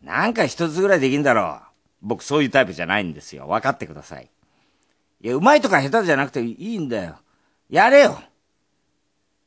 [0.00, 1.66] なんか一つぐらいできんだろう。
[2.02, 3.48] 僕そういうタイプじゃないんですよ。
[3.48, 4.30] 分かってください。
[5.22, 7.16] いやうまいとか下手じゃなくていいんだよ。
[7.68, 8.22] やれよ。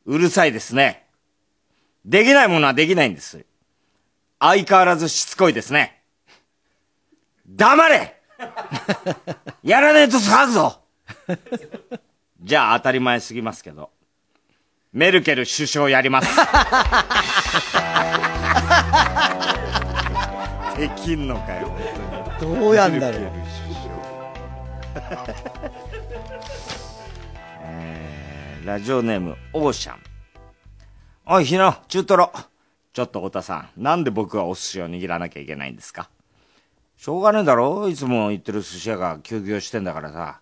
[0.05, 1.07] うるさいですね。
[2.03, 3.45] できないものはできないんです。
[4.39, 6.01] 相変わらずしつこいですね。
[7.47, 8.19] 黙れ。
[9.63, 10.81] やらねえと騒ぐぞ。
[12.41, 13.93] じゃあ当たり前すぎますけど、
[14.94, 16.28] メルケル首相やります。
[20.78, 22.56] できんのかよ、本当に。
[22.60, 23.22] どうやんだろう
[27.64, 29.99] えーラジオネーム、オーシャン。
[31.26, 32.32] おい、日野、中トロ。
[32.94, 36.10] ちょっと太田さん、なんで僕がお寿司を握らなきゃいけないんですか？
[36.98, 40.40] しょうがねえだろいつも行ってる寿司屋が休業してんだからさ。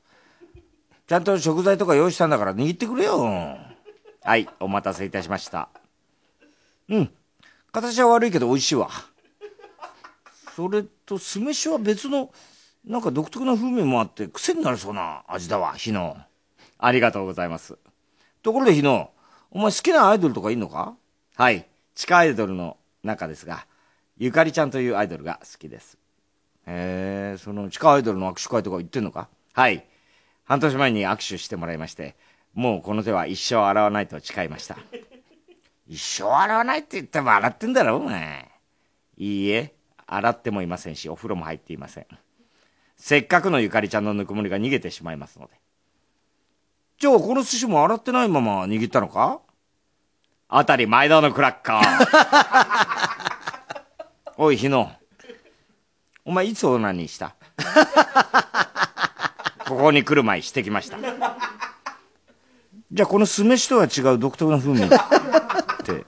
[1.07, 3.57] ちゃんと食材とか用意したんだから握ってくれよ。
[4.23, 5.69] はい、お待たせいたしました。
[6.89, 7.11] うん。
[7.71, 8.89] 形は悪いけど美味しいわ。
[10.55, 12.31] それと酢飯は別の、
[12.85, 16.17] なんか独特な風味もあって癖になりそうな味だわ、日野。
[16.77, 17.79] ありがとうございます。
[18.43, 19.11] ところで日野、
[19.49, 20.95] お前好きなアイドルとかいんのか？
[21.35, 21.65] はい。
[21.95, 23.65] 地下アイドルの中ですが、
[24.19, 25.97] ゆかりちゃんというアイドルが好きです。
[26.67, 29.29] へえ、その地下アイドルの握手会とか行ってんのか？
[29.53, 29.87] はい。
[30.43, 32.15] 半年前に握手してもらいまして、
[32.53, 34.77] もうこの手は一生洗わないと誓いました。
[35.87, 38.49] 一生洗わないって言っても洗ってんだろ、お前。
[39.17, 39.73] いいえ、
[40.07, 42.07] 洗ってもいませんし、お風呂も入っていません。
[42.97, 45.53] せっかくのゆかりちゃんのぬくもりが逃げてしまいますので。
[46.99, 49.41] じゃあ、この寿司も洗ってないまま握ったのか？
[50.49, 51.91] あたり前田のクラッカー。
[54.37, 54.91] おい、日野。
[56.25, 57.35] お前、いつオナニーした？
[59.67, 60.97] ここに来る前してきました。
[62.91, 66.05] じゃあ、この酢飯とは違う独特な風味って。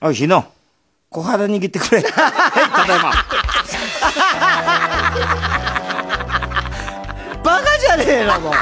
[0.00, 0.44] おい、日野。
[1.10, 2.00] 小肌握ってくれ。
[2.00, 3.12] はい、ただいま。
[7.44, 8.54] バカじゃねえなもう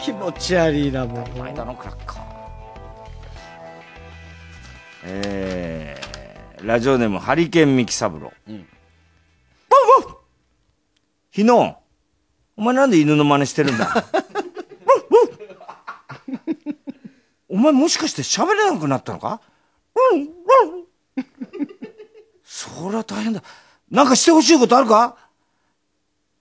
[0.00, 2.22] 気持ち悪いなもう前田のクラッカー
[5.02, 8.66] えー、ラジオネームハリケーンミキサブロうん
[11.32, 11.76] 日野
[12.56, 14.04] お前なんで犬の真似してるんだ？
[17.56, 19.40] お前もしかして喋れなくなったのか？
[20.12, 20.28] うん、うん。
[22.44, 23.42] そりゃ大変だ。
[23.90, 25.16] なんかしてほしいことあるか？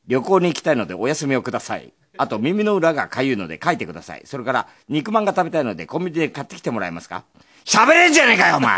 [0.08, 1.94] 旅行に行きたいのでお休みをください。
[2.18, 4.24] あと耳の裏が痒いので書いてください。
[4.26, 7.24] それから肉まんが食べたいのでコンビニで買ってきてもらえますか？
[7.64, 8.78] 喋れんじゃねえかよ、お前。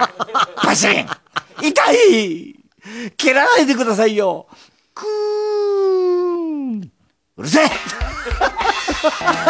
[0.63, 1.07] バシン。
[1.63, 2.55] 痛い。
[3.17, 4.47] 蹴らないでくださいよ。
[4.93, 6.16] くー。
[7.37, 7.67] うるせえ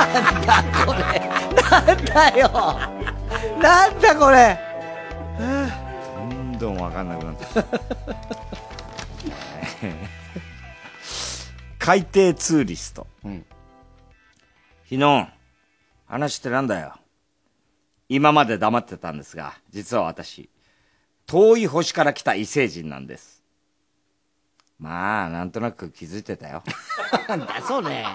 [0.06, 1.02] なんだこれ
[1.62, 2.50] なんだよ
[3.62, 4.60] なんだこれ
[5.40, 5.46] ど
[6.26, 7.64] んどんわかんなくなってきた
[11.88, 13.08] 海底ツーリスト。
[14.84, 15.30] 日野、
[16.06, 16.96] 話ってなんだよ。
[18.10, 20.50] 今まで黙ってたんですが、実は私、
[21.26, 23.37] 遠い星から来た異星人なんです。
[24.80, 26.64] まあ、なんとなく気づいてたよ。
[27.28, 28.06] なんだそれ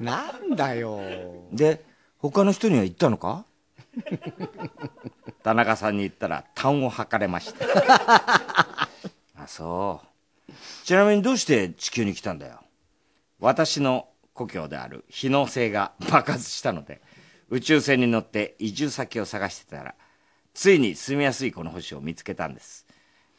[0.00, 1.00] なんだよ
[1.52, 1.84] で、
[2.18, 3.44] 他の人には言ったのか？
[5.42, 7.66] 田中さんに言ったら、単を吐かれました。
[9.36, 10.00] あ、そ
[10.48, 10.52] う。
[10.84, 12.60] ちなみにどうして地球に来たんだよ？
[13.40, 17.00] 私の故郷である日の星が爆発したので、
[17.50, 19.94] 宇宙船に乗って移住先を探してたら、
[20.54, 22.86] ついに住みやすいこの星を見つけたんです。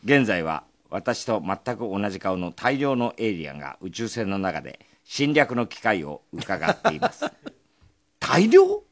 [0.04, 7.26] 現在は私と全く同じ顔の大量のエイリアンが宇宙船の中で侵略の機会を伺っています。
[8.20, 8.84] 大量？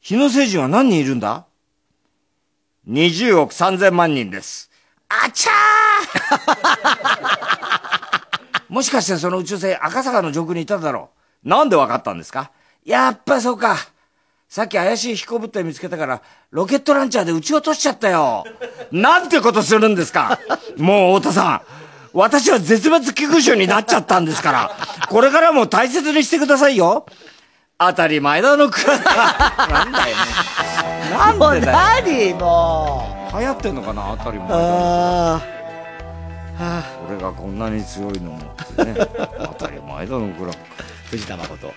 [0.00, 1.46] 日の星人は何人いるんだ
[2.88, 4.70] ?20 億3000万人です。
[5.08, 5.56] あちゃー
[8.72, 11.10] もしかしてその宇宙船赤坂の上空にいただろ
[11.44, 12.52] うなんでわかったんですか？
[12.84, 13.76] やっぱそうか。
[14.50, 18.44] さっき怪しい飛行物体見つけたから、ロケットランチャーで撃ち落としちゃったよ。
[18.90, 20.40] なんてことするんですか
[20.76, 21.60] もう太田さん。
[22.12, 24.72] 私は絶滅危惧種になっちゃったんですから。
[25.08, 27.06] これからも大切にしてくださいよ。
[27.78, 30.22] 当たり前だのくらなんだよね。
[31.12, 31.78] なんでだよ。
[31.78, 35.40] 何も流行ってんのかな当たり前だあ
[36.58, 38.94] あ俺がこんなに強いのもってね。
[39.58, 40.52] 当たり前だのくら
[41.08, 41.72] 藤田誠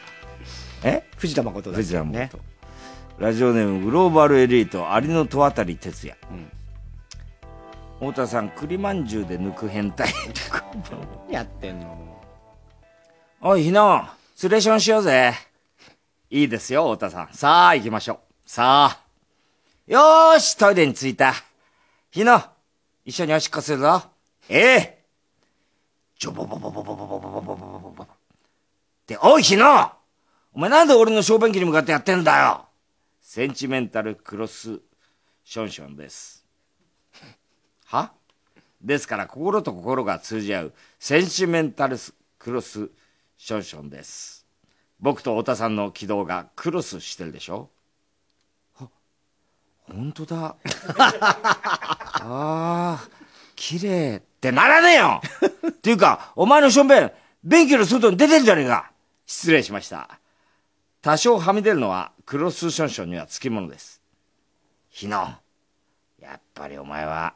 [0.84, 1.04] え？
[1.18, 2.53] 藤田誠藤田誠。
[3.20, 6.18] ラジオネームグローバルエリート有野戸渡哲也。
[8.00, 10.12] 太田さん、栗まんじゅうで抜く変態。
[11.30, 12.22] やってんの？
[13.40, 15.34] おい、ひな、ツレションしようぜ。
[16.32, 17.30] いいですよ、太田さん。
[17.34, 18.18] さあ、行きましょう。
[18.46, 19.00] さあ。
[19.86, 21.34] よーし、トイレに着いた。
[22.10, 22.50] ひな、
[23.06, 24.02] 一緒におしっこするぞ。
[24.50, 25.04] ええ
[26.20, 28.08] ジョボボボボボボボボボボボボボボっ
[29.06, 29.94] て、おい、ひな
[30.54, 32.66] お前なんで俺の小便器に向かってやってんだよ
[33.34, 34.80] センチメンタルクロス
[35.44, 36.46] ションションです。
[37.86, 38.12] は？
[38.80, 41.98] ですから、心と心が通じ合う、センチメンタル
[42.38, 42.92] クロス
[43.36, 44.46] ションションです。
[45.00, 47.72] 僕と太田さんの軌道がクロスしてるでしょ、
[49.80, 50.56] 本当だ。
[50.94, 53.10] ああ、
[53.56, 55.22] 綺麗ってならねえよ
[55.70, 57.12] っていうか、お前のしょんべん、
[57.44, 58.92] 便器の外に出てんじゃねえか
[59.26, 60.20] 失礼しました。
[61.02, 64.02] 多少はみ出るのは、クロスションションにはつきものです。
[64.90, 65.18] 日野、
[66.22, 67.34] やっぱりお前は、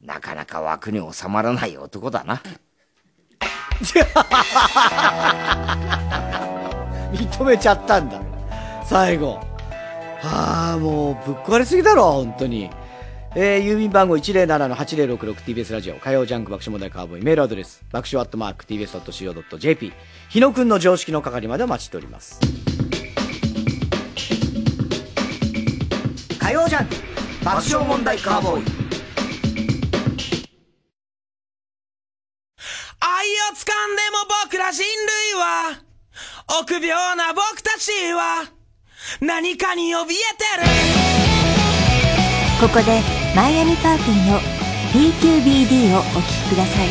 [0.00, 2.42] なかなか枠に収まらない男だな。
[7.12, 8.20] 認めちゃったんだ。
[8.84, 9.40] 最後。
[10.20, 12.70] はあ、もうぶっ壊れすぎだろ、本当に。
[13.36, 19.92] えー、郵便番号 107-8066TBS ラジオ、火曜ジャンク爆笑問題カーボーイ、メールアドレス、爆笑アットマーク TBS.CO.JP、
[20.28, 22.38] 日野くんの常識の係までお待ちしております。
[26.44, 26.94] 火曜ジャンク
[27.42, 28.64] 爆笑問題カーボーイ。
[33.00, 35.80] 愛を掴んでも僕ら人類は
[36.60, 38.44] 臆病な僕たちは
[39.22, 40.12] 何かに怯えて
[40.60, 40.68] る。
[42.60, 43.00] ここで
[43.34, 44.38] マイアミパーティーの
[44.92, 46.88] PQBD をお聴きください。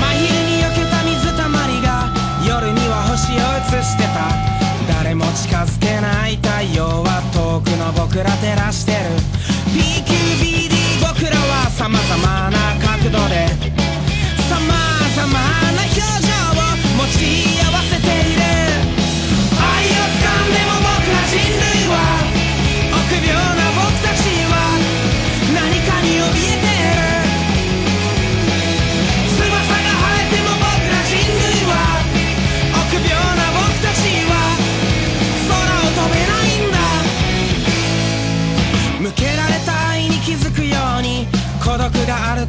[0.00, 2.08] 真昼に避けた水たまりが
[2.48, 4.49] 夜には星を映してた
[5.34, 8.98] 近づけない太陽は遠くの僕ら照らしてる。
[9.72, 13.89] PQBD 僕らは様々な角度で。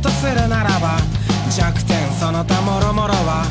[0.02, 0.98] とするならば
[1.50, 3.46] 弱点その他もろもろは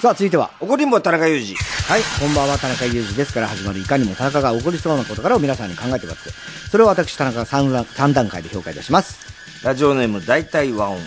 [0.00, 0.52] さあ、続いては。
[0.60, 1.56] 怒りんぼ田中裕二。
[1.56, 6.30] はい、こんばんは、田中裕二ですから始まるいかにも田中が起こりそうなことからを皆さんに考えてもらって、
[6.70, 9.18] それを私、田中が 3, 段3段階で評価いたします。
[9.64, 11.00] ラジオネーム大体和音。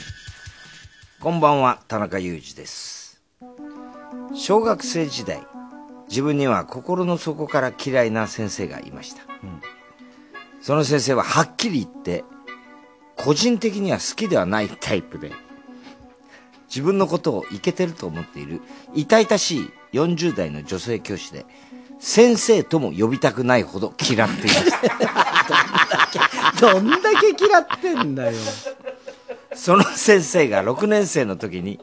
[1.22, 3.22] こんばんは、田中裕二です。
[4.36, 5.42] 小学生時代、
[6.10, 9.22] 自分には心の底から嫌いな先生がいました。
[10.62, 12.26] その先生ははっきり言って、
[13.16, 15.32] 個人的には好きではないタイプで、
[16.72, 18.62] 自分のことをイケてると思っている
[18.96, 21.46] 痛々しい40代の女性教師で、
[22.00, 24.80] 先生とも呼びたくないほど嫌っていました。
[26.74, 28.38] どんだけ嫌ってんだよ。
[29.54, 31.82] その先生が6年生の時に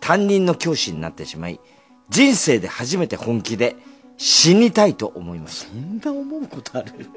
[0.00, 1.60] 担任の教師になってしまい、
[2.08, 3.76] 人生で初めて本気で
[4.16, 5.68] 死にたいと思いました。
[5.68, 7.08] そんな思うことある？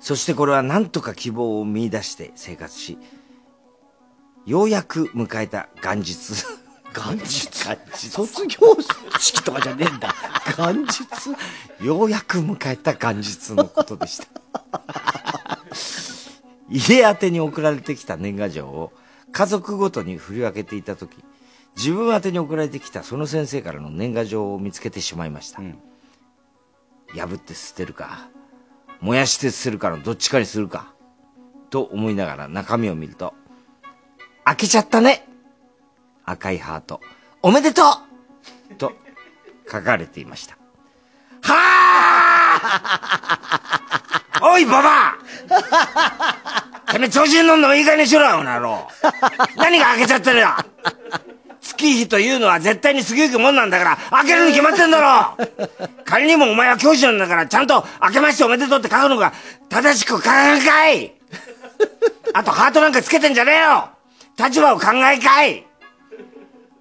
[0.00, 2.98] そしてこれは何とか希望を見出して生活し、
[4.46, 6.44] ようやく迎えた元日。
[6.94, 7.48] 元日？
[8.08, 8.60] 卒業
[9.18, 10.14] 式とかじゃねえんだ。
[10.56, 11.84] 元日？
[11.84, 14.28] ようやく迎えた元日のことでした。
[16.70, 18.92] 家宛てに送られてきた年賀状を
[19.32, 21.24] 家族ごとに振り分けていたとき、
[21.76, 25.60] 自分宛てに送られてきたその先生からの年賀状を見つけてしまいました。
[27.16, 28.28] 破って捨てるか、
[29.00, 30.94] 燃やして捨てるかのどっちかにするか、
[31.68, 33.34] と思いながら中身を見ると、
[34.46, 35.26] 開けちゃったね。
[36.24, 37.00] 赤いハート、
[37.42, 37.82] おめでと
[38.70, 38.74] う。
[38.76, 38.92] と
[39.68, 40.56] 書かれていました。
[41.42, 42.60] は
[44.40, 44.40] あ！
[44.48, 45.16] おい、ババ
[46.86, 46.92] ア！
[46.92, 48.88] てめえ調子に乗んのもいい加減にしろよ、この野郎
[49.56, 50.48] 何が開けちゃってるよ。
[51.60, 55.36] 月日というのは絶対に過ぎゆくもんなんだから、開けるに決まってんだろ
[56.04, 59.32] 仮にもお前は教師なんだから、ちゃんと開けましておめでとうって書くのが
[59.68, 61.12] 正しく書かんかい。
[62.32, 63.95] あとハートなんかつけてんじゃねえよ。
[64.38, 65.64] 立場を考えかい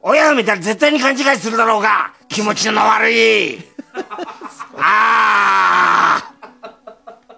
[0.01, 3.59] 親が見たら絶対に勘違いするだろうが気持ちの悪い
[4.77, 6.35] ああ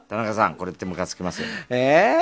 [0.07, 1.65] 田中さん、これってムカつきますよね。
[1.69, 2.18] え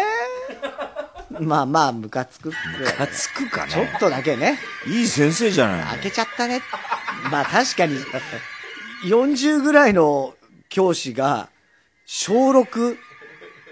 [1.32, 2.50] えまあまあ、ムカつく。
[2.50, 2.54] ム
[2.98, 4.58] カつくかねちょっとだけね。
[4.88, 6.62] いい先生じゃない開けちゃったね。
[7.32, 8.00] まあ確かに、
[9.06, 10.34] 40ぐらいの
[10.70, 11.50] 教師が、
[12.08, 12.98] 小6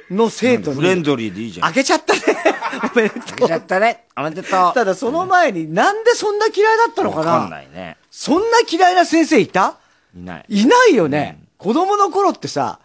[0.09, 1.73] の生徒に、フレンドリーでいいじゃん。
[1.73, 2.21] 開けちゃったね。
[2.93, 3.21] おめでとう。
[3.21, 4.05] 開けちゃったね。
[4.17, 4.73] おめでとう。
[4.73, 7.31] ただその前に、なんでそんな嫌いだったのかな？
[7.31, 7.97] わかんないね。
[8.11, 9.77] そんな嫌いな先生いた？
[10.15, 10.45] いない。
[10.49, 11.39] いないよね。
[11.57, 12.79] 子供の頃ってさ、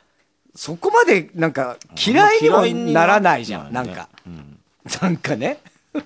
[0.54, 3.72] そこまでなんか嫌いにもならないじゃん。
[3.72, 4.08] なんか。
[5.02, 5.58] なんかね。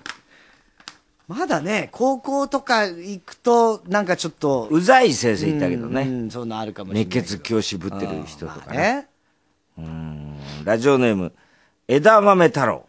[1.27, 4.67] まだね、高校とか行くと、なんかちょっと。
[4.69, 6.01] うざい先生いたけどね。
[6.01, 7.15] うんうんそういうのあるかもしれない。
[7.15, 8.77] 熱血教師ぶってる人とかね。
[8.77, 9.07] ね。
[9.77, 11.33] うんラジオネーム、
[11.87, 12.85] 枝豆太郎。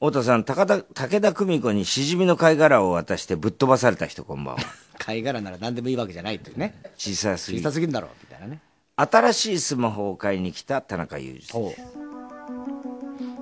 [0.00, 4.60] 太田さん、高田、武田久美子にしじみの貝殻を渡してぶっ飛ばされた人こんばんは。
[4.98, 6.74] 貝殻なら何でもいいわけじゃないっていうね。
[6.98, 8.60] 小さすぎ小さすぎんだろう、みたいなね。
[8.96, 11.52] 新しいスマホを買いに来た田中裕二です。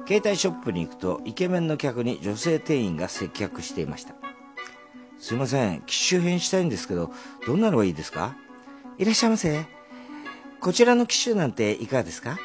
[0.07, 4.15] 携帯ショップに行くと、イケメンの客に女性店員が接客していました。
[5.19, 7.13] すいません、機種変したいんですけど、
[7.47, 8.37] どんなのがいいですか？
[8.99, 9.65] いらっしゃいませ。
[10.63, 12.39] こちらの機種なんていかがですか？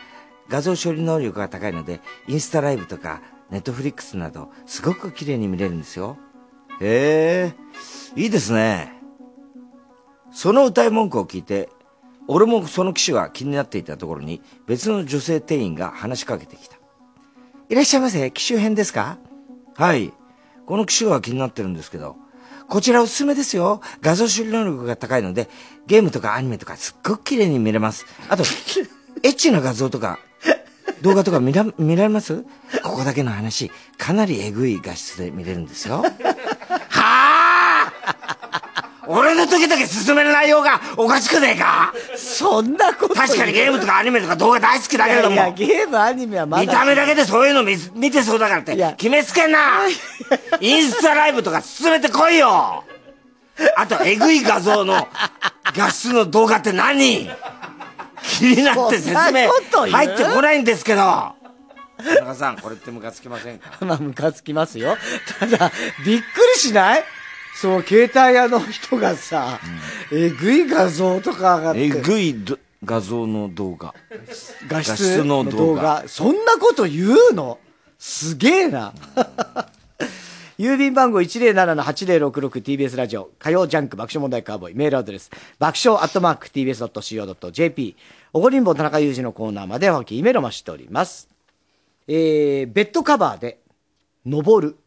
[0.49, 3.21] 画像処理能力が高いので、インスタライブとか、
[3.51, 6.17] ネットフリックスなど、すごく綺麗に見れるんですよ。
[6.81, 7.53] へ
[8.15, 8.91] え、いいですね。
[10.31, 11.69] その歌い文句を聞いて、
[12.27, 16.77] 俺もその機種が気になっていたところに、別の女性店員が話しかけてきた。
[17.69, 19.19] いらっしゃいませ、機種編ですか？
[19.75, 20.11] はい。
[20.65, 22.15] この機種が気になってるんですけど、
[22.69, 23.81] こちらおすすめですよ。
[24.01, 25.49] 画像処理能力が高いので、
[25.87, 28.05] ゲームとかアニメとかすっごく綺麗に見れます。
[28.29, 28.43] あと、
[29.23, 30.19] エッチな画像とか、
[31.01, 32.43] 動画とか見ら見られます？
[32.83, 36.03] ここだけの話、かなりエグい画質で見れるんですよ。
[39.07, 41.93] 俺の時だけ進める内容がおかしくねえか？
[42.15, 45.35] そんなこと確かにゲームとかアニメとか動画大好きだけれども。
[45.35, 46.63] いやゲーム、アニメはまだ。
[46.63, 49.59] 見た目だけでそういうの見見てそうだからって、決めつけんな。
[50.59, 52.83] インスタライブとか進めてこいよ。
[53.75, 55.07] あと、えぐい画像の
[55.75, 57.29] 画質の動画って何？
[58.23, 59.49] 気になって説明
[59.89, 61.01] 入ってこないんですけど。
[61.01, 61.35] 田
[62.21, 63.71] 中さん、これってムカつきませんか？
[63.85, 64.97] まあ、ムカつきますよ。
[65.39, 65.71] ただ、
[66.05, 66.23] びっく
[66.55, 67.03] りしない？
[67.59, 69.59] そう、携帯屋の人がさ、
[70.11, 71.85] えぐい画像とか上がって。
[71.85, 73.95] えぐいど画像の動画。
[74.67, 76.03] 画質の動画。
[76.07, 77.57] そんなこと言うの？
[77.97, 78.93] すげえな。
[80.59, 87.95] 郵便番号 107-8066TBS ラジオ、火曜ジャンク爆笑問題カーボーイ、メールアドレス、爆笑アットマーク TBS.CO.JP、
[88.33, 91.27] おごりんぼ田中裕二のコーナーまではき、メロマしております。
[92.07, 93.59] えー、ベッドカバーで、
[94.25, 94.77] 登る。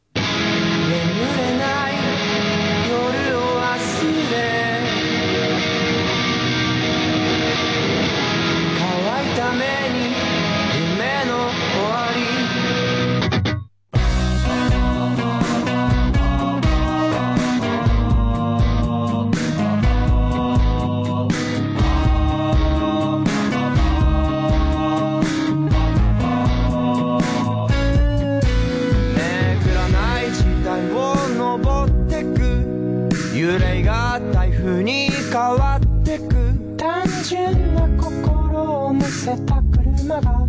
[39.20, 40.48] せた車が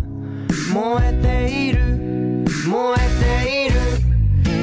[0.72, 1.28] 燃えて
[1.68, 1.78] いる。
[2.66, 3.74] 燃えている。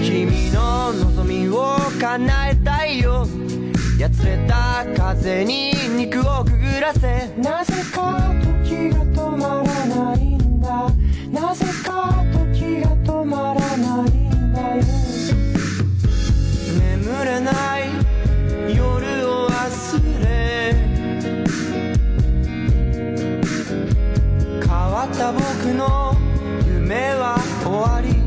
[0.04, 3.28] 君の望みを叶えたいよ。
[4.00, 7.32] やつれた風に肉をくぐらせ。
[7.38, 8.34] なぜか
[8.66, 10.90] 時が止まらないんだ。
[11.32, 11.79] なぜか
[25.32, 26.16] 僕の
[26.66, 28.19] 夢は終わり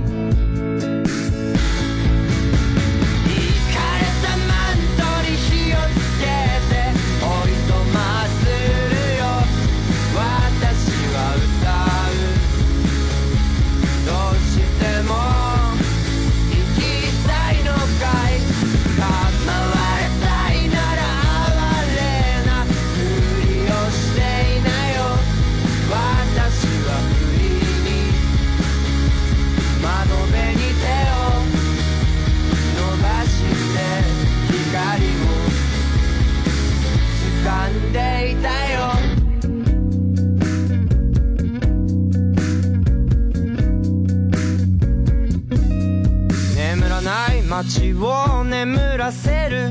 [47.53, 49.71] 街を眠らせる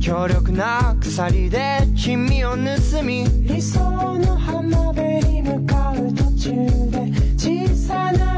[0.00, 3.80] 強力な鎖で君を盗み理想
[4.16, 6.54] の浜辺に向かう途中
[6.88, 8.29] で小さな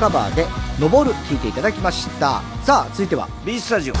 [0.00, 0.46] カバーで
[0.80, 2.42] 「登る」聴いていただきました。
[2.64, 3.28] さあ続いては。
[3.44, 3.94] B スタジオ。
[3.94, 4.00] は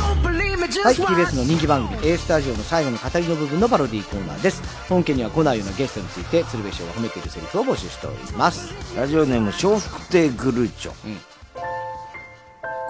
[0.92, 4.62] い、TBS の人気番組 A スタジオの最後の語りの部分のパロディーコーナーです。
[4.88, 8.72] 本家には来ないようなゲストについて鶴瓶師匠が褒めているセリフを募集しております。
[8.96, 10.92] ラジオネーム笑福亭グルーチョ、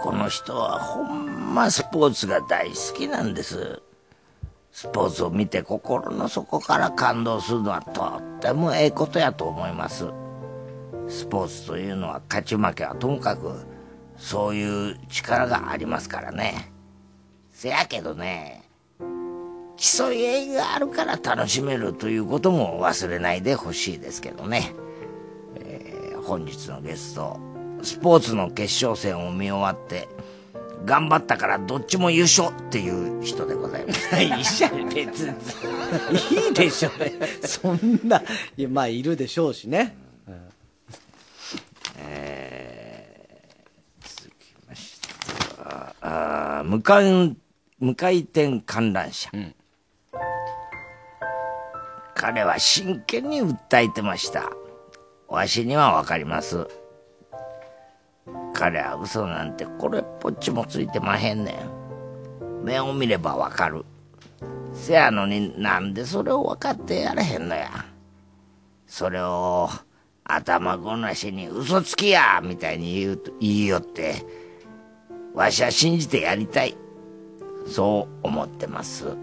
[0.02, 3.82] この人はほんまスポーツが大好きなんです。
[4.72, 10.06] スポーツを見て心の底から感動するのはとってもええことやと思います
[11.10, 13.66] スポーツというのは勝ち負けはともかく
[14.16, 16.72] そういう力がありますからね。
[17.52, 18.62] せやけどね
[19.76, 24.74] 競い合いがあるから楽しめるということも忘れないでほしいですけどね。
[26.24, 27.40] 本日のゲスト
[27.82, 30.08] スポーツの決勝戦を見終わって
[30.84, 35.34] 頑張ったからどっちも優勝っていう人でございます いいじゃん別に。
[36.46, 36.90] いいでしょ
[37.42, 38.22] そんな
[38.56, 39.96] いやまあいるでしょうしね、
[42.12, 45.08] えー続きまして。
[45.62, 47.36] はあー無回
[47.78, 49.30] 無回転観覧車、
[52.14, 54.50] 彼は真剣に訴えてました。
[55.28, 56.66] わしにはわかります。
[58.52, 62.64] 彼は嘘なんてこれっぽっちもついてまへんねん。
[62.64, 63.86] 目を見ればわかる。
[64.74, 67.70] せやのになんでそれを分かってやれへんのや。
[68.86, 69.70] それを
[70.34, 74.24] 頭ごなしに嘘つきやみたいに言うと言いよって
[75.34, 76.76] わしは信じてやりたい。
[77.66, 79.16] そう思ってます。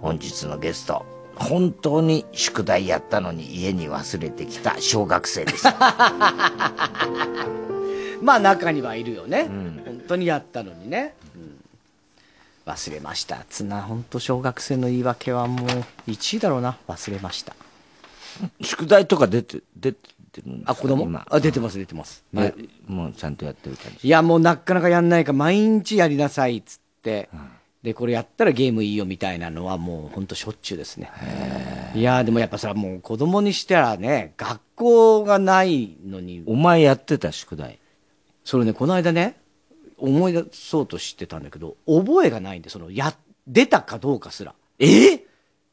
[0.00, 1.04] 本日のゲスト
[1.40, 5.66] 本当に宿題やったのに家に忘れてきた小学生です。
[8.22, 9.44] まあ中にはいるよね、
[9.84, 11.58] 本当にやったのにね、うん。
[12.66, 13.46] 忘れました。
[13.48, 15.68] つな本当小学生の言い訳はもう
[16.10, 16.76] 1位だろうな。
[16.86, 17.54] 忘れました
[18.60, 19.98] 宿題とか出て出て
[20.64, 21.04] あ子供？
[21.04, 21.26] 今。
[21.28, 22.54] あ出てます出てます、まはい。
[22.86, 24.06] もうちゃんとやってる感じ。
[24.06, 27.28] いやもうなかなかやんないから毎日やりなさいっつって、
[27.82, 31.10] でこれやったらゲームいいよみたいなのはもうほんとしょっちゅうですね。
[31.94, 36.44] いやでもやっぱさもう子供にしたらね学校がないのに。
[36.46, 37.78] お前やってた宿題？
[38.44, 39.36] それねこの間ね
[39.98, 43.14] 思い出そうとしてたんだけど覚えがないんでそのや
[43.46, 44.54] 出たかどうかすら。
[44.78, 45.19] え？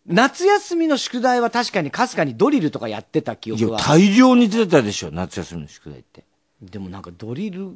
[0.08, 3.80] 夏休みの宿題は確かにかすかにドリルとかやってた記憶は。
[3.80, 6.24] 大量に出てたでしょ夏休みの宿題って。
[6.62, 7.72] でもなんかドリル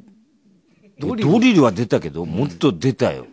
[0.98, 1.62] ドリル。
[1.62, 3.26] は出たけど、もっと出たよ。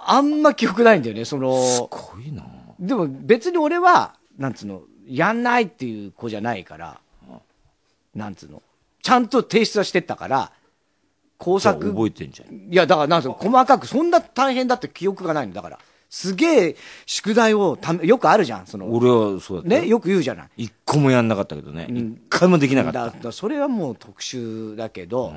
[0.00, 1.62] あんま記憶ないんだよねその。
[1.62, 2.44] すごいな。
[2.80, 7.00] でも別に俺はなんつうのやんないっていう子じゃないから
[8.14, 8.62] なんつうの。
[9.02, 10.52] ちゃんと提出はしてったから
[11.38, 12.72] 工作覚えてんじゃん。
[12.72, 15.78] いやだからなんつうの細かくそんな大変だって記憶がないのだから
[16.10, 18.90] すげえ宿題をためよくあるじゃんその。
[18.90, 20.48] 俺はそうだっねよく言うじゃない。
[20.56, 21.86] 一個もやんなかったけどね。
[21.90, 23.10] 一回もできなかった。
[23.10, 25.34] だだそれはもう特殊だけど、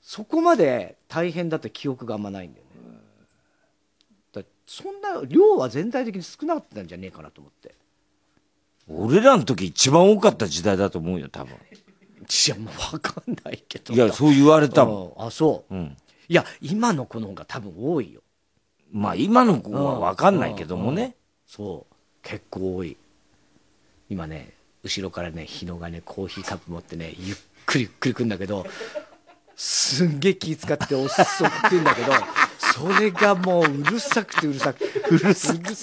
[0.00, 2.70] そこまで大変だった記憶があんまないんだよね。
[4.32, 7.74] だそんな量は全体的に少なかったんじゃねえかなと思って。
[8.88, 11.54] 俺らの時一番多かった時代だと思うよ多分。
[11.54, 13.94] いやもう分かんないけど。
[13.94, 15.26] いやそう言われたもん。
[15.26, 15.96] あそう、ん、
[16.28, 18.20] いや今の子の方が多分多いよ
[18.96, 21.14] まあ今の子は分かんないけどもうんうんね
[21.46, 21.94] そう。
[22.22, 22.96] 結構多い。
[24.08, 27.36] 今ね後ろからね日野がねコーヒーカップ持ってねゆっ
[27.66, 28.64] くりゆっくり来るんだけど
[29.54, 31.24] すんげえ気使って遅く
[31.68, 32.12] 来るんだけど
[32.58, 35.74] それがもううるさくてうるさくてうるさくて。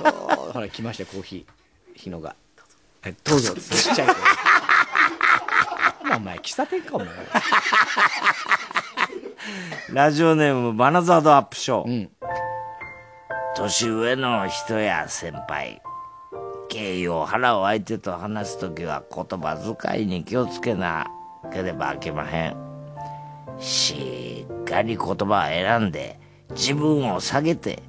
[0.00, 1.98] ほら来ましたコーヒー。
[1.98, 2.34] 日野が。
[3.04, 4.14] えどうぞちっちゃい子
[6.16, 7.08] お前喫茶店かお前。
[9.90, 12.08] ラジオネームバナザードアップショー、
[13.56, 15.80] 年上の人や先輩
[16.68, 21.06] 敬意を払う相手と話す時は言葉遣いに気をつけな
[21.52, 22.56] ければいけまへん。
[23.58, 25.16] しっかり言葉を
[25.48, 26.20] 選んで
[26.50, 27.82] 自分を下げて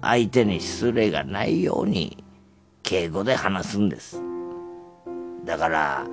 [0.00, 2.24] 相手に失礼がないように
[2.82, 4.20] 敬語で話すんです。
[5.44, 6.06] だから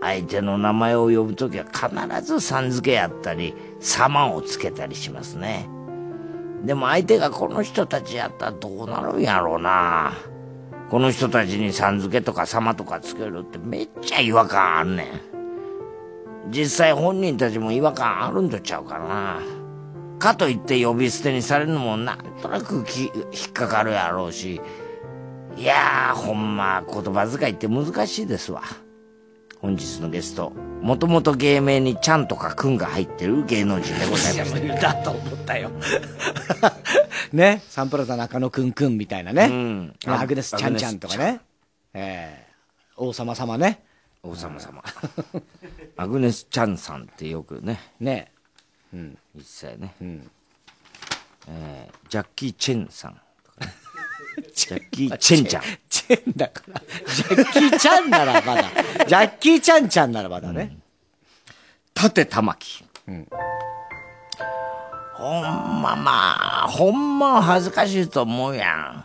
[0.00, 5.68] 相手の名前を呼ぶときは必ずさん付けやったり様をつけたりしますね
[6.64, 10.14] でも相手がこの人たちやったらどうなるんやろうな
[10.90, 16.50] この人たちにさん付けとか様とかつけるってめっちゃ違和感あんねん。
[16.50, 19.40] 実際本人たちも違和感あるんとちゃうかな。
[20.18, 23.08] かといって呼び捨てにされるのもなんとなく引
[23.48, 24.60] っかかるやろうし。
[25.56, 28.62] いやー、ほんま言葉遣いって難しいですわ。
[29.64, 30.50] 本日のゲスト、
[30.82, 34.52] もともと芸名にちゃんとかくんが入ってる芸能人でございます。
[34.82, 35.70] だと思ったよ。
[37.32, 37.62] ね。
[37.66, 39.46] サンプラザ中野くんくんみたいなね。
[39.46, 41.40] うんアグネスちゃんちゃんとかね。
[41.94, 42.52] ええ
[42.98, 43.82] 王様様ね。
[44.22, 44.84] 王様様。
[45.96, 47.80] アグネス・チャンさんってよくね。
[47.98, 48.32] ね
[48.92, 49.18] うん。
[49.34, 49.94] 一切ね。
[49.98, 50.30] うん。
[51.48, 53.18] えージャッキー・チェンさん。
[54.54, 55.62] ジャッキー・チェンちゃん。
[55.88, 56.82] チェンだから。
[57.06, 58.64] ジャッキーちゃんならまだ。
[59.06, 60.76] ジャッキーちゃんちゃんならまだね。
[61.94, 62.84] 縦玉木。
[63.08, 63.28] うん。
[65.14, 65.42] ほん
[65.82, 69.04] ままあ、ほんま恥ずかしいと思うやん。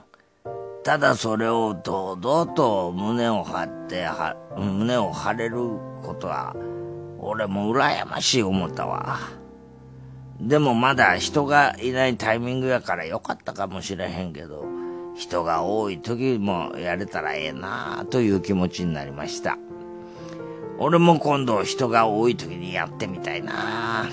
[0.84, 5.58] ただそれを堂々と胸を張って、は胸を張れる
[6.02, 6.56] ことは、
[7.20, 9.20] 俺も羨ましい思ったわ。
[10.40, 14.66] でもまだ人がいないタイミングやからよかったかもしれへんけど、
[15.20, 19.58] 人が多い時もやれたらええなあという気持ちになりました。
[20.78, 24.10] 俺も今度人が多い時にやってみたいなあ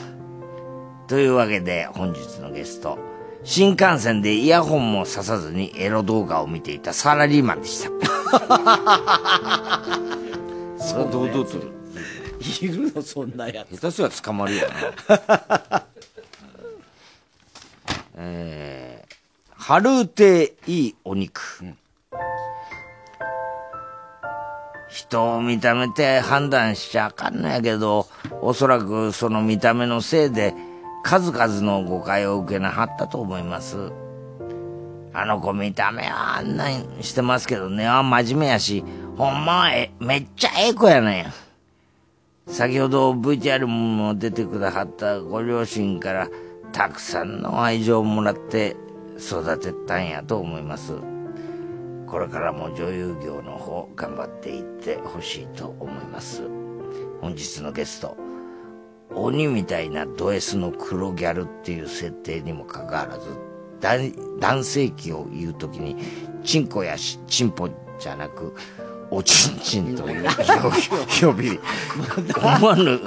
[1.07, 2.99] というわけで本日のゲスト、
[3.45, 7.91] 新幹線でイヤホンもささずにエロ動画を見ていたサラリーマンでした。
[10.77, 11.77] それは堂々と。
[12.61, 13.77] いるのそんなやつ。
[13.77, 14.63] 下手すりゃ捕まるよ
[15.09, 15.85] な。
[18.19, 18.76] えー、
[19.69, 21.41] 春うていいお肉。
[24.89, 28.07] 人を見た目て判断しちゃあかんのやけど、
[28.43, 30.55] おそらくその見た目のせいで
[31.03, 33.91] 数々の誤解を受けなはったと思います。
[35.13, 38.85] あの子見た目はあんなんしてますけど根は真面目やし、
[39.17, 41.23] ほんまはえめっちゃええ子やね
[42.47, 42.53] ん。
[42.53, 46.29] 先ほど VTR も出てくださったご両親から
[46.71, 48.77] たくさんの愛情をもらって
[49.19, 50.95] 育てたんやと思います。
[52.07, 56.43] これからも女優業の方頑張っていってほしいと思います。
[57.21, 58.17] 本日のゲスト、
[59.15, 63.29] 鬼みたいなド S の黒ギャルっていう設定にもかかわらず、
[64.39, 65.97] 男性器を言う時に、
[66.45, 67.69] チンコやしチンポ
[67.99, 68.55] じゃなく、
[69.11, 70.27] おちんちんという
[71.21, 71.61] 呼び、
[72.37, 73.01] 思わぬ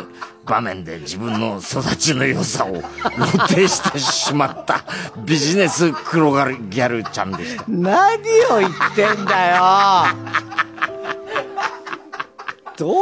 [0.45, 4.83] 場面で自分の育ちの良さを露呈してしまった
[5.25, 7.65] ビジネス黒ギャルちゃんでした。
[7.67, 8.17] 何
[8.51, 10.15] を言ってんだよ
[12.77, 12.95] どうい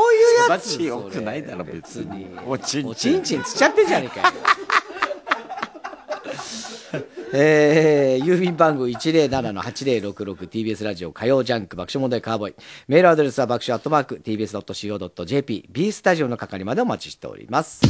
[0.48, 2.28] うやつ育ち良くないだろ別に。
[2.48, 2.90] おちんちん。
[2.90, 4.34] おちんちんつっちゃってんじゃねえかよ。
[7.33, 12.55] えー、郵便番号 107-8066TBS ラジオ火曜ジャンク爆笑問題カーボーイ。
[12.87, 17.81] メールアドレスは爆笑アットマーク TBS.CO.JP B スタジオの係までお待ちしております。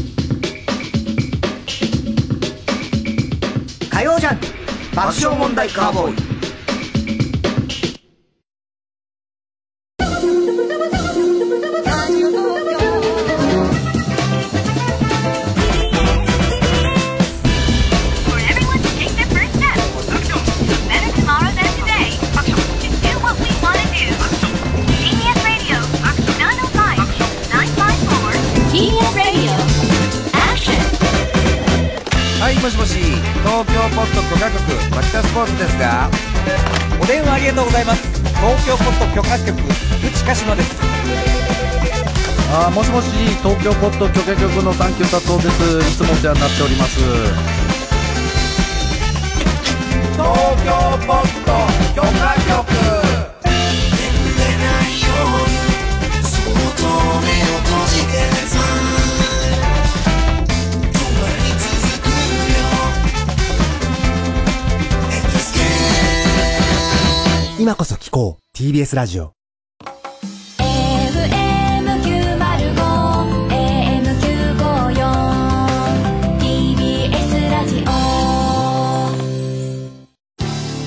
[3.92, 4.48] 火曜ジャンク
[4.96, 6.37] 爆笑問題カーボーイ。
[32.68, 34.60] もしもし東京ポット許可局
[34.94, 36.10] 町田スポーツですが
[37.02, 38.04] お電話ありがとうございます。
[38.20, 40.76] 東京ポット許可局菊池鹿島です。
[42.52, 43.08] あーもしもし
[43.42, 45.80] 東京ポッド許可局のサンキュー達夫です。
[45.80, 47.00] いつもお世話になっております。
[50.12, 50.28] 東
[50.68, 50.76] 京
[51.08, 51.56] ポット
[51.96, 52.36] 許可
[52.68, 53.07] 局
[67.68, 68.44] 今こそ聞こう。
[68.58, 69.34] TBS ラジオ。
[76.48, 77.84] TBS ラジオ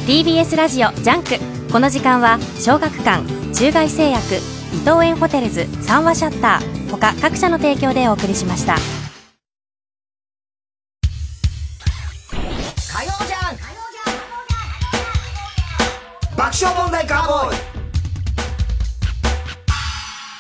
[0.07, 1.39] TBS ラジオジャンク。
[1.71, 4.37] この時間は小学館中外製薬
[4.73, 6.91] 伊藤園ホテルズ三和シャッター。
[6.91, 9.00] 他各社の提供でお送りしました。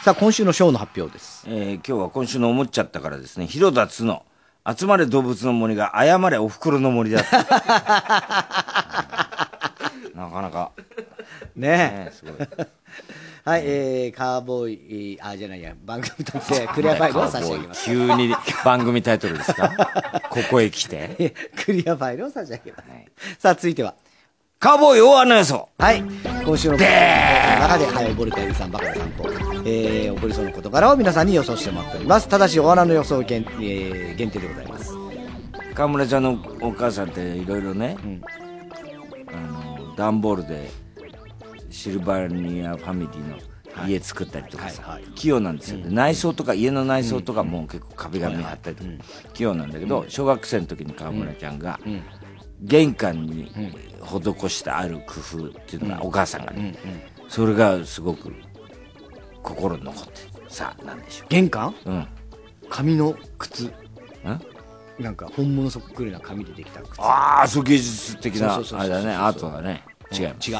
[0.05, 1.44] さあ、今週のショーの発表です。
[1.47, 4.24] えー今日は今週の思っちゃったからですね、広田つの、
[4.78, 7.36] 集まれ動物の森が謝れお袋の森だった。
[10.14, 10.72] なかなか。
[11.56, 12.12] ねえ。
[12.14, 12.35] すごい。
[13.43, 17.85] はい、えー、カーボーイ、えーあ、じゃないや、番組特製 クリアファイルを差し上げます。
[17.86, 19.70] 急に番組タイトルですか？
[20.31, 21.35] ここへ来て。
[21.64, 22.85] クリアファイルを差し上げます。
[23.39, 23.94] さあ、続いては。
[24.62, 25.70] カーボーイ大穴予想。
[25.78, 26.02] はい。
[26.44, 29.24] 今週の中で、はい、溺れたエビさん、バカなさんと、
[29.64, 32.28] えー、溺れそうな事柄を皆さんに予想してもらっております。
[32.28, 34.92] ただし、大穴の予想限,、えー、限定でございます。
[35.72, 37.96] 川村ちゃんのお母さんっていろいろね、
[39.32, 40.68] あの段ボールで
[41.70, 48.90] シルバニアファミリーの家作ったりとかさ、器用なんですよ、で内装とか家の内装とかも結構壁紙貼ったりとか、
[49.32, 51.80] 器用なんだけど、小学生の時に川村ちゃんが、
[52.62, 53.50] 玄関に
[54.02, 56.74] 施してある工夫っていうのが、お母さんがね、
[57.28, 58.32] それがすごく
[59.42, 61.28] 心に残ってるさあなんでしょう。
[61.30, 61.74] 玄関？
[61.86, 62.06] うん。
[62.68, 63.72] 紙の靴。
[64.98, 67.00] なんか、本物そっくりな紙でできた靴。
[67.00, 69.14] ああそう芸術的なあれだね。
[69.14, 69.82] アートだね。
[70.12, 70.56] 違う違う、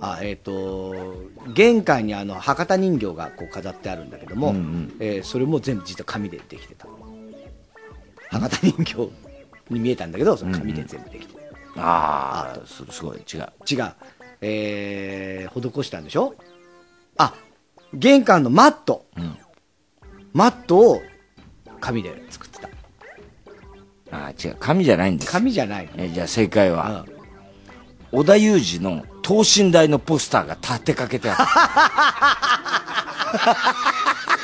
[0.00, 1.14] あえっ、と
[1.54, 4.54] 玄関にあの博多人形がこう飾ってあるんだけども、う
[4.98, 6.88] えーそれも全部実は紙でできてた
[8.28, 9.08] 博多人形
[9.70, 11.37] に見えたんだけどその紙で全部できてた、
[11.78, 12.66] ああ。
[12.66, 13.18] すすごい。
[13.18, 13.48] 違う。
[13.70, 13.92] 違う。
[14.40, 16.34] えー、施したんでしょ？
[17.16, 17.34] あ
[17.94, 19.06] 玄関のマット、
[20.32, 21.02] マットを
[21.80, 22.68] 紙で作ってた。
[24.16, 24.56] ああ違う。
[24.60, 27.04] 紙じゃないんです紙じゃないえじゃあ正解は、
[28.12, 31.36] 織田裕二の等身大のポスターが立てかけてあ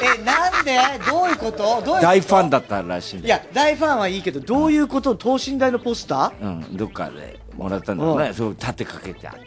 [0.03, 0.79] えなんで？
[1.09, 1.59] どういうこと？
[1.59, 1.97] どういうこと？
[1.97, 5.15] る大ファンだったらしいいや大ファンはいいけどどういうこと？
[5.15, 6.43] 等身大のポスター？
[6.43, 8.33] うんどっかでもらったんだろうね。
[8.35, 9.41] それを立てかけてある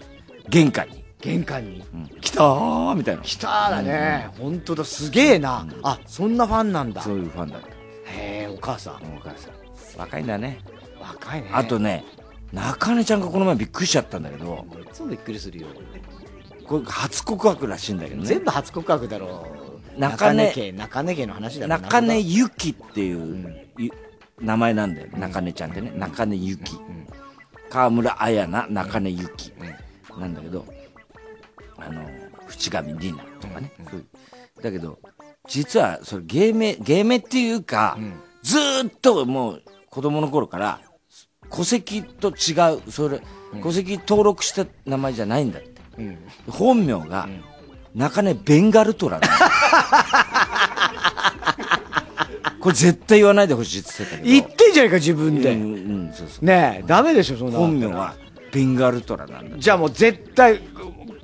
[0.49, 1.05] 玄関に。
[1.19, 1.83] 玄関に、
[2.21, 3.23] 来たーみたいな。
[3.23, 4.85] 来たーだね、本当だ。
[4.85, 7.01] すげえな、あそんなファンなんだ。
[7.01, 7.67] そういうファンだった。
[7.67, 7.71] へ
[8.43, 8.93] えお母さん。
[8.93, 9.99] お母さん。
[9.99, 10.59] 若いんだね。
[11.01, 11.49] 若いね。
[11.51, 12.05] あとね
[12.53, 15.67] 中根ちゃんがこの前びっくりしちゃったんだけどいつもびっくりするよ。
[16.65, 18.27] これ初告白らしいんだけどね。
[18.27, 19.47] 全部初告白だろ
[19.95, 19.99] う。
[19.99, 23.91] 中根家中根家の話だろ中根ゆきっていう、ゆ
[24.39, 25.91] 名前なんだよ中根ちゃんってね。
[25.95, 26.77] 中根ゆき
[27.69, 29.53] 川村彩菜中根ゆき
[30.17, 30.65] なんだけど
[31.77, 32.01] あの
[32.47, 33.71] 淵上里奈とかね、
[34.61, 34.99] だけど
[35.47, 37.97] 実はそれ芸名芸名っていうか、
[38.41, 40.81] ずーっともう子供の頃から
[41.51, 43.21] 戸籍と違うそれ
[43.61, 45.81] 戸籍登録した名前じゃないんだって、
[46.49, 47.27] 本名が
[47.95, 49.19] 中根ベンガルトラ
[52.59, 54.29] これ絶対言わないでほしいって言ってたけど。
[54.29, 55.65] 言ってんじゃないか自分で、うんう
[56.09, 56.45] んそうそう。
[56.45, 58.15] ねえダメでしょそんな本名は
[58.51, 59.57] ベンガルトラなんだ。
[59.57, 60.59] じゃあもう絶対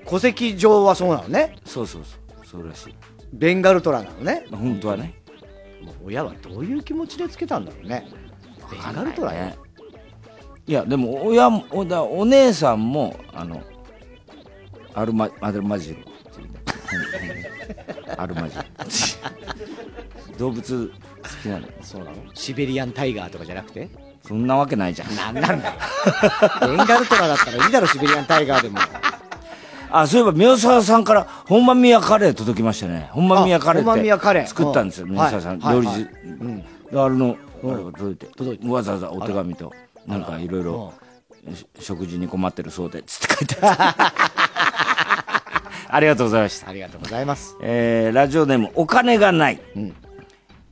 [0.07, 1.57] 戸籍上はそうなのね。
[1.65, 2.45] そうそうそう。
[2.45, 2.95] そうらしい。
[3.33, 4.45] ベンガルトラなのね。
[4.51, 5.15] 本当はね。
[6.05, 8.07] 親はどういう気持ちでつけたんだろうね。
[8.71, 9.57] ベンガルトラね
[10.65, 13.61] いやでも親おだお姉さんもあの
[14.93, 18.63] アルマアルマジロっていうねアルマジロ
[20.37, 20.91] 動物
[21.23, 23.89] 好きなのそうなのシベリアンタイガーとかじゃなくて
[24.25, 25.75] そんなわけないじゃんなんなんだよ
[26.61, 28.79] ベンガルトラだったらいいだろシベリアンタイガーでも
[29.91, 38.11] あそういえば宮沢さんから本間宮カレー届きましたね本間宮カレーって作ったんですよ宮沢さん、はい料理じ、はいであれのあれが届
[38.53, 39.73] いてわざわざお手紙と
[40.07, 40.93] なんかいろいろ
[41.53, 43.55] し食事に困ってるそうでつって書いて
[45.89, 46.69] ありがとうございました。
[46.69, 47.55] ありがとうございます。
[47.61, 49.59] えーラジオネームお金がない、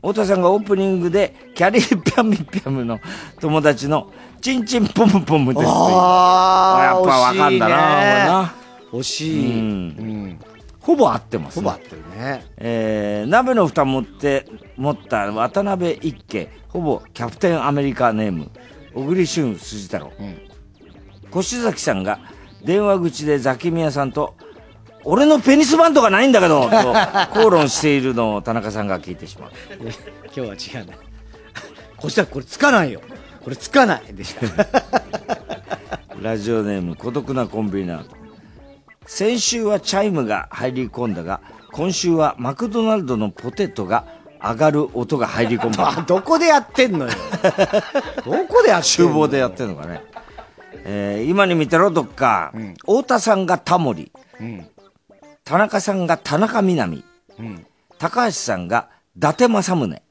[0.02, 3.00] 太田さんがオープニングでキャリーピャミピャムの
[3.40, 8.56] 友達のチンチンポムポムですってあーやっぱわかんだな
[8.92, 9.94] 惜しいね。
[9.96, 10.00] これな。
[10.00, 10.40] 惜しい、うん。
[10.80, 12.46] ほぼ合ってます、ほぼ合ってるね。
[12.58, 16.50] えー鍋の蓋持って持った渡辺一家。
[16.70, 18.50] ほぼキャプテンアメリカネーム
[18.94, 20.12] 小栗旬筋太郎、
[21.36, 22.20] 越崎さんが
[22.64, 24.36] 電話口でザキミヤさんと
[25.04, 26.94] 「俺のペニスバンドがないんだけど」と
[27.34, 29.52] 口論しているのを田中さんが聞いてしまう。
[30.36, 30.98] 今日は違うね。
[31.98, 33.02] こしたらこれつかないよ。
[33.44, 34.14] これつかない。
[34.14, 34.68] でした
[36.22, 38.16] ラジオネーム孤独なコンビナート。
[39.06, 41.42] 先週はチャイムが入り込んだが
[41.72, 44.06] 今週はマクドナルドのポテトが
[44.44, 45.76] 上がる音が入り込む。
[45.80, 47.12] あどこでやってんのよ。
[48.26, 50.04] どこでやってんの厨房でやってんのかね、
[50.84, 52.52] えー今に見てろどっか、
[52.82, 54.68] 太田さんがタモリ、うん。
[55.44, 57.04] 田中さんが田中みな実
[57.40, 57.66] うん。
[58.00, 60.02] 高橋さんが伊達政宗、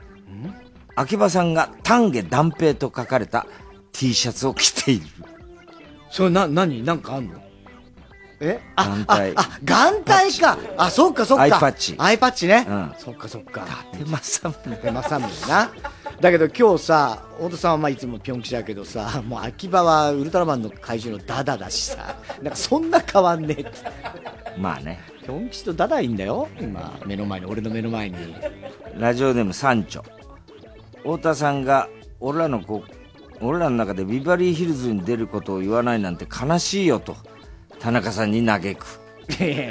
[0.95, 1.55] 秋葉さん。
[1.55, 3.47] が丹下断平と書かれた
[3.93, 5.07] T シャツを着ている
[6.11, 7.41] それな何なんかあんの
[8.41, 8.61] え？
[8.77, 9.37] あ眼帯。
[9.37, 10.59] あ眼帯か。
[10.77, 11.43] あそっかそっか。
[11.45, 11.95] アイパッチ。
[11.99, 12.93] アイパッチね、うん。
[12.99, 13.67] そっかそっか。
[13.95, 14.73] 伊達政宗。
[14.73, 15.71] 伊達政宗な。
[16.21, 22.17] だけど今日さ太田さんはまあいつもピョン吉だけどさもう秋葉はウルトラマンの怪獣のダダだしさ。
[22.43, 23.71] なんかそんな変わんねえって。
[24.59, 25.01] まあね。
[25.23, 26.49] ピョン吉とダダいいんだよ。
[26.59, 28.17] 今目の前に俺の目の前に。
[28.97, 30.03] ラジオネーム三丁
[30.97, 31.89] 太田さんが
[32.19, 32.83] 俺らの子
[33.41, 37.17] 俺らの中でビバリーヒルズに出ることを言わないなんて悲しいよと
[37.81, 39.01] 田中さんに嘆く。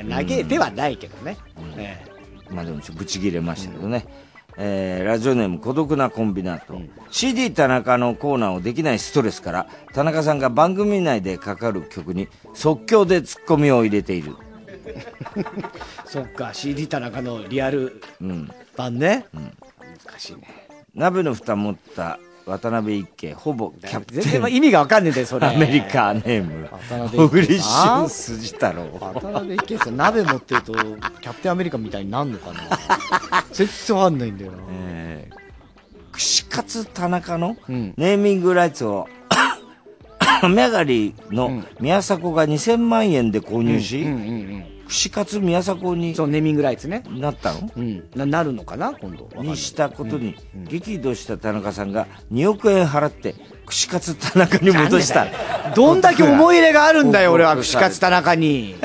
[0.09, 1.37] 嘆いてはないけどね、
[1.77, 2.05] え
[2.49, 4.05] まあでもちょっとブチ切れましたけどね、
[4.57, 6.79] えーラジオネーム孤独なコンビナート、
[7.11, 14.35] CD 田中のコーナーをできないストレスから田中さんが番組内でかかる曲に即興でツッコミを入れている。
[14.67, 15.05] え
[16.05, 18.49] そっか CD 田中のリアルうん。
[18.77, 20.47] 版ね、難しいね。
[20.95, 22.17] 鍋の蓋持った
[22.49, 24.55] 渡辺一慶ほぼキャプテン。
[24.55, 25.47] 意味がわかんねえんだよそれ。
[25.47, 26.69] アメリカネーム。
[27.15, 28.87] 小栗旬筋太郎。
[28.99, 32.59] 渡辺一慶さん鍋持ってるとキャプテンアメリカみたいになんのかな。
[33.53, 35.39] 全然わかんないんだよな、えー
[36.19, 39.07] 串カツ田中のネーミングライツを
[40.41, 44.05] 雨上がりの宮迫が2000万円で購入し、
[44.89, 47.03] 串カツ宮迫にそうネーミングライツね。
[47.09, 49.29] なったの、うん、ななるのかな今度。
[49.41, 50.35] にしたことに
[50.67, 53.35] 激怒した田中さんが2億円払って
[53.67, 55.27] 串カツ田中に戻した。
[55.75, 58.75] どんだけ思い入れがあるんだよ俺は串カツ田中に。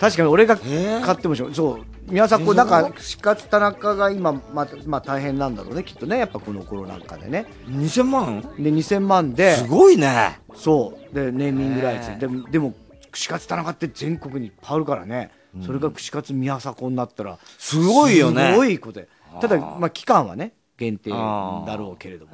[0.00, 1.54] 確かに俺が買ってもしょう。
[1.54, 1.84] そう。
[2.10, 6.16] 宮迫なんか串カツ田中が今まあまあ大変なんだろうねきっとね。
[6.16, 7.44] やっぱこの頃なんかでね。
[7.66, 8.40] 2000万？
[8.40, 9.56] で2000万で。
[9.56, 10.40] すごいね。
[10.54, 11.14] そう。
[11.14, 12.08] でネーミングライツ。
[12.08, 12.74] ねでもでも
[13.10, 15.30] 串カツ田中って全国にいっぱいあるからね、
[15.64, 18.52] それが串カツ宮迫になったらすごいよね。
[18.52, 19.08] すごいことで
[19.40, 22.32] ただまあ期間はね限定だろうけれども。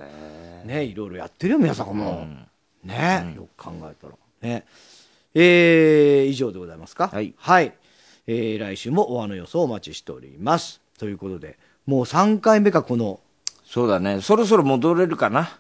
[0.64, 2.26] ねいろいろやってるよ宮迫も、
[2.82, 4.14] ね、よく考えたら。
[4.42, 4.64] ね。
[5.34, 7.10] えー、以上でございますか？
[7.12, 7.34] はい、
[8.26, 10.80] えー来週もおわの予想お待ちしております。
[10.98, 13.20] ということでもう3回目かこの。
[13.64, 14.20] そうだね。
[14.20, 15.58] そろそろ戻れるかな？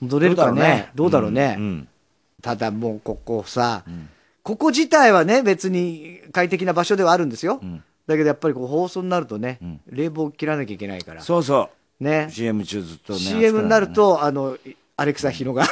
[0.00, 0.90] 戻れるかね？
[0.94, 1.88] どうだろうね、うん。
[2.42, 3.84] ただもうここさ、
[4.44, 7.60] ここ自体はね別に快適な場所ではあるんですよ、
[8.06, 11.22] だけどやっぱりこう放送になるとね、冷房切らなきゃいけないから。
[11.22, 12.04] そうそう。
[12.04, 12.28] ね。
[12.30, 14.58] CM 中ずっとね CM になるとあの
[14.96, 15.64] アレクサヒロが。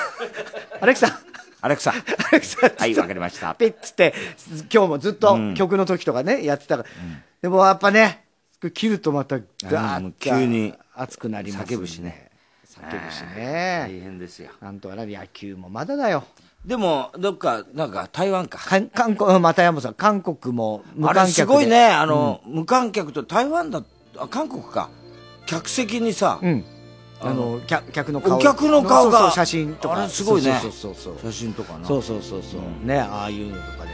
[0.81, 1.21] アレクサ。
[1.61, 1.93] アレクサ。
[1.93, 2.67] アレクサ。
[2.67, 3.55] はいわかりました。
[3.55, 4.15] ピッつって
[4.73, 5.55] 今日もずっとうん。
[5.55, 6.89] 曲の時とかね、やってたから、
[7.43, 8.25] でもやっぱね
[8.73, 12.31] 切るとまたガーッ急に熱くなりますんで叫ぶしね。
[12.67, 13.87] 叫ぶしね。
[13.87, 14.51] 大変ですよ。
[14.63, 16.25] なんとかなる野球もまだだよ
[16.65, 18.59] でもどっかなんか台湾か。
[18.65, 21.33] 韓韓国また山本さん韓国も無あ観客で。
[21.33, 21.87] すごいね。
[21.87, 23.83] あの、無観客と台湾だ
[24.17, 24.89] あ韓国か。
[25.47, 26.65] 客席にさ、うん。
[27.21, 28.37] あの客客の顔。
[28.37, 29.97] お客の顔が写真とか。
[29.97, 30.57] あれすごいね。
[30.63, 31.87] そうそうそう写真とかな。
[31.87, 33.91] そうそうそうそう、ねああいうのとかで、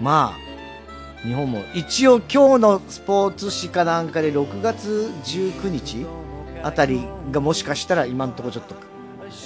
[0.00, 6.04] まあ日本も一応今日のスポーツ紙かなんかで6月19日
[6.62, 8.74] あたりがもしかしたら今のところちょっと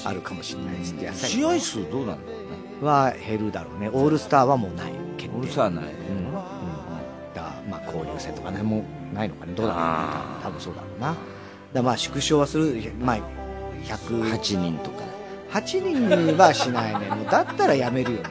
[0.04, 0.94] あるかもしれないです。
[0.94, 2.32] って試合数どうなんだ？
[2.80, 3.88] は減るだろうね。
[3.88, 4.92] オールスターはもうない。
[5.16, 5.36] 決定。
[5.36, 5.92] オールスターはないうん、う
[6.30, 6.42] ん、だか
[7.34, 9.52] らまあ交流戦とかねもうないのかね。
[9.54, 9.90] どうだろうね。
[10.42, 11.14] 多分そうだろうな。
[11.72, 12.92] だまあ縮小はする。
[13.00, 13.18] まあ
[13.84, 15.08] 108人とか。
[15.50, 15.80] 8
[16.10, 17.08] 人はしないね。
[17.08, 18.28] もうだったらやめるよね。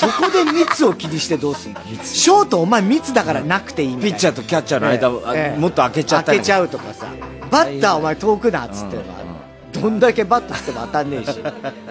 [0.00, 4.16] そこで密を気にしてどうすんだショートお前密だからなくていいみたいな。
[4.16, 7.06] ピッチャーとキャッチャーの間をあもっと開けちゃったり開けちゃうとかさ。
[7.52, 9.02] バッターお前遠くなっつってば、
[9.72, 11.40] どんだけバット振っても当たんねえし。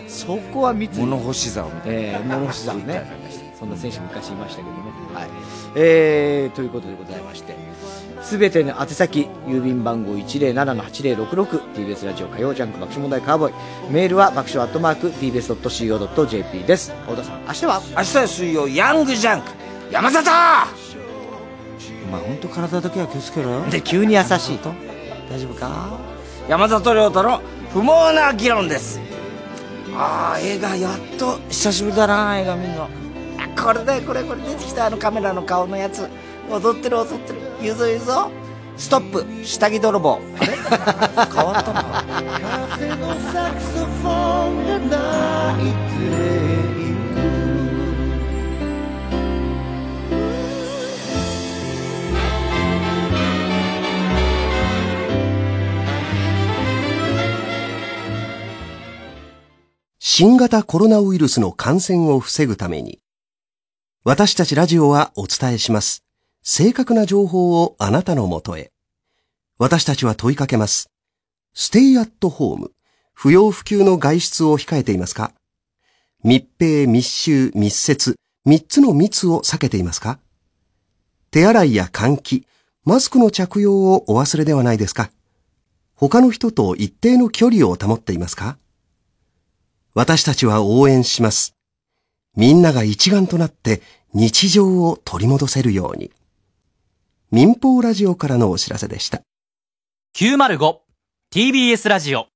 [0.26, 1.98] そこは密に物干し竿みたいな。
[2.00, 3.30] えー、物干し竿ね。
[3.58, 4.76] そんな選手昔いましたけどね。
[5.14, 5.28] はい。
[5.76, 7.56] えー、ということでございまして。
[8.22, 13.54] すべての宛先郵便番号 107-8066TBS ラジオ火曜ジャンク爆笑問題カーボーイ。
[13.90, 16.94] メールは爆笑アットマーク TBS.CO.JP です。
[17.04, 17.82] 太田さん明日は？
[17.98, 19.48] 明日は水曜ヤングジャンク。
[19.92, 20.30] 山里!
[22.10, 23.62] お前本当体だけは気をつけろよ。
[23.70, 24.58] で急に優しい。
[24.58, 24.74] と
[25.30, 25.98] 大丈夫か？
[26.48, 27.42] 山里亮太の
[27.74, 29.00] 不毛な議論です。
[29.96, 32.90] ああ映画やっと久しぶりだな映画見るの。
[33.62, 36.08] これだよこれこれ出てきたあのカメラの顔のやつ。
[36.50, 37.40] 踊ってる踊ってる。
[37.62, 38.32] 言うぞ言うぞ。
[38.78, 39.26] ストップ。
[39.46, 40.20] 下着泥棒。
[40.40, 40.56] あれ？
[41.36, 42.04] 変わったな
[42.72, 44.98] 風のサクソフォンが
[45.58, 46.79] 泣いて。
[60.02, 63.00] 新型コロナウイルスの感染を防ぐために、
[64.06, 66.06] 私たちラジオはお伝えします。
[66.42, 68.72] 正確な情報をあなたのもとへ。
[69.58, 70.90] 私たちは問いかけます。
[71.54, 72.72] ステイアットホーム、
[73.14, 75.34] 不要不急の外出を控えていますか？
[76.24, 78.16] 密閉、密集、密接、
[78.46, 80.18] 三つの密を避けていますか？
[81.30, 82.48] 手洗いや換気、
[82.86, 85.12] マスクの着用をお忘れではないですか？
[85.94, 88.58] 他の人と一定の距離を保っていますか？
[89.94, 91.56] 私たちは応援します。
[92.36, 93.82] みんなが一丸となって
[94.14, 96.12] 日常を取り戻せるように。
[97.32, 99.22] 民放ラジオからのお知らせでした。
[100.16, 102.28] 905TBS ラジオ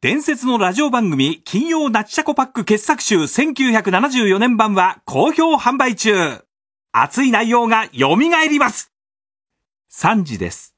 [0.00, 6.44] 伝説のラジオ番組金曜ナッチシャコパック傑作集1974年版は好評販売中。
[6.92, 8.92] 熱い内容が蘇ります。
[9.92, 10.77] 3時です。